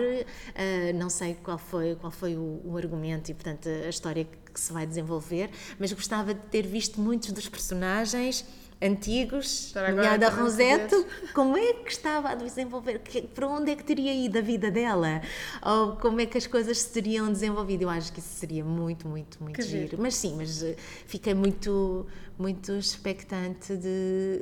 eh, 0.55 0.93
não 0.93 1.09
sei 1.09 1.35
qual 1.35 1.57
foi 1.57 1.95
qual 1.95 2.11
foi 2.11 2.35
o, 2.35 2.61
o 2.63 2.77
argumento 2.77 3.29
e 3.29 3.33
portanto 3.33 3.67
a 3.69 3.89
história 3.89 4.25
que 4.25 4.59
se 4.59 4.71
vai 4.71 4.85
desenvolver, 4.85 5.49
mas 5.79 5.91
gostava 5.91 6.33
de 6.33 6.39
ter 6.41 6.65
visto 6.65 6.99
muitos 7.01 7.31
dos 7.31 7.49
personagens 7.49 8.45
antigos, 8.83 9.73
nomeada 9.73 10.29
Rosette, 10.29 11.05
como 11.33 11.57
é 11.57 11.73
que 11.73 11.91
estava 11.91 12.29
a 12.31 12.35
desenvolver, 12.35 12.99
que, 12.99 13.21
para 13.21 13.47
onde 13.47 13.71
é 13.71 13.75
que 13.75 13.83
teria 13.83 14.13
ido 14.13 14.37
a 14.37 14.41
vida 14.41 14.69
dela, 14.69 15.21
ou 15.61 15.95
como 15.95 16.19
é 16.19 16.25
que 16.25 16.37
as 16.37 16.45
coisas 16.47 16.79
se 16.79 16.89
teriam 16.91 17.31
desenvolvido. 17.31 17.83
Eu 17.83 17.89
acho 17.89 18.11
que 18.11 18.19
isso 18.19 18.35
seria 18.35 18.63
muito, 18.63 19.07
muito, 19.07 19.41
muito 19.41 19.55
Que 19.55 19.61
giro. 19.61 19.89
giro. 19.89 20.01
Mas 20.01 20.15
sim, 20.15 20.35
mas 20.35 20.61
eh, 20.63 20.75
fiquei 21.07 21.33
muito, 21.33 22.05
muito 22.37 22.73
expectante 22.73 23.75
de. 23.77 24.41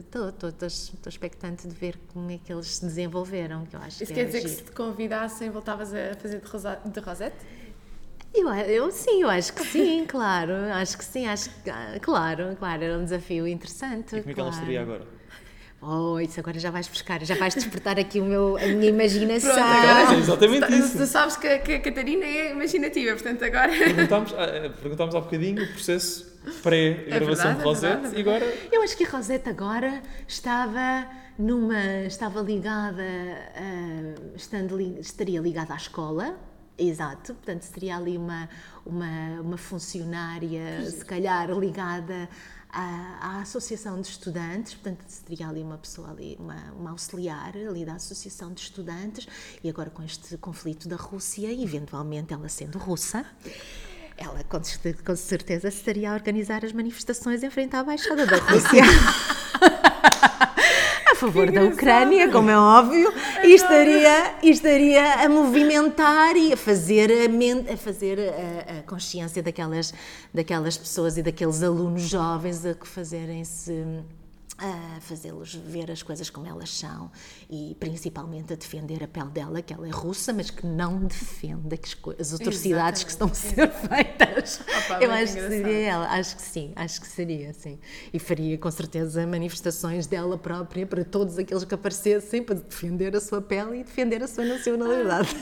Estou 0.00 1.08
expectante 1.08 1.66
de 1.66 1.74
ver 1.74 1.98
como 2.12 2.30
é 2.30 2.38
que 2.38 2.52
eles 2.52 2.66
se 2.76 2.84
desenvolveram, 2.84 3.64
que 3.66 3.74
eu 3.76 3.80
acho 3.80 4.02
Isso 4.02 4.12
que 4.12 4.14
quer 4.14 4.26
dizer 4.26 4.42
que 4.42 4.48
giro. 4.48 4.58
se 4.58 4.64
te 4.64 4.72
convidassem 4.72 5.50
voltavas 5.50 5.92
a 5.94 6.14
fazer 6.20 6.40
de, 6.40 6.46
rosa, 6.46 6.78
de 6.84 7.00
Rosette? 7.00 7.36
Eu, 8.34 8.48
eu 8.54 8.90
sim, 8.90 9.22
eu 9.22 9.28
acho 9.30 9.52
que 9.52 9.64
sim, 9.64 10.04
claro, 10.08 10.52
acho 10.74 10.96
que 10.98 11.04
sim, 11.04 11.26
acho 11.26 11.50
que, 11.62 11.70
ah, 11.70 11.98
claro, 12.00 12.54
claro, 12.58 12.84
era 12.84 12.98
um 12.98 13.04
desafio 13.04 13.46
interessante. 13.48 14.16
E 14.16 14.20
como 14.20 14.30
é 14.30 14.34
que 14.34 14.40
ela 14.40 14.50
estaria 14.50 14.80
agora? 14.82 15.18
Oh, 15.80 16.18
isso 16.18 16.40
agora 16.40 16.58
já 16.58 16.70
vais 16.72 16.88
buscar, 16.88 17.22
já 17.24 17.36
vais 17.36 17.54
despertar 17.54 17.98
aqui 18.00 18.18
o 18.20 18.24
meu, 18.24 18.56
a 18.56 18.66
minha 18.66 18.86
imaginação. 18.88 19.54
Pronto, 19.54 19.64
agora- 19.64 20.12
É 20.14 20.18
exatamente 20.18 20.66
Tu- 20.66 20.72
isso. 20.74 20.98
Tu 20.98 21.06
sabes 21.06 21.36
que, 21.36 21.46
a- 21.46 21.58
que 21.60 21.72
a 21.74 21.80
Catarina 21.80 22.24
é 22.24 22.50
imaginativa, 22.50 23.12
portanto 23.14 23.44
agora. 23.44 23.68
Perguntámos, 23.70 24.34
ah, 24.36 24.42
eh, 24.44 24.68
perguntámos 24.70 25.14
há 25.14 25.20
bocadinho 25.20 25.62
o 25.62 25.68
processo 25.68 26.26
pré-gravação 26.64 27.52
É 27.52 27.54
de 27.54 27.62
Rosette 27.62 28.06
é 28.06 28.18
e 28.18 28.20
agora 28.22 28.54
Eu 28.72 28.82
acho 28.82 28.96
que 28.96 29.04
a 29.04 29.08
Rosette 29.08 29.48
agora 29.48 30.02
estava 30.26 31.06
numa, 31.38 31.80
estava 32.06 32.40
ligada, 32.40 33.02
ah, 33.54 34.14
estando 34.34 34.80
estaria 34.80 35.40
ligada 35.40 35.74
à 35.74 35.76
escola, 35.76 36.36
exato, 36.78 37.34
portanto 37.34 37.62
seria 37.62 37.96
ali 37.96 38.16
uma, 38.16 38.48
uma, 38.86 39.40
uma 39.40 39.56
funcionária, 39.56 40.88
se 40.90 41.04
calhar 41.04 41.50
ligada 41.50 42.28
à, 42.70 43.18
à 43.20 43.40
Associação 43.40 44.00
de 44.00 44.08
Estudantes, 44.08 44.74
portanto 44.74 45.04
seria 45.08 45.48
ali 45.48 45.62
uma 45.62 45.78
pessoa 45.78 46.10
ali, 46.10 46.36
uma, 46.38 46.72
uma 46.72 46.90
auxiliar 46.90 47.56
ali 47.56 47.84
da 47.84 47.94
Associação 47.94 48.52
de 48.52 48.60
Estudantes, 48.60 49.26
e 49.62 49.68
agora 49.68 49.90
com 49.90 50.02
este 50.02 50.36
conflito 50.38 50.88
da 50.88 50.96
Rússia, 50.96 51.52
eventualmente 51.52 52.32
ela 52.32 52.48
sendo 52.48 52.78
russa, 52.78 53.26
ela 54.16 54.42
com 54.44 54.62
certeza, 54.62 55.02
com 55.02 55.16
certeza 55.16 55.68
estaria 55.68 56.10
a 56.10 56.14
organizar 56.14 56.64
as 56.64 56.72
manifestações 56.72 57.42
em 57.42 57.50
frente 57.50 57.76
à 57.76 57.80
Embaixada 57.80 58.26
da 58.26 58.36
Rússia. 58.36 58.82
a 61.18 61.20
favor 61.20 61.50
da 61.50 61.64
Ucrânia, 61.64 62.30
como 62.30 62.48
é 62.48 62.56
óbvio, 62.56 63.12
e 63.44 63.52
estaria, 63.52 64.34
e 64.40 64.50
estaria 64.50 65.24
a 65.24 65.28
movimentar 65.28 66.36
e 66.36 66.52
a 66.52 66.56
fazer 66.56 67.10
a, 67.10 67.28
men- 67.28 67.66
a, 67.72 67.76
fazer 67.76 68.18
a, 68.20 68.78
a 68.78 68.82
consciência 68.84 69.42
daquelas, 69.42 69.92
daquelas 70.32 70.76
pessoas 70.78 71.18
e 71.18 71.22
daqueles 71.22 71.60
alunos 71.62 72.02
jovens 72.02 72.64
a 72.64 72.72
que 72.72 72.86
fazerem-se 72.86 73.84
a 74.58 75.00
fazê-los 75.00 75.54
ver 75.54 75.90
as 75.90 76.02
coisas 76.02 76.28
como 76.28 76.46
elas 76.46 76.70
são 76.70 77.10
e 77.48 77.76
principalmente 77.78 78.52
a 78.52 78.56
defender 78.56 79.04
a 79.04 79.08
pele 79.08 79.30
dela, 79.30 79.62
que 79.62 79.72
ela 79.72 79.86
é 79.86 79.90
russa, 79.90 80.32
mas 80.32 80.50
que 80.50 80.66
não 80.66 81.04
defende 81.06 81.78
as, 82.18 82.34
atrocidades 82.34 83.04
que 83.04 83.10
estão 83.10 83.28
a 83.28 83.34
ser 83.34 83.70
feitas. 83.70 84.60
Opa, 84.84 84.94
Eu 85.00 85.10
muito 85.10 85.22
acho 85.22 85.34
que 85.34 85.48
seria 85.48 85.78
ela, 85.78 86.06
acho 86.08 86.36
que 86.36 86.42
sim, 86.42 86.72
acho 86.74 87.00
que 87.00 87.06
seria, 87.06 87.52
sim. 87.52 87.78
E 88.12 88.18
faria 88.18 88.58
com 88.58 88.70
certeza 88.70 89.24
manifestações 89.26 90.06
dela 90.06 90.36
própria 90.36 90.84
para 90.86 91.04
todos 91.04 91.38
aqueles 91.38 91.64
que 91.64 91.74
aparecessem 91.74 92.42
para 92.42 92.56
defender 92.56 93.14
a 93.14 93.20
sua 93.20 93.40
pele 93.40 93.80
e 93.80 93.84
defender 93.84 94.22
a 94.22 94.28
sua 94.28 94.44
nacionalidade. 94.44 95.28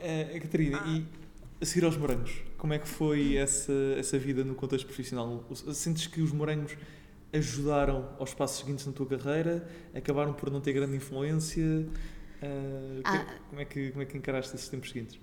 Eh, 0.00 0.38
Catarina, 0.40 0.80
e 0.86 1.04
a 1.60 1.66
seguir 1.66 1.84
aos 1.84 1.96
morangos, 1.96 2.30
como 2.58 2.74
é 2.74 2.78
que 2.78 2.88
foi 2.88 3.36
essa, 3.36 3.72
essa 3.98 4.18
vida 4.18 4.44
no 4.44 4.54
contexto 4.54 4.86
profissional? 4.86 5.44
Sentes 5.74 6.06
que 6.08 6.20
os 6.22 6.32
morangos 6.32 6.76
ajudaram 7.32 8.14
aos 8.18 8.34
passos 8.34 8.58
seguintes 8.60 8.86
na 8.86 8.92
tua 8.92 9.06
carreira? 9.06 9.68
Acabaram 9.94 10.34
por 10.34 10.50
não 10.50 10.60
ter 10.60 10.72
grande 10.74 10.96
influência? 10.96 11.86
Eh, 12.42 13.04
Ah. 13.04 13.24
como, 13.48 13.60
é 13.60 13.64
que, 13.64 13.90
como 13.90 14.02
é 14.02 14.06
que 14.06 14.16
encaraste 14.18 14.54
esses 14.56 14.68
tempos 14.68 14.90
seguintes? 14.90 15.20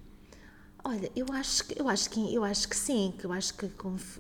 Olha, 0.84 1.12
eu 1.16 1.26
acho 1.34 1.66
que 1.66 1.82
eu 1.82 1.90
acho 1.90 2.10
que 2.12 2.34
eu 2.36 2.44
acho 2.44 2.70
que 2.70 2.76
sim, 2.76 3.14
que 3.18 3.26
eu 3.26 3.32
acho 3.34 3.54
que 3.56 3.68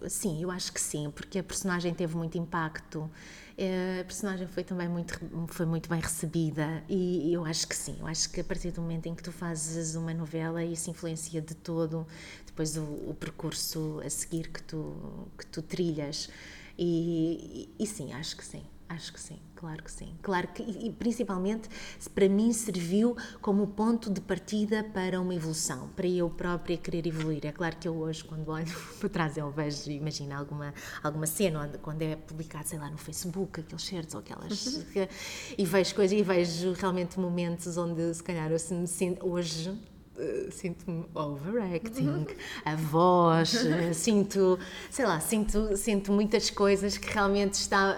sim, 0.09 0.41
eu 0.41 0.49
acho 0.49 0.73
que 0.73 0.81
sim, 0.81 1.11
porque 1.11 1.37
a 1.39 1.43
personagem 1.43 1.93
teve 1.93 2.15
muito 2.17 2.37
impacto. 2.39 3.09
Eh, 3.57 4.01
A 4.01 4.03
personagem 4.05 4.47
foi 4.47 4.63
também 4.63 4.87
muito 4.87 5.19
foi 5.49 5.65
muito 5.65 5.89
bem 5.89 5.99
recebida 5.99 6.83
e 6.89 7.31
eu 7.33 7.45
acho 7.45 7.67
que 7.67 7.75
sim, 7.75 7.97
eu 7.99 8.07
acho 8.07 8.29
que 8.29 8.41
a 8.41 8.43
partir 8.43 8.71
do 8.71 8.81
momento 8.81 9.07
em 9.07 9.15
que 9.15 9.23
tu 9.23 9.31
fazes 9.31 9.95
uma 9.95 10.13
novela 10.13 10.63
isso 10.63 10.89
influencia 10.89 11.41
de 11.41 11.55
todo 11.55 12.05
depois 12.45 12.75
o, 12.77 12.83
o 12.83 13.15
percurso 13.19 14.01
a 14.05 14.09
seguir 14.09 14.49
que 14.49 14.61
tu 14.63 14.93
que 15.37 15.45
tu 15.47 15.61
trilhas 15.61 16.29
e, 16.77 17.69
e, 17.79 17.83
e 17.83 17.87
sim, 17.87 18.13
acho 18.13 18.35
que 18.37 18.43
sim. 18.45 18.63
Acho 18.87 19.11
que 19.13 19.19
sim, 19.19 19.39
claro 19.55 19.83
que 19.83 19.91
sim. 19.91 20.13
Claro 20.21 20.47
que, 20.49 20.61
e, 20.63 20.91
principalmente, 20.91 21.69
para 22.13 22.27
mim 22.29 22.51
serviu 22.53 23.15
como 23.41 23.65
ponto 23.67 24.09
de 24.09 24.21
partida 24.21 24.83
para 24.83 25.19
uma 25.19 25.33
evolução, 25.33 25.87
para 25.95 26.07
eu 26.07 26.29
própria 26.29 26.77
querer 26.77 27.07
evoluir. 27.07 27.45
É 27.45 27.51
claro 27.51 27.75
que 27.77 27.87
eu 27.87 27.95
hoje, 27.95 28.23
quando 28.23 28.49
olho 28.49 28.65
para 28.99 29.09
trás, 29.09 29.37
eu 29.37 29.49
vejo, 29.49 29.89
imagina 29.89 30.37
alguma, 30.37 30.73
alguma 31.01 31.25
cena, 31.25 31.63
onde, 31.63 31.77
quando 31.79 32.01
é 32.01 32.15
publicado, 32.15 32.67
sei 32.67 32.77
lá, 32.79 32.89
no 32.89 32.97
Facebook, 32.97 33.59
aqueles 33.61 33.83
certos 33.83 34.13
ou 34.15 34.19
aquelas. 34.21 34.85
que- 34.93 35.09
e 35.57 35.65
vejo 35.65 35.95
coisas, 35.95 36.17
e 36.17 36.21
vejo 36.21 36.73
realmente 36.73 37.19
momentos 37.19 37.77
onde, 37.77 38.13
se 38.13 38.21
calhar, 38.23 38.51
eu 38.51 38.59
se 38.59 38.73
me 38.73 38.87
sinto, 38.87 39.25
hoje, 39.27 39.73
eh, 40.17 40.47
sinto-me 40.51 41.05
overacting, 41.13 42.25
a 42.63 42.75
voz, 42.75 43.53
eh, 43.65 43.93
sinto, 43.93 44.57
sei 44.89 45.05
lá, 45.05 45.19
sinto, 45.19 45.75
sinto 45.75 46.11
muitas 46.11 46.49
coisas 46.49 46.97
que 46.97 47.11
realmente 47.11 47.53
está, 47.55 47.97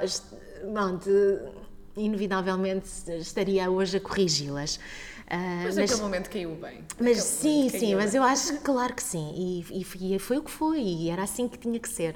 pronto, 0.74 1.10
inevitavelmente 1.96 2.88
estaria 3.20 3.70
hoje 3.70 3.98
a 3.98 4.00
corrigi-las. 4.02 4.80
Ah, 5.30 5.62
Mas 5.66 5.76
naquele 5.76 6.00
momento 6.02 6.30
caiu 6.30 6.56
bem. 6.56 6.86
mas 7.02 7.22
sim, 7.22 7.68
sim, 7.70 7.96
mas 7.96 8.12
bem. 8.12 8.18
eu 8.22 8.24
acho 8.24 8.54
que 8.54 8.60
claro 8.60 8.94
que 8.94 9.04
sim, 9.04 9.34
e, 9.70 9.82
e 9.82 9.84
foi- 9.84 10.02
e 10.14 10.20
foi 10.20 10.38
o 10.38 10.44
que 10.44 10.52
foi, 10.52 10.80
e 10.82 11.10
era 11.10 11.24
assim 11.24 11.50
que 11.50 11.58
tinha 11.58 11.78
que 11.80 11.90
ser. 11.90 12.16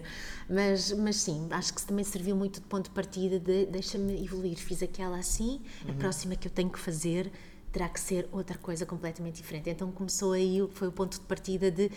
Mas, 0.50 0.94
mas 0.94 1.18
sim, 1.18 1.48
acho 1.52 1.74
que 1.74 1.82
também 1.86 2.06
serviu 2.06 2.36
muito 2.38 2.62
de 2.62 2.66
ponto 2.68 2.86
de 2.86 2.92
partida 2.92 3.38
de 3.40 3.66
deixa-me 3.66 4.24
evoluir. 4.24 4.58
Fiz 4.58 4.82
aquela 4.82 5.18
assim, 5.18 5.60
a 5.90 5.94
próxima 5.94 6.36
que 6.38 6.48
eu 6.48 6.52
tenho 6.52 6.70
que 6.70 6.80
fazer 6.80 7.30
terá 7.72 7.90
que 7.90 8.00
ser 8.00 8.28
outra 8.32 8.58
coisa 8.58 8.86
completamente 8.86 9.36
diferente. 9.38 9.70
Então 9.70 9.92
começou 9.92 10.32
aí, 10.34 10.66
foi 10.74 10.88
o 10.88 10.92
ponto 10.92 11.14
de 11.20 11.26
partida 11.26 11.70
de 11.70 11.92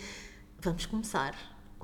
vamos 0.61 0.86
começar. 0.86 1.34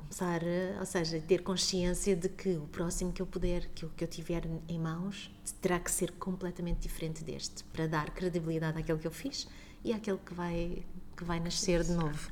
Começar, 0.01 0.41
ou 0.79 0.85
seja, 0.85 1.21
ter 1.21 1.41
consciência 1.41 2.15
de 2.15 2.27
que 2.27 2.49
o 2.57 2.67
próximo 2.67 3.13
que 3.13 3.21
eu 3.21 3.25
puder, 3.25 3.69
que 3.73 3.85
eu, 3.85 3.89
que 3.95 4.03
eu 4.03 4.07
tiver 4.07 4.43
em 4.67 4.77
mãos, 4.79 5.31
terá 5.61 5.79
que 5.79 5.89
ser 5.89 6.11
completamente 6.11 6.79
diferente 6.81 7.23
deste, 7.23 7.63
para 7.65 7.87
dar 7.87 8.09
credibilidade 8.11 8.77
àquilo 8.77 8.99
que 8.99 9.07
eu 9.07 9.11
fiz 9.11 9.47
e 9.83 9.93
àquele 9.93 10.17
que 10.17 10.33
vai, 10.33 10.83
que 11.15 11.23
vai 11.23 11.39
nascer 11.39 11.83
de 11.83 11.93
novo. 11.93 12.29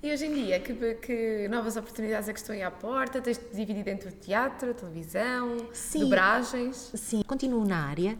E 0.00 0.12
hoje 0.12 0.26
em 0.26 0.32
dia, 0.32 0.60
que, 0.60 0.94
que 0.94 1.48
novas 1.48 1.76
oportunidades 1.76 2.28
é 2.28 2.32
que 2.32 2.38
estão 2.38 2.54
aí 2.54 2.62
à 2.62 2.70
porta? 2.70 3.20
Tens 3.20 3.36
de 3.36 3.50
dividir 3.50 3.88
entre 3.88 4.08
o 4.08 4.12
teatro, 4.12 4.70
a 4.70 4.74
televisão, 4.74 5.56
Sim. 5.72 5.98
dobragens? 5.98 6.92
Sim, 6.94 7.24
continuo 7.26 7.64
na 7.64 7.84
área, 7.84 8.16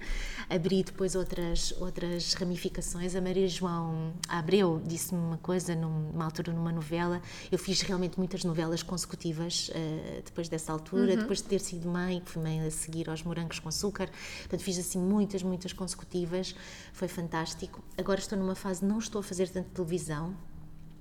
abri 0.50 0.82
depois 0.82 1.14
outras, 1.14 1.72
outras 1.80 2.34
ramificações. 2.34 3.14
A 3.14 3.20
Maria 3.20 3.46
João 3.46 4.12
Abreu 4.28 4.82
disse-me 4.84 5.20
uma 5.20 5.38
coisa 5.38 5.76
numa 5.76 6.24
altura 6.24 6.52
numa 6.52 6.72
novela. 6.72 7.22
Eu 7.50 7.58
fiz 7.60 7.80
realmente 7.82 8.18
muitas 8.18 8.42
novelas 8.42 8.82
consecutivas 8.82 9.68
uh, 9.68 10.22
depois 10.24 10.48
dessa 10.48 10.72
altura, 10.72 11.12
uhum. 11.12 11.18
depois 11.20 11.40
de 11.40 11.44
ter 11.44 11.60
sido 11.60 11.88
mãe, 11.88 12.18
que 12.18 12.28
fui 12.28 12.42
mãe 12.42 12.60
a 12.66 12.72
seguir 12.72 13.08
aos 13.08 13.22
morangos 13.22 13.60
com 13.60 13.68
açúcar. 13.68 14.10
Portanto, 14.40 14.64
fiz 14.64 14.80
assim 14.80 14.98
muitas, 14.98 15.44
muitas 15.44 15.72
consecutivas. 15.72 16.56
Foi 16.92 17.06
fantástico. 17.06 17.84
Agora 17.96 18.18
estou 18.18 18.36
numa 18.36 18.56
fase, 18.56 18.84
não 18.84 18.98
estou 18.98 19.20
a 19.20 19.22
fazer 19.22 19.48
tanto 19.48 19.70
televisão, 19.70 20.34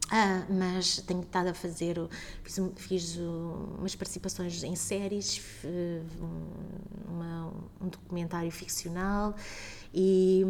ah, 0.10 0.46
mas 0.50 0.98
tenho 1.02 1.22
estado 1.22 1.48
a 1.50 1.54
fazer, 1.54 1.98
fiz, 2.44 2.58
fiz 2.78 3.18
umas 3.18 3.94
participações 3.94 4.64
em 4.64 4.76
séries, 4.76 5.42
uma, 7.08 7.52
um 7.82 7.90
documentário 7.90 8.50
ficcional 8.50 9.36
e, 9.94 10.44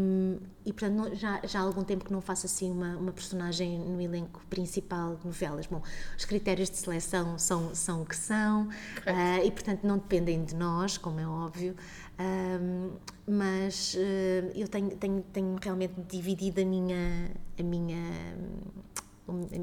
e 0.64 0.72
portanto 0.74 1.16
já, 1.16 1.42
já 1.44 1.60
há 1.60 1.64
algum 1.64 1.84
tempo 1.84 2.06
que 2.06 2.12
não 2.12 2.22
faço 2.22 2.46
assim 2.46 2.72
uma, 2.72 2.98
uma 2.98 3.12
personagem 3.12 3.80
no 3.80 4.00
elenco 4.00 4.42
principal 4.48 5.16
de 5.16 5.26
novelas. 5.26 5.66
Bom, 5.66 5.82
os 6.16 6.26
critérios 6.26 6.70
de 6.70 6.78
seleção 6.78 7.40
são, 7.40 7.74
são 7.74 8.04
o 8.04 8.06
que 8.06 8.16
são 8.16 8.68
uh, 8.68 9.44
e 9.44 9.50
portanto 9.50 9.84
não 9.84 9.98
dependem 9.98 10.44
de 10.44 10.56
nós, 10.56 11.00
como 11.00 11.20
é 11.20 11.28
óbvio, 11.28 11.76
uh, 12.20 13.00
mas 13.26 13.96
uh, 13.96 14.52
eu 14.54 14.68
tenho, 14.68 14.92
tenho, 14.98 15.24
tenho 15.34 15.56
realmente 15.60 15.96
dividido 16.08 16.62
a 16.62 16.66
minha, 16.66 17.32
a 17.58 17.64
minha 17.64 17.98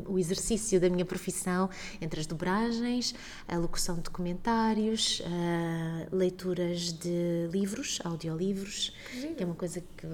o 0.06 0.18
exercício 0.18 0.80
da 0.80 0.88
minha 0.88 1.04
profissão 1.04 1.68
entre 2.00 2.20
as 2.20 2.26
dobragens, 2.26 3.14
a 3.48 3.56
locução 3.56 3.96
de 3.96 4.02
documentários, 4.02 5.22
leituras 6.12 6.92
de 6.92 7.48
livros, 7.50 8.00
audiolivros, 8.04 8.92
que 9.36 9.42
é 9.42 9.46
uma 9.46 9.54
coisa 9.54 9.80
que, 9.80 10.06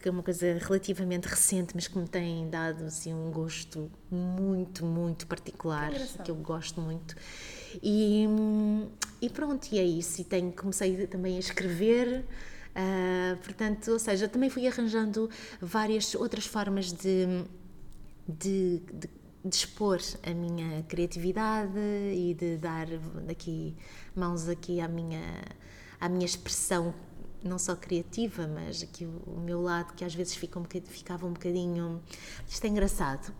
que, 0.00 0.08
é 0.08 0.10
uma 0.10 0.22
coisa 0.22 0.58
relativamente 0.60 1.26
recente, 1.26 1.72
mas 1.74 1.86
que 1.88 1.98
me 1.98 2.08
tem 2.08 2.48
dado 2.48 2.84
assim 2.84 3.12
um 3.12 3.30
gosto 3.30 3.90
muito, 4.10 4.84
muito 4.84 5.26
particular, 5.26 5.92
que, 5.92 6.22
que 6.24 6.30
eu 6.30 6.36
gosto 6.36 6.80
muito. 6.80 7.14
E, 7.82 8.26
e 9.20 9.28
pronto, 9.28 9.68
e 9.72 9.78
é 9.78 9.84
isso. 9.84 10.20
E 10.20 10.24
tenho, 10.24 10.52
comecei 10.52 11.06
também 11.06 11.36
a 11.36 11.40
escrever. 11.40 12.24
Uh, 12.68 13.36
portanto, 13.38 13.90
ou 13.90 13.98
seja, 13.98 14.28
também 14.28 14.48
fui 14.48 14.66
arranjando 14.66 15.28
várias 15.60 16.14
outras 16.14 16.46
formas 16.46 16.92
de 16.92 17.44
de, 18.28 18.80
de, 18.92 19.08
de, 19.44 19.56
expor 19.56 19.98
a 20.22 20.34
minha 20.34 20.82
criatividade 20.82 21.78
e 22.12 22.34
de 22.34 22.56
dar 22.58 22.86
aqui 23.30 23.74
mãos 24.14 24.48
aqui 24.48 24.80
à 24.80 24.88
minha 24.88 25.42
à 26.00 26.08
minha 26.08 26.26
expressão 26.26 26.94
não 27.42 27.58
só 27.58 27.74
criativa 27.74 28.46
mas 28.46 28.82
aqui 28.82 29.06
o, 29.06 29.40
meu 29.40 29.62
lado 29.62 29.94
que 29.94 30.04
às 30.04 30.14
vezes 30.14 30.34
fica 30.34 30.58
um 30.58 30.64
ficava 30.86 31.26
um 31.26 31.32
bocadinho 31.32 32.02
isto 32.46 32.64
é 32.64 32.68
engraçado 32.68 33.32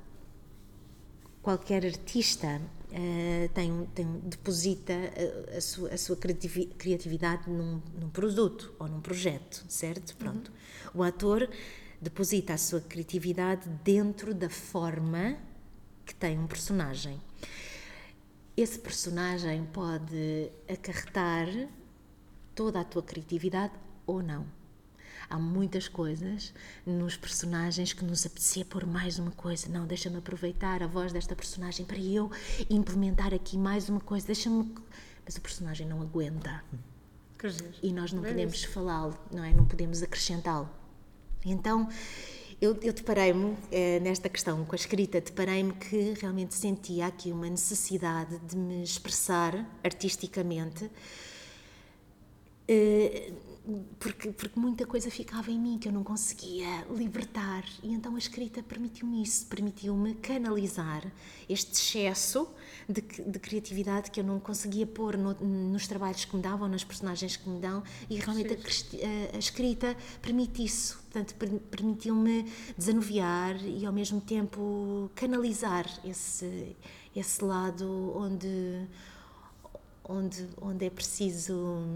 qualquer 1.42 1.84
artista 1.84 2.60
uh, 2.90 3.48
tem, 3.54 3.86
tem, 3.94 4.06
deposita 4.24 4.92
a, 4.92 5.56
a, 5.56 5.60
sua, 5.60 5.88
a 5.90 5.98
sua 5.98 6.16
criatividade 6.16 7.48
num, 7.48 7.80
num, 7.98 8.10
produto 8.10 8.74
ou 8.78 8.88
num 8.88 9.00
projeto, 9.00 9.64
certo? 9.68 10.16
Pronto. 10.16 10.50
Uhum. 10.94 11.00
O 11.00 11.02
ator 11.02 11.48
deposita 12.00 12.54
a 12.54 12.58
sua 12.58 12.80
criatividade 12.80 13.68
dentro 13.84 14.34
da 14.34 14.48
forma 14.48 15.36
que 16.04 16.14
tem 16.14 16.38
um 16.38 16.46
personagem. 16.46 17.20
Esse 18.56 18.78
personagem 18.78 19.64
pode 19.66 20.50
acarretar 20.68 21.46
toda 22.54 22.80
a 22.80 22.84
tua 22.84 23.02
criatividade 23.02 23.72
ou 24.06 24.22
não. 24.22 24.46
Há 25.30 25.38
muitas 25.38 25.88
coisas 25.88 26.54
nos 26.86 27.16
personagens 27.16 27.92
que 27.92 28.04
nos 28.04 28.24
apetecia 28.24 28.64
pôr 28.64 28.86
mais 28.86 29.18
uma 29.18 29.30
coisa. 29.30 29.68
Não, 29.68 29.86
deixa-me 29.86 30.16
aproveitar 30.16 30.82
a 30.82 30.86
voz 30.86 31.12
desta 31.12 31.36
personagem 31.36 31.84
para 31.84 31.98
eu 31.98 32.30
implementar 32.70 33.34
aqui 33.34 33.58
mais 33.58 33.88
uma 33.88 34.00
coisa. 34.00 34.26
Deixa-me. 34.26 34.74
Mas 35.24 35.36
o 35.36 35.40
personagem 35.40 35.86
não 35.86 36.00
aguenta. 36.00 36.64
E 37.82 37.92
nós 37.92 38.12
não 38.12 38.22
podemos 38.22 38.64
falá-lo, 38.64 39.16
não 39.30 39.44
é? 39.44 39.52
Não 39.52 39.66
podemos 39.66 40.02
acrescentá-lo. 40.02 40.68
Então, 41.50 41.88
eu, 42.60 42.76
eu 42.82 42.92
deparei-me 42.92 43.56
eh, 43.70 44.00
nesta 44.00 44.28
questão 44.28 44.64
com 44.64 44.74
a 44.74 44.76
escrita, 44.76 45.20
deparei-me 45.20 45.72
que 45.74 46.14
realmente 46.20 46.54
sentia 46.54 47.06
aqui 47.06 47.30
uma 47.30 47.48
necessidade 47.48 48.38
de 48.40 48.56
me 48.56 48.82
expressar 48.82 49.64
artisticamente, 49.84 50.90
eh, 52.66 53.32
porque, 54.00 54.32
porque 54.32 54.58
muita 54.58 54.86
coisa 54.86 55.10
ficava 55.10 55.50
em 55.50 55.58
mim 55.58 55.78
que 55.78 55.88
eu 55.88 55.92
não 55.92 56.02
conseguia 56.02 56.84
libertar. 56.90 57.64
E 57.82 57.92
então 57.92 58.16
a 58.16 58.18
escrita 58.18 58.62
permitiu-me 58.62 59.22
isso, 59.22 59.46
permitiu-me 59.46 60.14
canalizar 60.14 61.06
este 61.48 61.72
excesso 61.72 62.48
de, 62.88 63.02
de, 63.02 63.38
criatividade 63.38 64.10
que 64.10 64.18
eu 64.18 64.24
não 64.24 64.40
conseguia 64.40 64.86
pôr 64.86 65.16
no, 65.16 65.34
nos 65.34 65.86
trabalhos 65.86 66.24
que 66.24 66.34
me 66.34 66.42
davam, 66.42 66.66
nas 66.68 66.82
personagens 66.82 67.36
que 67.36 67.48
me 67.48 67.60
dão, 67.60 67.82
e 68.08 68.16
realmente 68.16 68.54
a, 68.54 69.36
a, 69.36 69.38
escrita 69.38 69.94
permite 70.22 70.64
isso. 70.64 70.98
Portanto, 71.10 71.34
permitiu-me 71.70 72.50
desanuviar 72.76 73.56
e 73.62 73.84
ao 73.84 73.92
mesmo 73.92 74.20
tempo 74.20 75.10
canalizar 75.14 75.86
esse, 76.04 76.76
esse 77.14 77.44
lado 77.44 78.16
onde, 78.16 78.86
onde, 80.04 80.48
onde 80.60 80.86
é 80.86 80.90
preciso 80.90 81.86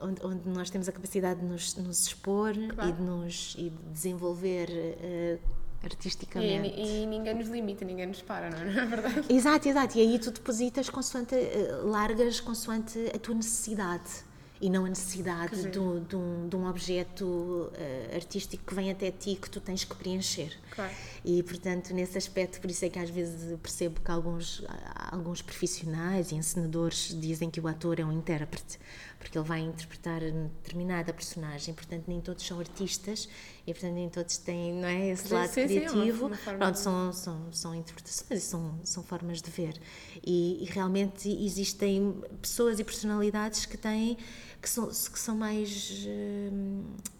onde, 0.00 0.24
onde 0.24 0.48
nós 0.48 0.70
temos 0.70 0.88
a 0.88 0.92
capacidade 0.92 1.40
de 1.40 1.46
nos, 1.46 1.74
nos 1.76 2.06
expor 2.06 2.54
claro. 2.74 2.90
e, 2.90 2.92
de 2.92 3.02
nos, 3.02 3.54
e 3.58 3.70
de 3.70 3.92
desenvolver 3.92 4.68
uh, 4.70 5.57
artisticamente. 5.82 6.74
E, 6.76 7.02
e, 7.02 7.06
ninguém 7.06 7.34
nos 7.34 7.48
limita, 7.48 7.84
ninguém 7.84 8.06
nos 8.06 8.22
para, 8.22 8.50
não 8.50 8.58
é, 8.58 8.64
não 8.64 8.82
é 8.82 8.86
verdade? 8.86 9.32
Exato, 9.32 9.68
exato. 9.68 9.98
E 9.98 10.00
aí 10.00 10.18
tu 10.18 10.30
depositas 10.30 10.88
consoante, 10.90 11.34
uh, 11.34 11.86
largas 11.86 12.40
consoante 12.40 12.98
a 13.14 13.18
tua 13.18 13.34
necessidade 13.34 14.28
e 14.60 14.68
não 14.68 14.84
a 14.84 14.88
necessidade 14.88 15.62
de, 15.62 15.70
de, 15.70 16.16
um, 16.16 16.48
de 16.48 16.56
um 16.56 16.68
objeto 16.68 17.24
uh, 17.24 18.14
artístico 18.14 18.64
que 18.66 18.74
vem 18.74 18.90
até 18.90 19.10
ti 19.10 19.38
que 19.40 19.48
tu 19.48 19.60
tens 19.60 19.84
que 19.84 19.94
preencher. 19.94 20.52
Claro. 20.70 20.92
E, 21.24 21.42
portanto, 21.42 21.94
nesse 21.94 22.18
aspecto, 22.18 22.60
por 22.60 22.70
isso 22.70 22.84
é 22.84 22.88
que 22.88 22.98
às 22.98 23.10
vezes 23.10 23.56
percebo 23.60 24.00
que 24.00 24.10
alguns, 24.10 24.64
alguns 25.10 25.42
profissionais 25.42 26.32
e 26.32 26.34
encenadores 26.34 27.16
dizem 27.20 27.50
que 27.50 27.60
o 27.60 27.68
ator 27.68 28.00
é 28.00 28.04
um 28.04 28.12
intérprete, 28.12 28.78
porque 29.18 29.36
ele 29.36 29.46
vai 29.46 29.60
interpretar 29.60 30.20
determinada 30.20 31.12
personagem, 31.12 31.74
portanto, 31.74 32.04
nem 32.06 32.20
todos 32.20 32.46
são 32.46 32.58
artistas 32.60 33.28
e, 33.66 33.72
portanto, 33.72 33.94
nem 33.94 34.08
todos 34.08 34.38
têm 34.38 34.74
não 34.74 34.88
é, 34.88 35.08
esse 35.08 35.32
lado 35.32 35.48
sim, 35.48 35.66
criativo. 35.66 36.28
Sim, 36.28 36.50
é 36.50 36.56
Pronto, 36.56 36.74
de... 36.74 36.78
são, 36.78 37.12
são, 37.12 37.52
são 37.52 37.74
interpretações, 37.74 38.42
são, 38.44 38.78
são 38.84 39.02
formas 39.02 39.42
de 39.42 39.50
ver. 39.50 39.80
E, 40.24 40.62
e 40.62 40.66
realmente 40.66 41.28
existem 41.28 42.22
pessoas 42.40 42.78
e 42.78 42.84
personalidades 42.84 43.66
que 43.66 43.76
têm 43.76 44.16
que 44.60 44.68
são, 44.68 44.88
que 44.88 45.18
são 45.18 45.36
mais. 45.36 46.06
Uh, 46.06 47.18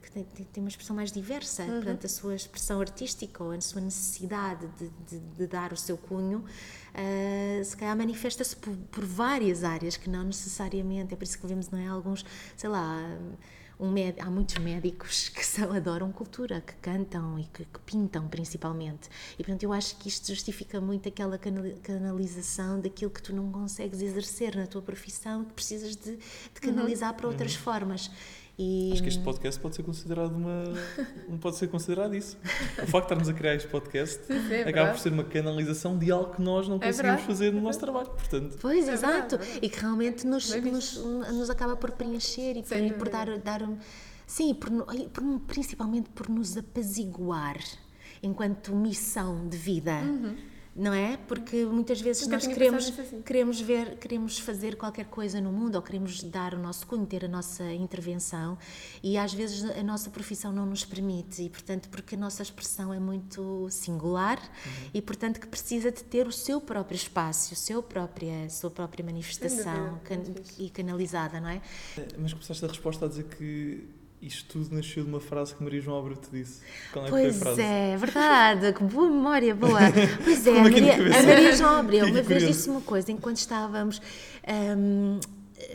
que 0.00 0.10
têm, 0.10 0.24
têm 0.24 0.62
uma 0.62 0.68
expressão 0.68 0.96
mais 0.96 1.12
diversa, 1.12 1.62
uhum. 1.62 1.76
portanto, 1.76 2.06
a 2.06 2.08
sua 2.08 2.34
expressão 2.34 2.80
artística 2.80 3.42
ou 3.42 3.52
a 3.52 3.60
sua 3.60 3.80
necessidade 3.80 4.66
de, 4.78 4.88
de, 5.08 5.18
de 5.18 5.46
dar 5.46 5.72
o 5.72 5.76
seu 5.76 5.96
cunho, 5.96 6.44
uh, 6.94 7.64
se 7.64 7.76
calhar 7.76 7.96
manifesta-se 7.96 8.56
por, 8.56 8.74
por, 8.90 9.04
várias 9.04 9.64
áreas 9.64 9.96
que 9.96 10.08
não 10.08 10.24
necessariamente, 10.24 11.14
é 11.14 11.16
por 11.16 11.24
isso 11.24 11.38
que 11.38 11.46
vemos, 11.46 11.70
não 11.70 11.78
é? 11.78 11.86
Alguns, 11.86 12.24
sei 12.56 12.68
lá 12.70 12.98
um 13.82 13.92
há 14.20 14.30
muitos 14.30 14.56
médicos 14.58 15.28
que 15.34 15.44
são, 15.44 15.72
adoram 15.72 16.12
cultura, 16.12 16.60
que 16.60 16.74
cantam 16.74 17.38
e 17.38 17.44
que, 17.44 17.64
que, 17.64 17.80
pintam 17.80 18.28
principalmente. 18.28 19.08
E 19.34 19.36
portanto 19.38 19.64
eu 19.64 19.72
acho 19.72 19.96
que 19.96 20.08
isto 20.08 20.28
justifica 20.28 20.80
muito 20.80 21.08
aquela 21.08 21.38
canalização 21.82 22.80
daquilo 22.80 23.10
que 23.10 23.22
tu 23.22 23.34
não 23.34 23.50
consegues 23.50 24.00
exercer 24.00 24.54
na 24.54 24.66
tua 24.66 24.82
profissão, 24.82 25.44
que 25.44 25.52
precisas 25.52 25.96
de, 25.96 26.16
de 26.16 26.60
canalizar 26.60 27.10
uhum. 27.10 27.16
para 27.16 27.28
outras 27.28 27.54
uhum. 27.56 27.62
formas. 27.62 28.10
E... 28.62 28.92
Acho 28.92 29.02
que 29.02 29.08
este 29.08 29.20
podcast 29.22 29.60
pode 29.60 29.74
ser 29.74 29.82
considerado 29.82 30.36
uma. 30.36 30.62
não 31.28 31.36
pode 31.36 31.56
ser 31.56 31.66
considerado 31.66 32.14
isso. 32.14 32.38
O 32.80 32.86
facto 32.86 32.92
de 32.92 33.14
estarmos 33.14 33.28
a 33.28 33.34
criar 33.34 33.54
este 33.56 33.68
podcast 33.68 34.20
é 34.32 34.62
acaba 34.68 34.92
por 34.92 35.00
ser 35.00 35.12
uma 35.12 35.24
canalização 35.24 35.98
de 35.98 36.12
algo 36.12 36.34
que 36.34 36.40
nós 36.40 36.68
não 36.68 36.76
é 36.76 36.86
conseguimos 36.86 37.22
é 37.22 37.24
fazer 37.24 37.52
no 37.52 37.60
nosso 37.60 37.80
trabalho. 37.80 38.10
Portanto. 38.10 38.56
Pois, 38.60 38.88
é 38.88 38.92
exato. 38.92 39.36
Verdade, 39.36 39.58
e 39.62 39.68
que 39.68 39.80
realmente 39.80 40.26
nos, 40.26 40.54
nos, 40.54 40.96
nos, 40.96 41.50
acaba 41.50 41.76
por 41.76 41.90
preencher 41.90 42.56
e 42.56 42.62
por, 42.62 42.98
por 42.98 43.08
dar, 43.08 43.38
dar 43.38 43.62
um. 43.64 43.76
Sim, 44.26 44.54
por, 44.54 44.70
por, 44.70 45.40
principalmente 45.48 46.08
por 46.10 46.28
nos 46.28 46.56
apaziguar 46.56 47.58
enquanto 48.22 48.74
missão 48.74 49.48
de 49.48 49.56
vida. 49.56 49.98
Uhum 50.02 50.51
não 50.74 50.94
é? 50.94 51.18
Porque 51.28 51.64
muitas 51.66 52.00
vezes 52.00 52.22
Nunca 52.22 52.36
nós 52.36 52.46
queremos, 52.46 52.98
assim. 52.98 53.20
queremos 53.22 53.60
ver, 53.60 53.98
queremos 53.98 54.38
fazer 54.38 54.76
qualquer 54.76 55.04
coisa 55.04 55.38
no 55.40 55.52
mundo 55.52 55.74
ou 55.76 55.82
queremos 55.82 56.22
dar 56.22 56.54
o 56.54 56.58
nosso 56.58 56.86
cunho, 56.86 57.04
ter 57.04 57.24
a 57.24 57.28
nossa 57.28 57.62
intervenção 57.72 58.56
e 59.02 59.18
às 59.18 59.34
vezes 59.34 59.62
a 59.64 59.82
nossa 59.82 60.08
profissão 60.08 60.50
não 60.50 60.64
nos 60.64 60.84
permite 60.84 61.42
e, 61.42 61.50
portanto, 61.50 61.88
porque 61.90 62.14
a 62.14 62.18
nossa 62.18 62.42
expressão 62.42 62.92
é 62.92 62.98
muito 62.98 63.68
singular 63.70 64.38
e, 64.94 65.02
portanto, 65.02 65.40
que 65.40 65.46
precisa 65.46 65.92
de 65.92 66.02
ter 66.04 66.26
o 66.26 66.32
seu 66.32 66.60
próprio 66.60 66.96
espaço, 66.96 67.52
o 67.52 67.56
seu 67.56 67.82
própria, 67.82 68.46
a 68.46 68.48
sua 68.48 68.70
própria 68.70 69.04
manifestação 69.04 70.00
muito 70.02 70.02
can- 70.04 70.42
e 70.58 70.70
canalizada, 70.70 71.38
não 71.38 71.48
é? 71.50 71.60
Eh, 71.98 72.06
Mas 72.18 72.32
começaste 72.32 72.64
a 72.64 72.68
resposta 72.68 73.04
a 73.04 73.08
dizer 73.08 73.24
que 73.24 73.88
isto 74.22 74.52
tudo 74.52 74.74
nasceu 74.74 75.02
de 75.02 75.08
uma 75.10 75.20
frase 75.20 75.54
que 75.54 75.62
Maria 75.62 75.80
João 75.80 75.98
Abreu 75.98 76.16
te 76.16 76.30
disse. 76.30 76.60
Qual 76.92 77.04
é 77.04 77.06
que 77.06 77.10
foi 77.10 77.20
a 77.20 77.24
Pois 77.24 77.36
frase? 77.38 77.60
é, 77.62 77.96
verdade, 77.96 78.72
que 78.72 78.84
boa 78.84 79.08
memória, 79.10 79.54
boa. 79.54 79.80
Pois 80.24 80.46
é, 80.46 80.60
a 80.60 80.64
aqui 80.66 80.80
na 80.80 80.86
Maria, 80.96 81.18
a 81.18 81.22
Maria 81.22 81.56
João 81.56 81.76
Abreu 81.76 82.06
uma 82.06 82.22
vez 82.22 82.46
disse 82.46 82.70
uma 82.70 82.80
coisa 82.80 83.10
enquanto 83.10 83.36
estávamos 83.38 84.00
ahm, 84.46 85.18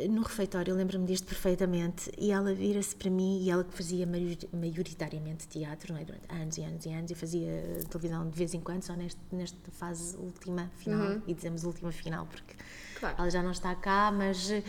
no 0.09 0.21
refeitório, 0.21 0.71
eu 0.71 0.75
lembro-me 0.75 1.05
disto 1.05 1.25
perfeitamente, 1.25 2.11
e 2.17 2.29
ela 2.31 2.53
vira-se 2.53 2.93
para 2.95 3.09
mim 3.09 3.41
e 3.43 3.49
ela 3.49 3.63
que 3.63 3.73
fazia 3.73 4.05
maior- 4.05 4.35
maioritariamente 4.51 5.47
teatro, 5.47 5.93
não 5.93 5.99
é? 6.01 6.03
durante 6.03 6.25
anos 6.29 6.57
e 6.57 6.61
anos 6.61 6.85
e 6.85 6.89
anos, 6.89 7.11
e 7.11 7.15
fazia 7.15 7.79
televisão 7.89 8.29
de 8.29 8.37
vez 8.37 8.53
em 8.53 8.59
quando, 8.59 8.83
só 8.83 8.93
neste, 8.93 9.19
nesta 9.31 9.71
fase 9.71 10.15
última 10.17 10.69
final, 10.77 11.21
e 11.25 11.33
dizemos 11.33 11.63
última 11.63 11.91
final 11.91 12.25
porque 12.25 12.53
Claro. 12.99 13.15
ela 13.17 13.29
já 13.29 13.41
não 13.43 13.51
está 13.51 13.73
cá, 13.75 14.11
mas 14.11 14.49
eh, 14.51 14.61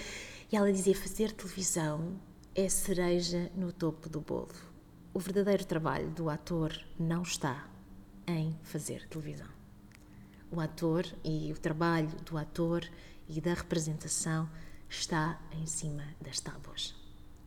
e 0.52 0.56
ela 0.56 0.72
dizia 0.72 0.94
fazer 0.94 1.32
televisão 1.32 2.12
é 2.61 2.68
cereja 2.68 3.52
no 3.54 3.72
topo 3.72 4.09
do 4.09 4.20
bolo. 4.20 4.52
O 5.14 5.20
verdadeiro 5.20 5.64
trabalho 5.64 6.11
do 6.11 6.28
ator 6.28 6.76
não 6.98 7.22
está 7.22 7.68
em 8.26 8.59
fazer 8.64 9.06
televisão. 9.06 9.46
O 10.50 10.61
ator 10.61 11.06
e 11.22 11.52
o 11.52 11.56
trabalho 11.56 12.11
do 12.28 12.36
ator 12.36 12.84
e 13.28 13.40
da 13.40 13.54
representação 13.54 14.50
está 14.90 15.40
em 15.52 15.66
cima 15.66 16.02
das 16.20 16.40
tábuas. 16.40 16.96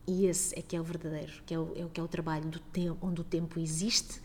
E 0.06 0.24
esse 0.24 0.58
é 0.58 0.62
que 0.62 0.74
é 0.74 0.80
o 0.80 0.84
verdadeiro, 0.84 1.42
que 1.44 1.52
é 1.52 1.58
o, 1.58 1.74
é 1.76 1.84
o 1.84 1.90
que 1.90 2.00
é 2.00 2.02
o 2.02 2.08
trabalho 2.08 2.48
do 2.48 2.58
tempo, 2.58 3.06
onde 3.06 3.20
o 3.20 3.24
tempo 3.24 3.60
existe 3.60 4.18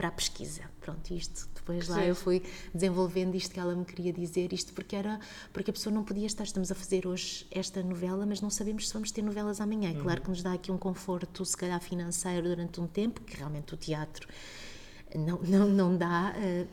para 0.00 0.08
a 0.08 0.12
pesquisa. 0.12 0.62
Pronto, 0.80 1.12
isto 1.12 1.46
depois 1.54 1.86
lá 1.86 2.02
eu 2.06 2.14
fui 2.14 2.42
desenvolvendo 2.72 3.34
isto 3.34 3.52
que 3.52 3.60
ela 3.60 3.74
me 3.74 3.84
queria 3.84 4.14
dizer, 4.14 4.50
isto 4.50 4.72
porque 4.72 4.96
era 4.96 5.20
porque 5.52 5.68
a 5.70 5.74
pessoa 5.74 5.94
não 5.94 6.02
podia 6.02 6.26
estar, 6.26 6.44
estamos 6.44 6.72
a 6.72 6.74
fazer 6.74 7.06
hoje 7.06 7.46
esta 7.50 7.82
novela, 7.82 8.24
mas 8.24 8.40
não 8.40 8.48
sabemos 8.48 8.88
se 8.88 8.94
vamos 8.94 9.10
ter 9.10 9.20
novelas 9.20 9.60
amanhã. 9.60 9.92
Claro 10.00 10.22
que 10.22 10.30
nos 10.30 10.42
dá 10.42 10.54
aqui 10.54 10.72
um 10.72 10.78
conforto, 10.78 11.44
se 11.44 11.54
calhar 11.54 11.78
financeiro 11.82 12.48
durante 12.48 12.80
um 12.80 12.86
tempo, 12.86 13.20
que 13.20 13.36
realmente 13.36 13.74
o 13.74 13.76
teatro 13.76 14.26
não, 15.14 15.38
não, 15.42 15.68
não 15.68 15.96
dá. 15.98 16.32
eh, 16.38 16.66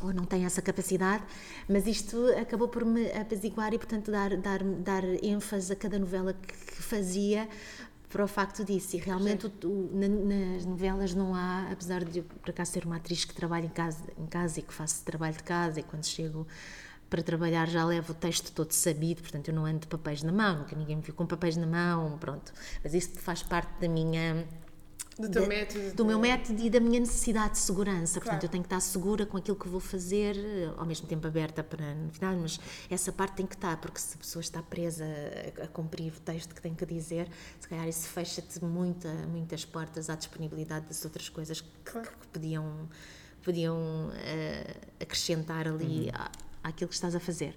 ou 0.00 0.12
não 0.12 0.24
tem 0.24 0.44
essa 0.44 0.62
capacidade, 0.62 1.24
mas 1.68 1.86
isto 1.86 2.16
acabou 2.40 2.68
por 2.68 2.84
me 2.84 3.10
apaziguar 3.12 3.74
e, 3.74 3.78
portanto, 3.78 4.10
dar, 4.10 4.36
dar, 4.36 4.62
dar 4.62 5.02
ênfase 5.24 5.72
a 5.72 5.76
cada 5.76 5.98
novela 5.98 6.32
que, 6.34 6.52
que 6.52 6.82
fazia 6.82 7.48
para 8.08 8.24
o 8.24 8.28
facto 8.28 8.64
disso. 8.64 8.96
E 8.96 8.98
realmente 8.98 9.46
o- 9.46 9.52
o- 9.68 9.90
na- 9.92 10.08
nas 10.08 10.64
novelas 10.64 11.14
não 11.14 11.34
há, 11.34 11.68
apesar 11.70 12.04
de 12.04 12.18
eu, 12.20 12.24
por 12.24 12.50
acaso, 12.50 12.72
ser 12.72 12.84
uma 12.86 12.96
atriz 12.96 13.24
que 13.24 13.34
trabalha 13.34 13.66
em 13.66 13.70
casa, 13.70 14.04
em 14.18 14.26
casa 14.26 14.60
e 14.60 14.62
que 14.62 14.72
faço 14.72 15.04
trabalho 15.04 15.34
de 15.36 15.42
casa 15.42 15.80
e 15.80 15.82
quando 15.82 16.04
chego 16.06 16.46
para 17.10 17.22
trabalhar 17.22 17.66
já 17.68 17.84
levo 17.84 18.12
o 18.12 18.14
texto 18.14 18.52
todo 18.52 18.72
sabido, 18.72 19.22
portanto 19.22 19.48
eu 19.48 19.54
não 19.54 19.64
ando 19.64 19.80
de 19.80 19.86
papéis 19.86 20.22
na 20.22 20.30
mão, 20.32 20.58
nunca 20.58 20.76
ninguém 20.76 20.96
me 20.96 21.02
viu 21.02 21.14
com 21.14 21.24
papéis 21.26 21.56
na 21.56 21.66
mão, 21.66 22.18
pronto. 22.18 22.52
Mas 22.84 22.92
isso 22.92 23.10
faz 23.14 23.42
parte 23.42 23.80
da 23.80 23.88
minha 23.88 24.46
Do 25.18 25.28
teu 25.28 25.42
da- 25.42 25.48
método. 25.48 25.94
do 25.94 26.04
meu 26.04 26.18
método 26.18 26.62
e 26.62 26.70
da 26.70 26.78
minha 26.78 27.00
necessidade 27.00 27.52
de 27.54 27.58
segurança. 27.58 28.20
Portanto, 28.20 28.22
Claro. 28.40 28.44
eu 28.44 28.48
tenho 28.48 28.62
que 28.62 28.66
estar 28.66 28.80
segura 28.80 29.26
com 29.26 29.36
aquilo 29.36 29.56
que 29.56 29.68
vou 29.68 29.80
fazer, 29.80 30.36
eh, 30.36 30.70
ao 30.76 30.86
mesmo 30.86 31.06
tempo 31.08 31.26
aberta 31.26 31.64
para 31.64 31.94
no 31.94 32.10
final, 32.12 32.36
mas 32.36 32.60
essa 32.88 33.10
parte 33.10 33.34
tem 33.36 33.46
que 33.46 33.54
estar, 33.56 33.76
porque 33.78 33.98
se 33.98 34.14
a 34.14 34.18
pessoa 34.18 34.40
está 34.40 34.62
presa 34.62 35.04
a, 35.60 35.64
a 35.64 35.66
cumprir 35.68 36.12
o 36.12 36.20
texto 36.20 36.54
que 36.54 36.62
tem 36.62 36.72
que 36.74 36.86
dizer, 36.86 37.28
se 37.58 37.66
calhar 37.68 37.88
isso 37.88 38.06
fecha-te 38.08 38.64
muita, 38.64 39.08
muitas 39.26 39.64
portas 39.64 40.08
à 40.08 40.14
disponibilidade 40.14 40.86
das 40.86 41.04
outras 41.04 41.28
coisas 41.28 41.60
que, 41.60 41.68
Claro. 41.84 42.08
que 42.20 42.26
podiam, 42.28 42.88
podiam 43.42 44.10
eh, 44.14 44.76
acrescentar 45.00 45.66
ali 45.66 46.10
à- 46.14 46.30
àquilo 46.62 46.88
que 46.88 46.94
estás 46.94 47.14
a 47.14 47.20
fazer. 47.20 47.56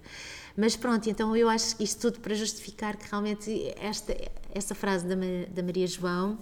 Mas 0.56 0.74
pronto, 0.74 1.08
então 1.08 1.36
eu 1.36 1.48
acho 1.48 1.76
que 1.76 1.84
isto 1.84 2.00
tudo 2.00 2.20
para 2.20 2.34
justificar 2.34 2.96
que 2.96 3.08
realmente 3.10 3.72
esta, 3.76 4.16
essa 4.54 4.74
frase 4.74 5.06
da, 5.06 5.14
da 5.50 5.62
Maria 5.62 5.86
João 5.86 6.38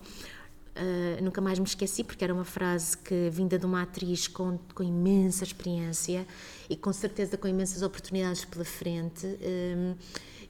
Uh, 0.71 1.23
nunca 1.23 1.41
mais 1.41 1.59
me 1.59 1.65
esqueci, 1.65 2.05
porque 2.05 2.23
era 2.23 2.33
uma 2.33 2.45
frase 2.45 2.97
que 2.97 3.29
vinda 3.31 3.59
de 3.59 3.67
uma 3.67 3.83
atriz 3.83 4.29
com, 4.29 4.59
com 4.73 4.83
imensa 4.83 5.43
experiência 5.43 6.27
e 6.69 6.77
com 6.77 6.93
certeza 6.93 7.37
com 7.37 7.49
imensas 7.49 7.83
oportunidades 7.83 8.45
pela 8.45 8.65
frente, 8.65 9.27
um, 9.27 9.97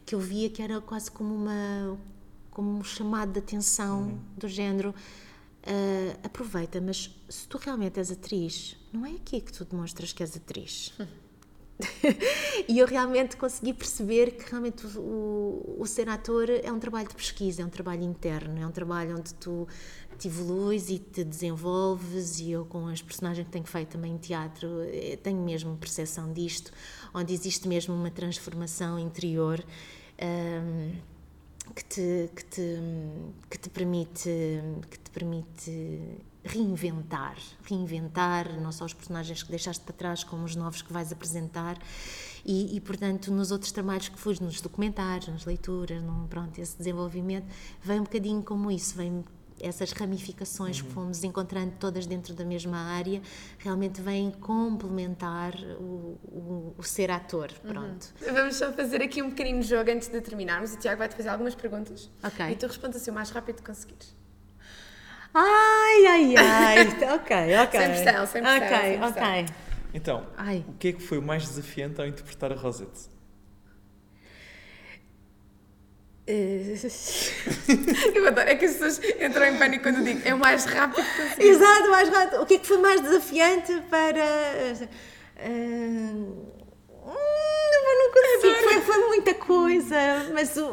que 0.04 0.14
eu 0.14 0.20
via 0.20 0.50
que 0.50 0.62
era 0.62 0.80
quase 0.80 1.10
como 1.10 1.34
uma 1.34 1.98
como 2.50 2.78
um 2.78 2.84
chamado 2.84 3.32
de 3.32 3.38
atenção 3.38 4.20
do 4.36 4.46
género. 4.46 4.94
uh, 5.66 6.18
aproveita, 6.22 6.80
mas 6.80 7.10
se 7.28 7.46
tu 7.48 7.58
realmente 7.58 7.98
és 7.98 8.10
atriz, 8.10 8.76
não 8.92 9.04
é 9.04 9.12
aqui 9.12 9.40
que 9.40 9.52
tu 9.52 9.64
demonstras 9.64 10.12
que 10.12 10.22
és 10.22 10.36
atriz. 10.36 10.92
e 12.68 12.78
eu 12.78 12.86
realmente 12.86 13.36
consegui 13.36 13.72
perceber 13.72 14.32
que 14.32 14.50
realmente 14.50 14.86
o, 14.86 15.00
o, 15.00 15.76
o 15.80 15.86
ser 15.86 16.08
ator 16.08 16.48
é 16.50 16.70
um 16.70 16.78
trabalho 16.78 17.08
de 17.08 17.14
pesquisa, 17.14 17.62
é 17.62 17.64
um 17.64 17.70
trabalho 17.70 18.02
interno, 18.02 18.60
é 18.60 18.66
um 18.66 18.70
trabalho 18.70 19.16
onde 19.16 19.34
tu 19.34 19.66
evolues 20.28 20.88
e 20.90 20.98
te 20.98 21.24
desenvolves 21.24 22.40
e 22.40 22.52
eu 22.52 22.64
com 22.64 22.86
as 22.88 23.02
personagens 23.02 23.46
que 23.46 23.52
tenho 23.52 23.64
feito 23.64 23.90
também 23.90 24.14
em 24.14 24.18
teatro 24.18 24.68
eh, 24.82 25.18
tenho 25.22 25.42
mesmo 25.42 25.76
percepção 25.76 26.32
disto, 26.32 26.72
onde 27.14 27.32
existe 27.32 27.68
mesmo 27.68 27.94
uma 27.94 28.10
transformação 28.10 28.98
interior 28.98 29.64
hum, 30.22 30.92
que 31.74 31.84
te, 31.84 32.30
que 32.34 32.44
te, 32.44 32.78
que 33.48 33.58
te 33.58 33.70
permite 33.70 34.30
que 34.90 34.98
te 34.98 35.10
permite 35.10 36.00
reinventar, 36.44 37.36
reinventar 37.64 38.60
não 38.60 38.72
só 38.72 38.84
os 38.84 38.94
personagens 38.94 39.42
que 39.42 39.50
deixaste 39.50 39.84
para 39.84 39.94
trás, 39.94 40.24
como 40.24 40.44
os 40.44 40.56
novos 40.56 40.82
que 40.82 40.92
vais 40.92 41.12
apresentar. 41.12 41.78
E, 42.44 42.74
e 42.74 42.80
portanto 42.80 43.30
nos 43.30 43.50
outros 43.50 43.70
trabalhos 43.70 44.08
que 44.08 44.18
fui, 44.18 44.34
nos 44.40 44.60
documentários, 44.60 45.28
nas 45.28 45.44
leituras, 45.44 46.02
no, 46.02 46.26
pronto, 46.28 46.58
esse 46.58 46.76
desenvolvimento 46.76 47.46
vem 47.82 48.00
um 48.00 48.04
bocadinho 48.04 48.42
como 48.42 48.70
isso, 48.70 48.96
vem 48.96 49.22
essas 49.62 49.92
ramificações 49.92 50.80
que 50.80 50.88
fomos 50.90 51.22
encontrando 51.24 51.72
todas 51.78 52.06
dentro 52.06 52.34
da 52.34 52.44
mesma 52.44 52.78
área 52.78 53.20
realmente 53.58 54.00
vêm 54.00 54.30
complementar 54.30 55.54
o, 55.78 56.18
o, 56.24 56.74
o 56.78 56.82
ser 56.82 57.10
ator, 57.10 57.50
pronto. 57.66 58.12
Vamos 58.32 58.56
só 58.56 58.72
fazer 58.72 59.02
aqui 59.02 59.22
um 59.22 59.30
pequenino 59.30 59.62
jogo 59.62 59.90
antes 59.90 60.08
de 60.08 60.20
terminarmos. 60.20 60.74
O 60.74 60.78
Tiago 60.78 60.98
vai-te 60.98 61.14
fazer 61.14 61.28
algumas 61.28 61.54
perguntas. 61.54 62.10
Ok. 62.22 62.46
E 62.50 62.56
tu 62.56 62.66
respondes 62.66 63.00
assim 63.00 63.10
o 63.10 63.14
mais 63.14 63.30
rápido 63.30 63.56
que 63.56 63.62
conseguires. 63.64 64.14
Ai, 65.32 66.06
ai, 66.06 66.36
ai. 66.36 66.88
ok, 67.14 67.36
ok. 67.64 67.80
Sem 67.80 67.88
pressão, 67.90 68.26
sem 68.26 68.42
pressão, 68.42 68.66
Ok, 68.66 68.68
sem 68.68 68.98
pressão. 68.98 69.08
ok. 69.08 69.46
Então, 69.92 70.26
Ai. 70.36 70.64
o 70.68 70.72
que 70.74 70.88
é 70.88 70.92
que 70.92 71.02
foi 71.02 71.18
o 71.18 71.22
mais 71.22 71.42
desafiante 71.48 72.00
ao 72.00 72.06
interpretar 72.06 72.52
a 72.52 72.56
Rosette? 72.56 73.08
Eh, 73.08 74.98
Eu 78.14 78.26
adoro, 78.28 78.48
é 78.48 78.54
que 78.54 78.64
as 78.64 78.72
pessoas 78.74 79.00
entram 79.20 79.46
em 79.46 79.58
pânico 79.58 79.82
quando 79.82 79.98
eu 79.98 80.04
digo 80.04 80.20
é 80.24 80.34
o 80.34 80.38
mais 80.38 80.64
rápido 80.64 81.04
que 81.04 81.22
conseguires. 81.22 81.56
Exato, 81.56 81.90
mais 81.90 82.08
rápido. 82.08 82.42
O 82.42 82.46
que 82.46 82.54
é 82.54 82.58
que 82.58 82.66
foi 82.66 82.78
mais 82.78 83.00
desafiante 83.00 83.82
para. 83.90 84.24
hum, 85.44 86.46
não 87.06 88.12
consigo, 88.12 88.54
foi, 88.62 88.80
foi 88.82 89.06
muita 89.08 89.34
coisa, 89.34 89.96
mas 90.32 90.56
o, 90.56 90.66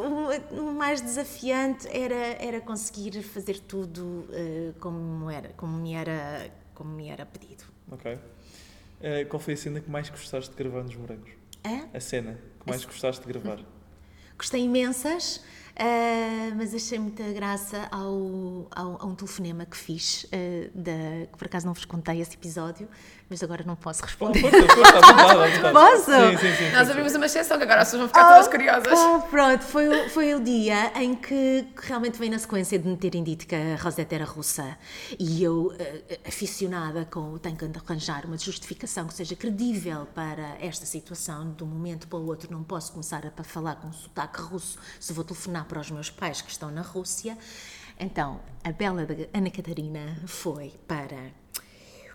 o- 0.52 0.72
mais 0.74 1.00
desafiante 1.00 1.86
era, 1.88 2.14
era 2.40 2.60
conseguir 2.60 3.22
fazer 3.22 3.60
tudo 3.60 4.26
eh, 4.32 4.72
como, 4.80 5.30
era, 5.30 5.48
como, 5.56 5.76
me 5.78 5.94
era, 5.94 6.50
como 6.74 6.90
me 6.94 7.08
era 7.08 7.24
pedido. 7.26 7.64
Ok. 7.90 8.18
Eh, 9.00 9.24
qual 9.26 9.40
foi 9.40 9.54
a 9.54 9.56
cena 9.56 9.80
que 9.80 9.90
mais 9.90 10.08
gostaste 10.08 10.50
de 10.50 10.56
gravar 10.56 10.82
nos 10.82 10.96
morangos? 10.96 11.30
É? 11.64 11.96
A 11.96 12.00
cena 12.00 12.38
que 12.60 12.68
mais 12.68 12.84
gostaste 12.84 13.24
de 13.26 13.32
gravar? 13.32 13.58
Gostei 14.38 14.62
imensas, 14.62 15.40
ah, 15.76 16.54
mas 16.56 16.72
achei 16.74 16.98
muita 16.98 17.24
graça 17.32 17.88
ao, 17.90 18.68
ao- 18.70 19.02
a 19.02 19.04
um 19.06 19.14
telefonema 19.14 19.66
que 19.66 19.76
fiz, 19.76 20.26
ah, 20.32 20.70
da, 20.74 21.26
que 21.30 21.36
por 21.36 21.46
acaso 21.46 21.66
não 21.66 21.74
vos 21.74 21.84
contei 21.84 22.20
esse 22.20 22.34
episódio, 22.34 22.88
mas 23.30 23.42
agora 23.42 23.62
não 23.66 23.76
posso 23.76 24.02
responder. 24.02 24.40
Posso? 25.72 26.04
Sim, 26.04 26.36
sim, 26.38 26.56
sim. 26.56 26.70
Nós 26.72 26.90
abrimos 26.90 27.14
uma 27.14 27.26
exceção 27.26 27.56
que 27.58 27.64
agora 27.64 27.82
as 27.82 27.88
pessoas 27.88 28.00
vão 28.00 28.08
ficar 28.08 28.28
todas 28.28 28.48
curiosas. 28.48 28.98
Ah, 28.98 29.18
pronto, 29.30 29.64
foi, 29.64 29.88
o- 29.88 30.08
foi 30.10 30.34
o 30.34 30.40
dia 30.40 30.92
em 31.00 31.14
que 31.14 31.66
realmente 31.76 32.18
veio 32.18 32.30
na 32.32 32.38
sequência 32.38 32.78
de 32.78 32.88
me 32.88 32.96
terem 32.96 33.22
dito 33.22 33.46
que 33.46 33.54
a 33.54 33.76
Rosetta 33.76 34.14
era 34.14 34.24
russa 34.24 34.76
e 35.18 35.42
eu, 35.42 35.74
eh, 35.78 36.18
aficionada 36.26 37.04
com 37.10 37.36
tenho 37.38 37.56
que 37.56 37.64
arranjar 37.64 38.24
uma 38.26 38.38
justificação 38.38 39.06
que 39.06 39.14
seja 39.14 39.36
credível 39.36 40.06
para 40.14 40.56
esta 40.60 40.86
situação, 40.86 41.52
de 41.52 41.64
um 41.64 41.66
momento 41.66 42.08
para 42.08 42.18
o 42.18 42.26
outro 42.26 42.50
não 42.50 42.62
posso 42.62 42.92
começar 42.92 43.22
a 43.26 43.42
falar 43.44 43.76
com 43.76 43.92
sotaque 43.92 44.40
russo 44.40 44.78
se 44.98 45.12
vou 45.12 45.24
telefonar 45.24 45.64
para 45.66 45.80
os 45.80 45.90
meus 45.90 46.10
pais 46.10 46.40
que 46.40 46.50
estão 46.50 46.70
na 46.70 46.82
Rússia. 46.82 47.36
Então, 48.00 48.40
a 48.62 48.70
bela 48.70 49.04
Ana 49.34 49.50
Catarina 49.50 50.16
foi 50.26 50.72
para 50.86 51.16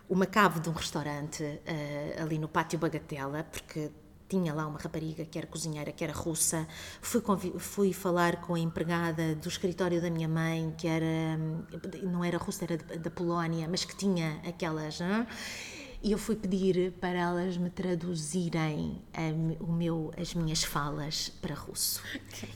uma 0.08 0.26
cave 0.26 0.60
de 0.60 0.68
um 0.68 0.72
restaurante 0.72 1.42
uh, 1.42 2.22
ali 2.22 2.38
no 2.38 2.48
Pátio 2.48 2.78
Bagatela, 2.78 3.44
porque 3.44 3.90
tinha 4.28 4.52
lá 4.52 4.66
uma 4.66 4.78
rapariga 4.78 5.24
que 5.24 5.38
era 5.38 5.46
cozinheira, 5.46 5.92
que 5.92 6.02
era 6.02 6.12
russa. 6.12 6.66
Fui, 7.00 7.22
fui 7.58 7.92
falar 7.92 8.40
com 8.40 8.54
a 8.54 8.58
empregada 8.58 9.34
do 9.34 9.48
escritório 9.48 10.00
da 10.00 10.10
minha 10.10 10.28
mãe, 10.28 10.74
que 10.76 10.88
era, 10.88 11.38
não 12.02 12.24
era 12.24 12.38
russa, 12.38 12.64
era 12.64 12.76
da 12.76 13.10
Polónia, 13.10 13.68
mas 13.68 13.84
que 13.84 13.94
tinha 13.94 14.40
aquelas. 14.46 15.00
Hein? 15.00 15.26
E 16.02 16.12
eu 16.12 16.18
fui 16.18 16.36
pedir 16.36 16.92
para 17.00 17.18
elas 17.18 17.56
me 17.56 17.70
traduzirem 17.70 19.02
a, 19.14 19.62
o 19.62 19.72
meu, 19.72 20.12
as 20.20 20.34
minhas 20.34 20.62
falas 20.62 21.30
para 21.40 21.54
russo. 21.54 22.02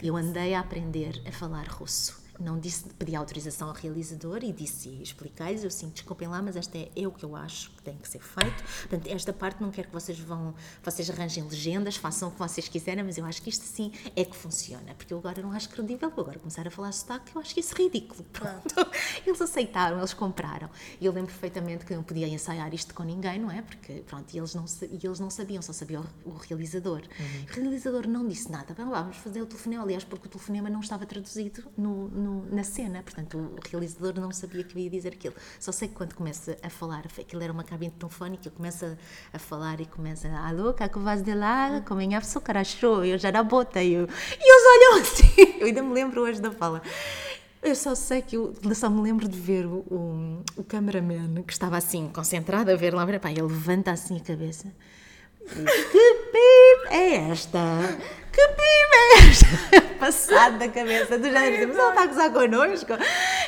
Eu 0.02 0.16
andei 0.16 0.54
a 0.54 0.60
aprender 0.60 1.22
a 1.26 1.32
falar 1.32 1.66
russo 1.66 2.17
não 2.38 2.58
disse, 2.58 2.84
pedi 2.98 3.16
autorização 3.16 3.68
ao 3.68 3.74
realizador 3.74 4.40
e 4.42 4.52
disse, 4.52 4.90
expliquei-lhes, 5.02 5.64
eu 5.64 5.70
sim, 5.70 5.88
desculpem 5.88 6.28
lá, 6.28 6.40
mas 6.40 6.56
esta 6.56 6.78
é, 6.78 6.90
é 6.94 7.06
o 7.06 7.10
que 7.10 7.24
eu 7.24 7.34
acho 7.34 7.70
tem 7.88 7.96
que 7.96 8.08
ser 8.08 8.20
feito. 8.20 8.62
Portanto, 8.80 9.06
esta 9.08 9.32
parte 9.32 9.62
não 9.62 9.70
quero 9.70 9.88
que 9.88 9.94
vocês 9.94 10.18
vão, 10.18 10.54
vocês 10.82 11.08
arranjem 11.08 11.44
legendas, 11.44 11.96
façam 11.96 12.28
o 12.28 12.32
que 12.32 12.38
vocês 12.38 12.68
quiserem, 12.68 13.02
mas 13.02 13.16
eu 13.16 13.24
acho 13.24 13.40
que 13.40 13.48
isto 13.48 13.64
sim 13.64 13.90
é 14.14 14.24
que 14.24 14.36
funciona, 14.36 14.94
porque 14.94 15.14
eu 15.14 15.18
agora 15.18 15.40
não 15.40 15.52
acho 15.52 15.68
credível, 15.70 16.10
vou 16.10 16.22
agora 16.22 16.38
começar 16.38 16.66
a 16.66 16.70
falar 16.70 16.92
sotaque, 16.92 17.34
eu 17.34 17.40
acho 17.40 17.54
que 17.54 17.60
isso 17.60 17.74
é 17.74 17.82
ridículo. 17.82 18.24
Pronto. 18.32 18.74
Eles 19.26 19.40
aceitaram, 19.40 19.98
eles 19.98 20.14
compraram. 20.14 20.70
E 21.00 21.06
eu 21.06 21.12
lembro 21.12 21.30
perfeitamente 21.30 21.84
que 21.84 21.94
não 21.94 22.02
podia 22.02 22.26
ensaiar 22.26 22.72
isto 22.72 22.94
com 22.94 23.02
ninguém, 23.02 23.38
não 23.38 23.50
é? 23.50 23.62
Porque, 23.62 24.02
pronto, 24.06 24.32
e 24.32 24.38
eles 24.38 24.54
não, 24.54 24.64
e 24.82 25.06
eles 25.06 25.20
não 25.20 25.30
sabiam, 25.30 25.60
só 25.60 25.72
sabia 25.72 26.00
o, 26.00 26.06
o 26.24 26.36
realizador. 26.36 27.02
Uhum. 27.18 27.44
O 27.50 27.60
realizador 27.60 28.06
não 28.06 28.26
disse 28.26 28.50
nada, 28.50 28.74
vamos 28.74 29.16
fazer 29.18 29.42
o 29.42 29.46
telefonema, 29.46 29.82
aliás, 29.82 30.04
porque 30.04 30.26
o 30.26 30.30
telefonema 30.30 30.70
não 30.70 30.80
estava 30.80 31.04
traduzido 31.04 31.64
no, 31.76 32.08
no 32.08 32.54
na 32.54 32.64
cena, 32.64 33.02
portanto 33.02 33.38
o 33.38 33.68
realizador 33.70 34.18
não 34.20 34.32
sabia 34.32 34.64
que 34.64 34.78
ia 34.78 34.90
dizer 34.90 35.12
aquilo. 35.12 35.34
Só 35.60 35.72
sei 35.72 35.88
que 35.88 35.94
quando 35.94 36.14
começa 36.14 36.56
a 36.62 36.70
falar, 36.70 37.04
aquilo 37.06 37.42
era 37.42 37.52
uma 37.52 37.64
cabine 37.78 37.92
telefónica, 37.92 38.50
começa 38.50 38.98
a 39.32 39.38
falar 39.38 39.80
e 39.80 39.86
começa, 39.86 40.28
alô, 40.28 40.74
que 40.74 40.98
vais 40.98 41.22
de 41.22 41.32
lá, 41.32 41.80
comem 41.86 42.16
açúcar, 42.16 42.56
achou, 42.56 43.04
eu 43.04 43.16
já 43.16 43.28
era 43.28 43.42
bota, 43.42 43.80
e, 43.80 43.92
eu, 43.92 44.04
e 44.04 44.50
eles 44.50 44.64
olham 44.74 45.00
assim, 45.00 45.58
eu 45.60 45.66
ainda 45.68 45.82
me 45.82 45.94
lembro 45.94 46.22
hoje 46.22 46.40
da 46.40 46.50
fala. 46.50 46.82
Eu 47.62 47.74
só 47.74 47.94
sei 47.94 48.22
que 48.22 48.36
eu 48.36 48.54
só 48.74 48.88
me 48.88 49.00
lembro 49.00 49.28
de 49.28 49.38
ver 49.38 49.66
o, 49.66 49.78
o, 49.90 50.42
o 50.56 50.64
cameraman 50.64 51.42
que 51.42 51.52
estava 51.52 51.76
assim, 51.76 52.08
concentrado 52.08 52.70
a 52.70 52.76
ver 52.76 52.94
lá, 52.94 53.06
pá, 53.18 53.30
ele 53.30 53.42
levanta 53.42 53.90
assim 53.92 54.16
a 54.16 54.20
cabeça. 54.20 54.72
Que 55.48 56.14
pip 56.32 56.94
é 56.94 57.30
esta? 57.30 57.58
Que 58.32 58.48
pip 58.48 58.60
é 58.60 59.28
esta? 59.28 59.80
Passado 59.98 60.58
da 60.58 60.68
cabeça 60.68 61.18
do 61.18 61.24
género, 61.24 61.68
mas 61.68 61.76
ela 61.78 61.88
está 61.90 62.02
a 62.02 62.06
gozar 62.06 62.32
connosco. 62.32 62.92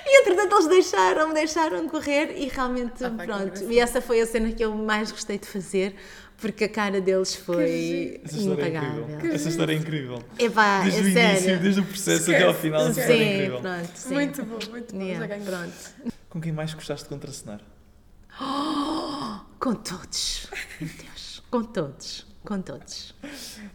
E 0.05 0.21
entretanto 0.21 0.55
eles 0.57 0.67
deixaram-me, 0.67 1.35
deixaram 1.35 1.89
correr 1.89 2.35
e 2.37 2.49
realmente, 2.49 3.05
ah, 3.05 3.11
pronto. 3.11 3.71
E 3.71 3.79
essa 3.79 4.01
foi 4.01 4.21
a 4.21 4.27
cena 4.27 4.51
que 4.51 4.65
eu 4.65 4.75
mais 4.75 5.13
gostei 5.13 5.39
de 5.39 5.47
fazer 5.47 5.95
porque 6.41 6.65
a 6.65 6.69
cara 6.69 7.01
deles 7.01 7.35
foi 7.35 8.21
Essa 8.25 8.39
impagável. 8.39 9.07
É 9.23 9.35
Essa 9.35 9.49
história 9.51 9.73
é 9.75 9.77
incrível. 9.77 10.23
Epá, 10.39 10.81
desde 10.81 11.01
é 11.01 11.03
o 11.03 11.13
sério. 11.13 11.31
início, 11.37 11.59
desde 11.61 11.81
o 11.81 11.85
processo 11.85 12.21
Esquece. 12.21 12.35
até 12.35 12.45
ao 12.45 12.55
final, 12.55 12.81
essa 12.81 13.01
história 13.01 13.15
é 13.15 13.27
Sim, 13.27 13.35
incrível. 13.35 13.61
pronto. 13.61 13.91
Sim. 13.95 14.15
Muito 14.15 14.45
bom, 14.45 14.59
muito 14.71 14.95
bom. 14.95 15.03
Yeah. 15.03 15.27
Já. 15.39 15.45
Pronto. 15.45 16.13
Com 16.31 16.41
quem 16.41 16.53
mais 16.53 16.73
gostaste 16.75 17.05
de 17.05 17.09
contracenar? 17.11 17.61
Com 19.61 19.75
todos. 19.75 20.47
Meu 20.81 20.89
Deus. 20.89 21.20
Com 21.51 21.63
todos. 21.65 22.27
Com 22.45 22.61
todos. 22.63 23.15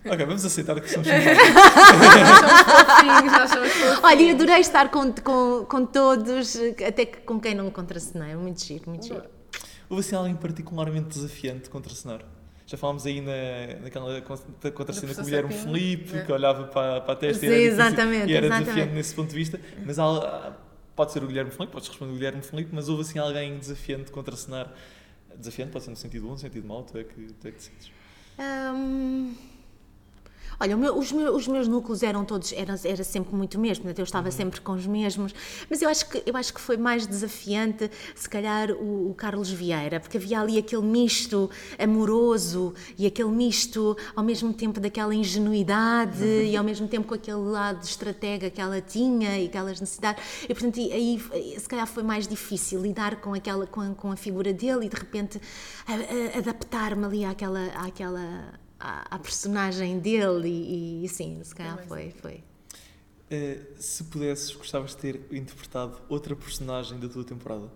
Ok, 0.06 0.26
vamos 0.26 0.44
aceitar 0.44 0.80
que 0.82 0.90
somos 0.90 1.08
nós 3.32 3.52
somos 3.52 3.72
fofinhos. 3.72 4.00
Olha, 4.04 4.22
eu 4.24 4.36
adorei 4.36 4.60
estar 4.60 4.90
com, 4.90 5.12
com, 5.14 5.66
com 5.66 5.86
todos, 5.86 6.56
até 6.88 7.06
que 7.06 7.20
com 7.20 7.40
quem 7.40 7.54
não 7.54 7.70
contracenei. 7.70 8.36
Muito 8.36 8.64
giro, 8.64 8.84
muito 8.90 9.06
giro. 9.06 9.24
Houve 9.90 10.02
assim 10.02 10.16
alguém 10.16 10.36
particularmente 10.36 11.10
desafiante 11.10 11.64
de 11.66 11.70
contracenar? 11.70 12.22
Já 12.66 12.76
falámos 12.78 13.06
aí 13.06 13.22
na, 13.22 13.82
naquela 13.84 14.20
con- 14.22 14.38
contracena 14.74 15.14
com 15.14 15.22
o 15.22 15.26
Guilherme 15.26 15.54
Felipe, 15.54 16.18
é. 16.18 16.22
que 16.24 16.32
olhava 16.32 16.64
para, 16.64 17.02
para 17.02 17.14
a 17.14 17.16
testa 17.16 17.42
Sim, 17.42 17.46
e 17.46 17.50
era, 17.54 17.62
exatamente, 17.62 18.32
e 18.32 18.36
era 18.36 18.46
exatamente. 18.48 18.66
desafiante 18.66 18.96
nesse 18.96 19.14
ponto 19.14 19.30
de 19.30 19.36
vista. 19.36 19.60
Mas 19.86 20.00
há- 20.00 20.54
pode 20.96 21.12
ser 21.12 21.24
o 21.24 21.28
Guilherme 21.28 21.52
Felipe, 21.52 21.72
podes 21.72 21.88
responder 21.90 22.12
o 22.14 22.16
Guilherme 22.16 22.42
Felipe, 22.42 22.72
mas 22.74 22.90
houve 22.90 23.04
assim 23.04 23.20
alguém 23.20 23.60
desafiante 23.60 24.06
de 24.06 24.12
contracenar. 24.12 24.72
Desafiante 25.38 25.72
pode 25.72 25.86
ser 25.86 25.92
no 25.92 25.98
sentido 25.98 26.26
bom, 26.26 26.32
no 26.34 26.38
sentido 26.38 26.68
mau, 26.68 26.84
tu 26.84 26.98
é 26.98 27.04
que, 27.04 27.34
tu 27.34 27.48
é 27.48 27.52
que 27.52 27.58
decides. 27.58 27.92
Hum, 28.40 29.36
Olha, 30.60 30.78
meu- 30.78 30.98
os, 30.98 31.12
meus, 31.12 31.36
os 31.36 31.48
meus 31.48 31.68
núcleos 31.68 32.02
eram 32.04 32.24
todos, 32.24 32.54
era, 32.54 32.76
era 32.84 33.04
sempre 33.04 33.36
muito 33.36 33.60
mesmo, 33.60 33.90
eu 33.90 34.04
estava 34.04 34.32
sempre 34.32 34.62
com 34.62 34.72
os 34.74 34.88
mesmos, 34.88 35.34
mas 35.70 35.82
eu 35.82 35.90
acho 35.90 36.10
que, 36.10 36.24
eu 36.26 36.36
acho 36.38 36.54
que 36.54 36.62
foi 36.62 36.78
mais 36.78 37.06
desafiante, 37.06 37.90
se 38.16 38.30
calhar, 38.30 38.72
o, 38.72 39.10
o 39.10 39.14
Carlos 39.16 39.50
Vieira, 39.50 40.00
porque 40.00 40.18
havia 40.18 40.40
ali 40.40 40.58
aquele 40.58 40.82
misto 40.84 41.50
amoroso 41.78 42.74
e 42.98 43.06
aquele 43.06 43.30
misto, 43.30 43.98
ao 44.16 44.24
mesmo 44.24 44.54
tempo, 44.54 44.80
daquela 44.80 45.14
ingenuidade 45.14 46.24
e 46.26 46.56
ao 46.56 46.64
mesmo 46.64 46.88
tempo 46.88 47.08
com 47.08 47.14
aquele 47.16 47.38
lado 47.38 47.84
estratega 47.84 48.50
que 48.50 48.62
ela 48.62 48.80
tinha 48.82 49.38
e 49.40 49.48
aquelas 49.48 49.80
necessidades, 49.82 50.24
e 50.48 50.54
portanto, 50.54 50.80
aí 50.80 51.20
se 51.60 51.68
calhar 51.68 51.88
foi 51.88 52.04
mais 52.04 52.28
difícil 52.28 52.82
lidar 52.82 53.18
com, 53.18 53.34
aquela, 53.34 53.68
com, 53.68 53.82
a, 53.82 53.90
com 53.94 54.12
a 54.12 54.16
figura 54.16 54.54
dele 54.54 54.86
e 54.86 54.90
de 54.90 54.96
repente 54.96 55.40
a- 55.88 56.36
a- 56.36 56.38
adaptar-me 56.40 57.06
ali 57.06 57.26
àquela, 57.26 57.66
àquela 57.76 58.54
à, 58.80 59.16
à 59.16 59.20
personagem 59.20 60.00
dele 60.00 60.50
e, 60.50 61.06
e 61.06 61.10
sim, 61.10 61.42
se 61.44 61.54
calhar 61.54 61.78
foi, 61.88 62.12
foi. 62.12 62.44
Eh, 63.30 63.60
se 63.78 64.04
pudesses, 64.04 64.54
gostavas 64.54 64.92
de 64.92 64.98
ter 64.98 65.22
interpretado 65.32 65.98
outra 66.08 66.36
personagem 66.36 67.00
da 67.00 67.10
tua 67.10 67.24
temporada? 67.24 67.70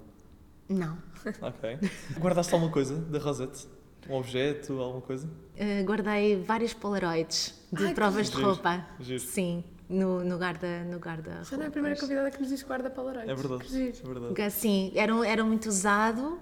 Não. 0.68 0.98
Ok. 1.42 1.80
Guardaste 2.20 2.54
alguma 2.54 2.72
coisa 2.72 2.96
da 2.96 3.18
Rosette? 3.20 3.68
Um 4.08 4.16
objeto, 4.16 4.80
alguma 4.80 5.02
coisa? 5.02 5.28
Uh, 5.28 5.84
guardei 5.84 6.42
várias 6.42 6.74
polaroids 6.74 7.54
de 7.72 7.84
Ai, 7.84 7.90
que 7.90 7.96
provas 7.96 8.30
de 8.30 8.36
giro, 8.36 8.48
roupa. 8.48 8.86
giro. 9.00 9.20
Sim, 9.20 9.64
no, 9.90 10.24
no 10.24 10.38
guarda 10.38 10.84
no 10.86 11.00
guarda 11.00 11.44
Já 11.44 11.58
não 11.58 11.66
é 11.66 11.68
a 11.68 11.72
primeira 11.72 12.00
convidada 12.00 12.32
que 12.32 12.40
nos 12.40 12.50
diz 12.50 12.64
guarda 12.64 12.90
polaroid. 12.90 13.30
É 13.30 13.36
verdade. 13.36 13.68
Giro. 13.68 13.98
É 13.98 14.20
verdade. 14.20 14.52
Sim, 14.52 14.92
era, 14.96 15.28
era 15.28 15.44
muito 15.44 15.68
usado. 15.68 16.40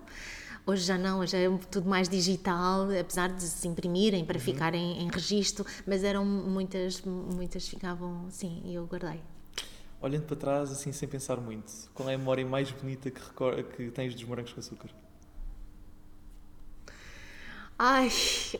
Hoje 0.70 0.84
já 0.84 0.98
não, 0.98 1.20
hoje 1.22 1.38
é 1.38 1.50
tudo 1.72 1.88
mais 1.88 2.10
digital, 2.10 2.90
apesar 3.00 3.30
de 3.30 3.42
se 3.42 3.66
imprimirem 3.70 4.26
para 4.26 4.38
ficarem 4.38 5.02
em 5.02 5.10
registro, 5.10 5.66
mas 5.88 6.04
eram 6.04 6.26
muitas, 6.26 7.02
muitas 7.04 7.66
ficavam, 7.70 8.26
sim, 8.30 8.62
e 8.66 8.76
eu 8.76 8.86
guardei. 8.86 9.22
Olhando 10.02 10.26
para 10.26 10.36
trás, 10.36 10.70
assim, 10.70 10.92
sem 10.92 11.08
pensar 11.08 11.38
muito, 11.38 11.72
qual 11.94 12.10
é 12.10 12.16
a 12.16 12.18
memória 12.18 12.46
mais 12.46 12.70
bonita 12.70 13.10
que, 13.10 13.22
que 13.78 13.92
tens 13.92 14.14
dos 14.14 14.26
morangos 14.26 14.52
com 14.52 14.60
açúcar? 14.60 14.90
Ai, 17.80 18.10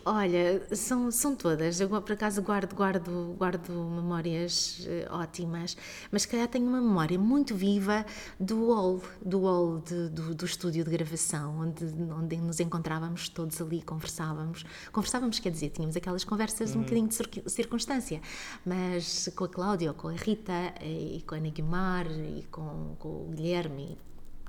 olha, 0.06 0.62
são, 0.76 1.10
são 1.10 1.36
todas. 1.36 1.80
Eu 1.82 1.90
por 1.90 2.12
acaso 2.12 2.40
guardo, 2.44 2.76
guardo, 2.76 3.34
guardo 3.36 3.72
memórias 3.74 4.86
eh, 4.88 5.08
ótimas, 5.10 5.76
mas 6.12 6.22
se 6.22 6.28
calhar 6.28 6.48
tenho 6.48 6.68
uma 6.68 6.80
memória 6.80 7.18
muito 7.18 7.56
viva 7.56 8.06
do 8.40 8.72
hall, 8.72 9.02
do 9.26 9.40
hall 9.42 9.80
de- 9.80 10.10
do, 10.10 10.36
do 10.36 10.46
estúdio 10.46 10.84
de 10.86 10.92
gravação, 10.92 11.58
onde, 11.62 11.84
onde 12.14 12.38
nos 12.38 12.60
encontrávamos 12.60 13.28
todos 13.28 13.60
ali, 13.60 13.82
conversávamos. 13.82 14.64
Conversávamos, 14.92 15.40
quer 15.40 15.50
dizer, 15.50 15.70
tínhamos 15.72 15.96
aquelas 15.98 16.24
conversas 16.24 16.76
um 16.76 16.82
bocadinho 16.82 17.08
de 17.08 17.16
circun- 17.16 17.50
circunstância, 17.50 18.22
mas 18.64 19.30
com 19.36 19.46
a 19.46 19.50
Cláudia, 19.50 19.94
com 19.94 20.10
a 20.10 20.14
Rita, 20.14 20.54
eh, 20.80 21.16
e 21.18 21.24
com 21.26 21.34
a 21.34 21.40
Ana 21.40 21.50
Guimar, 21.50 22.06
e 22.12 22.44
com, 22.52 22.96
com 23.00 23.08
o 23.10 23.32
Guilherme, 23.36 23.98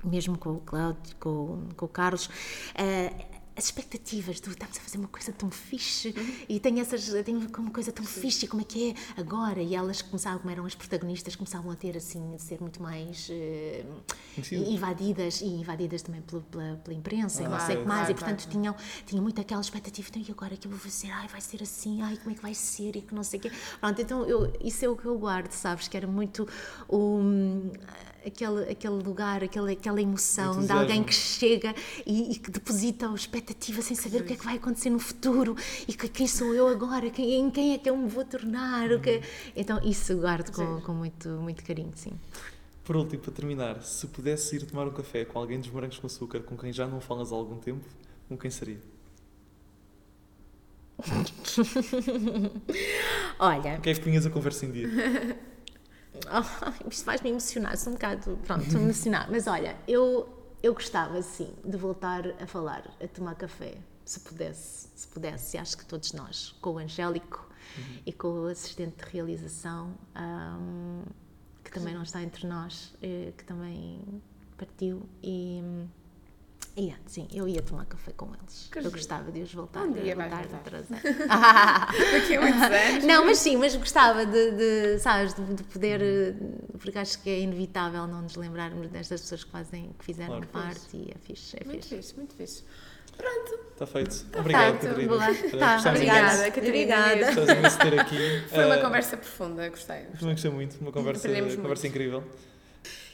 mesmo 0.05 0.37
com 0.37 0.51
o 0.57 0.61
Cláudio, 0.61 1.17
com, 1.19 1.69
com 1.75 1.87
o 1.87 1.89
Carlos, 1.89 2.29
eh, 2.75 3.15
as 3.59 3.65
expectativas 3.65 4.39
do 4.41 4.51
estamos 4.53 4.77
a 4.79 4.81
fazer 4.81 4.99
uma 4.99 5.09
coisa 5.09 5.33
tão 5.33 5.51
fixe 5.51 6.15
e 6.49 6.61
tem 6.61 6.79
essas 6.81 7.09
tem 7.25 7.37
uma 7.37 7.71
coisa 7.73 7.91
tão 7.91 8.05
fixe 8.05 8.47
como 8.47 8.63
é 8.63 8.65
que 8.65 8.91
é 8.91 9.21
agora? 9.21 9.61
E 9.61 9.75
elas 9.75 10.01
começavam 10.01 10.39
como 10.39 10.51
eram 10.53 10.65
as 10.65 10.75
protagonistas 10.77 11.35
começavam 11.35 11.71
a 11.73 11.75
ter 11.75 11.97
assim 11.97 12.35
a 12.35 12.39
ser 12.39 12.61
muito 12.61 12.81
mais 12.81 13.29
Conhecidas. 14.35 14.69
invadidas 14.69 15.41
e 15.41 15.47
invadidas 15.47 16.03
também 16.03 16.23
pela, 16.23 16.41
pela, 16.43 16.77
pela 16.85 16.97
imprensa 16.97 17.43
e 17.43 17.49
não 17.49 17.55
Ah, 17.57 17.61
sei 17.61 17.77
o 17.77 17.81
que 17.81 17.87
mais 17.89 17.99
Claro, 18.07 18.13
e 18.13 18.15
portanto 18.15 18.43
claro. 18.45 18.51
tinham 18.53 18.77
tinham 19.07 19.23
muito 19.23 19.41
aquela 19.41 19.61
expectativa 19.61 20.09
então 20.09 20.23
e 20.23 20.31
agora 20.31 20.55
o 20.55 20.57
que 20.57 20.67
eu 20.67 20.71
vou 20.71 20.81
fazer? 20.81 21.11
Ai 21.11 21.27
vai 21.29 21.41
ser 21.41 21.61
assim 21.63 22.01
ai 22.03 22.17
como 22.19 22.31
é 22.31 22.35
que 22.35 22.43
vai 22.43 22.55
ser? 22.55 22.95
E 22.97 23.03
que 23.03 23.13
não 23.15 23.25
sei 23.25 23.41
o 23.41 23.43
quê. 23.43 23.51
Pronto 23.81 24.01
então 24.01 24.25
eu 24.25 24.53
isso 24.61 24.85
é 24.85 24.89
o 24.89 24.97
que 24.97 25.07
eu 25.07 25.19
guardo 25.19 25.51
sabes? 25.51 25.89
Que 25.89 25.97
era 25.97 26.07
muito 26.07 26.47
o 26.89 27.21
aquele, 28.29 28.71
aquele 28.71 28.95
lugar, 29.03 29.43
aquele, 29.45 29.73
aquela 29.73 30.01
emoção 30.01 30.65
de 30.65 30.73
alguém 30.73 31.03
que 31.05 31.15
chega 31.15 31.75
e, 32.07 32.33
e 32.33 32.39
que 32.39 32.51
deposita 32.51 33.11
a 33.11 33.15
expectativa 33.15 33.83
sem 33.83 33.95
saber 33.97 34.23
o 34.23 34.25
que 34.25 34.33
é 34.35 34.37
que 34.37 34.45
vai 34.45 34.57
acontecer 34.57 34.91
no 34.91 34.99
futuro 34.99 35.57
e 35.87 35.93
que, 35.95 36.09
quem 36.09 36.27
sou 36.29 36.55
eu 36.55 36.69
agora, 36.69 37.11
quem, 37.11 37.35
em 37.35 37.51
quem 37.51 37.75
é 37.75 37.79
que 37.79 37.89
eu 37.91 37.97
me 37.97 38.09
vou 38.09 38.25
tornar. 38.25 38.91
o 38.93 39.01
que- 39.01 39.21
Então, 39.57 39.81
isso 39.83 40.17
guardo 40.17 40.53
com, 40.53 40.81
com 40.83 40.93
muito, 40.95 41.29
muito 41.31 41.63
carinho, 41.65 41.93
sim. 41.97 42.13
Por 42.85 42.97
último, 42.97 43.21
para 43.23 43.33
terminar, 43.33 43.83
se 43.83 44.07
pudesse 44.07 44.57
ir 44.57 44.65
tomar 44.65 44.87
um 44.87 44.93
café 44.93 45.25
com 45.25 45.39
alguém 45.39 45.59
dos 45.61 45.69
morangos 45.71 45.99
com 45.99 46.07
açúcar 46.07 46.41
com 46.41 46.57
quem 46.57 46.73
já 46.73 46.87
não 46.87 47.01
falas 47.03 47.33
há 47.33 47.35
algum 47.35 47.59
tempo, 47.59 47.85
com 48.29 48.37
quem 48.39 48.51
seria? 48.51 48.81
Olha, 53.39 53.77
Com 53.77 53.83
quem 53.83 53.93
é 53.93 53.95
que 53.95 54.01
punhas 54.01 54.27
a 54.27 54.31
conversa 54.31 54.67
em 54.67 54.73
dia? 54.73 54.89
Oh, 56.27 56.89
isto 56.91 57.05
faz-me 57.05 57.31
emocionar, 57.31 57.77
sou 57.77 57.93
um 57.93 57.97
bocado, 57.97 58.39
pronto, 58.47 58.65
estou 58.65 58.81
emocionada. 58.81 59.31
Mas 59.31 59.47
olha, 59.47 59.77
eu 59.87 60.29
eu 60.63 60.75
gostava, 60.75 61.23
sim, 61.23 61.55
de 61.65 61.77
voltar 61.77 62.27
a 62.43 62.47
falar, 62.47 62.83
a 63.01 63.07
tomar 63.07 63.37
café, 63.37 63.77
se 64.05 64.19
pudesse, 64.21 64.89
se 64.95 65.07
pudesse. 65.07 65.57
Acho 65.57 65.79
que 65.79 65.87
todos 65.87 66.13
nós, 66.13 66.53
com 66.61 66.71
o 66.75 66.79
Angélico 66.79 67.47
Uhum. 67.77 68.03
e 68.07 68.13
com 68.13 68.29
o 68.29 68.47
assistente 68.47 69.05
de 69.05 69.13
realização, 69.13 69.95
ahm, 70.15 71.03
que 71.63 71.71
também 71.71 71.95
não 71.95 72.03
está 72.03 72.23
entre 72.23 72.47
nós, 72.47 72.95
eh, 73.03 73.33
que 73.37 73.45
também 73.45 74.23
partiu, 74.57 75.07
e. 75.23 75.63
sim, 77.07 77.27
eu 77.33 77.49
ia 77.49 77.61
tomar 77.63 77.85
café 77.87 78.13
com 78.17 78.27
eles. 78.35 78.69
Que 78.71 78.79
eu 78.79 78.83
giro. 78.83 78.95
gostava 78.95 79.31
de 79.33 79.41
os 79.43 79.53
voltar, 79.53 79.83
Um 79.85 79.93
dia 79.93 80.15
voltar 80.15 80.39
a 80.39 80.43
voltar. 80.43 80.59
trazer. 80.61 80.97
Daqui 82.13 82.37
a 82.37 82.41
muitos 82.41 82.63
anos. 82.63 83.05
Não, 83.05 83.25
mas 83.25 83.39
sim, 83.39 83.57
mas 83.57 83.75
gostava 83.77 84.25
de, 84.27 84.51
de, 84.53 84.99
sabes, 84.99 85.35
de, 85.35 85.43
de 85.55 85.63
poder, 85.65 86.01
eh, 86.03 86.35
porque 86.79 86.99
acho 86.99 87.21
que 87.23 87.31
é 87.31 87.41
inevitável 87.41 88.07
não 88.07 88.23
nos 88.23 88.37
lembrarmos 88.37 88.89
destas 88.91 89.21
pessoas 89.23 89.45
que 89.45 89.51
fazem, 89.51 89.91
que 89.99 90.05
fizeram 90.05 90.41
Claro. 90.41 90.47
parte 90.47 90.97
e 90.97 91.11
é 91.11 91.19
fixe, 91.19 91.57
é 91.61 91.65
Muito 91.65 91.83
fixe. 91.87 91.97
fixe, 91.97 92.17
muito 92.17 92.35
fixe. 92.35 92.65
Pronto. 93.17 93.59
Está 93.73 93.87
feito. 93.87 94.27
Obrigado, 94.39 94.79
feito, 94.79 95.09
Catarina. 95.09 95.31
Eh, 95.31 95.59
Tá, 95.59 95.91
obrigada. 95.91 96.37
Catarina. 96.51 96.69
Obrigada. 96.69 97.35
Gostamos 97.35 97.73
de 97.73 97.79
ter 97.79 98.01
aqui. 98.01 98.43
Foi 98.49 98.65
uma 98.65 98.75
Eh, 98.77 98.81
conversa 98.81 99.17
profunda, 99.17 99.69
gostei. 99.69 100.03
Também 100.21 100.35
gostei 100.35 100.51
muito, 100.53 100.81
uma 100.81 100.93
conversa, 100.93 101.21
Aprendemos 101.27 101.49
muito. 101.55 101.63
conversa 101.63 101.87
incrível. 101.89 102.23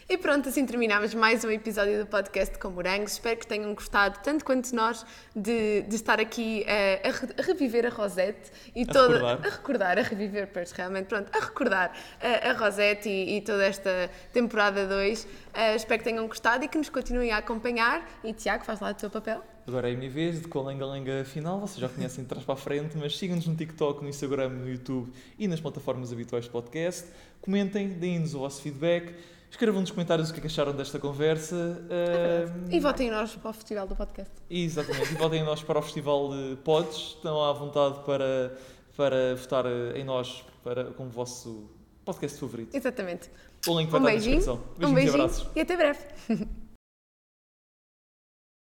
E 0.07 0.19
pronto, 0.19 0.51
assim 0.51 0.67
terminamos 0.67 1.15
mais 1.15 1.43
um 1.45 1.51
episódio 1.51 1.99
do 1.99 2.07
podcast 2.07 2.59
com 2.59 2.69
Morangos. 2.69 3.13
Espero 3.13 3.41
que 3.41 3.47
tenham 3.47 3.75
gostado, 3.75 4.19
tanto 4.23 4.45
quanto 4.45 4.75
nós, 4.77 5.05
de, 5.35 5.81
de 5.83 5.97
estar 5.97 6.21
aqui 6.21 6.63
eh, 6.67 7.01
a, 7.03 7.41
a 7.41 7.45
reviver 7.45 7.87
a 7.87 7.89
Rosette 7.89 8.53
e 8.77 8.83
A 8.83 8.87
toda. 8.87 9.15
recordar. 9.15 9.39
A 9.47 9.51
recordar, 9.51 9.99
a 9.99 10.03
reviver, 10.03 10.51
pois 10.53 10.73
realmente, 10.73 11.07
pronto, 11.07 11.31
a 11.35 11.41
recordar 11.43 11.97
eh, 12.21 12.51
a 12.51 12.53
Rosette 12.53 13.09
e, 13.09 13.39
e 13.39 13.41
toda 13.41 13.65
esta 13.65 14.11
temporada 14.31 14.87
2. 14.87 15.27
Eh, 15.55 15.75
espero 15.77 15.99
que 16.01 16.05
tenham 16.05 16.27
gostado 16.29 16.63
e 16.65 16.69
que 16.69 16.77
nos 16.77 16.91
continuem 16.91 17.31
a 17.33 17.39
acompanhar. 17.39 18.07
E 18.23 18.35
Tiago, 18.35 18.63
faz 18.63 18.81
lá 18.81 18.91
o 18.91 18.95
teu 18.95 19.09
papel. 19.09 19.43
Agora 19.67 19.89
é 19.91 19.95
a 19.95 19.97
minha 19.97 20.11
vez 20.11 20.43
de 20.43 20.49
com 20.49 20.59
a 20.59 20.65
lenga-lenga 20.65 21.25
final. 21.25 21.61
Vocês 21.61 21.79
já 21.79 21.89
conhecem 21.89 22.25
de 22.25 22.29
trás 22.29 22.45
para 22.45 22.53
a 22.53 22.59
frente, 22.59 22.95
mas 22.99 23.17
sigam-nos 23.17 23.47
no 23.47 23.57
TikTok, 23.57 24.03
no 24.03 24.11
Instagram, 24.11 24.51
no 24.51 24.69
YouTube 24.69 25.11
e 25.39 25.49
nas 25.49 25.61
plataformas 25.63 26.13
habituais 26.13 26.45
de 26.45 26.51
podcast. 26.51 27.07
Comentem, 27.41 27.89
deem-nos 27.89 28.35
o 28.35 28.41
vosso 28.41 28.61
feedback. 28.61 29.15
Escrevam 29.55 29.81
nos 29.83 29.93
comentários 29.93 30.31
o 30.31 30.33
que 30.33 30.41
é 30.41 30.43
que 30.43 30.47
acharam 30.49 30.73
desta 30.73 30.99
conversa. 30.99 31.55
Ahm, 31.89 32.73
E 32.75 32.81
votem 32.81 33.07
em 33.07 33.11
nós 33.13 33.37
para 33.37 33.51
o 33.51 33.53
festival 33.53 33.87
do 33.87 33.95
podcast. 33.95 34.33
Exatamente. 34.51 35.13
E 35.13 35.17
votem 35.17 35.43
em 35.43 35.45
nós 35.45 35.63
para 35.63 35.79
o 35.79 35.83
Festival 35.83 36.29
de 36.33 36.57
Pods. 36.65 36.97
Estão 37.17 37.41
à 37.41 37.53
vontade 37.53 38.01
para, 38.05 38.59
para 38.97 39.37
votar 39.37 39.65
eh, 39.65 39.93
em 40.01 40.03
nós 40.03 40.45
para, 40.65 40.87
como 40.95 41.09
vosso 41.09 41.71
podcast 42.05 42.37
favorito. 42.41 42.75
Exatamente. 42.77 43.31
O 43.69 43.79
link 43.79 43.91
vai 43.91 44.01
Um 44.01 44.01
estar 44.01 44.01
na 44.01 44.07
beijinho, 44.07 44.37
descrição. 44.39 44.55
um 44.57 44.59
Beijinhos 44.77 44.91
e 44.91 44.95
beijinho 44.95 45.23
abraços. 45.23 45.49
e 45.55 45.61
até 45.61 45.77
breve. 45.77 46.01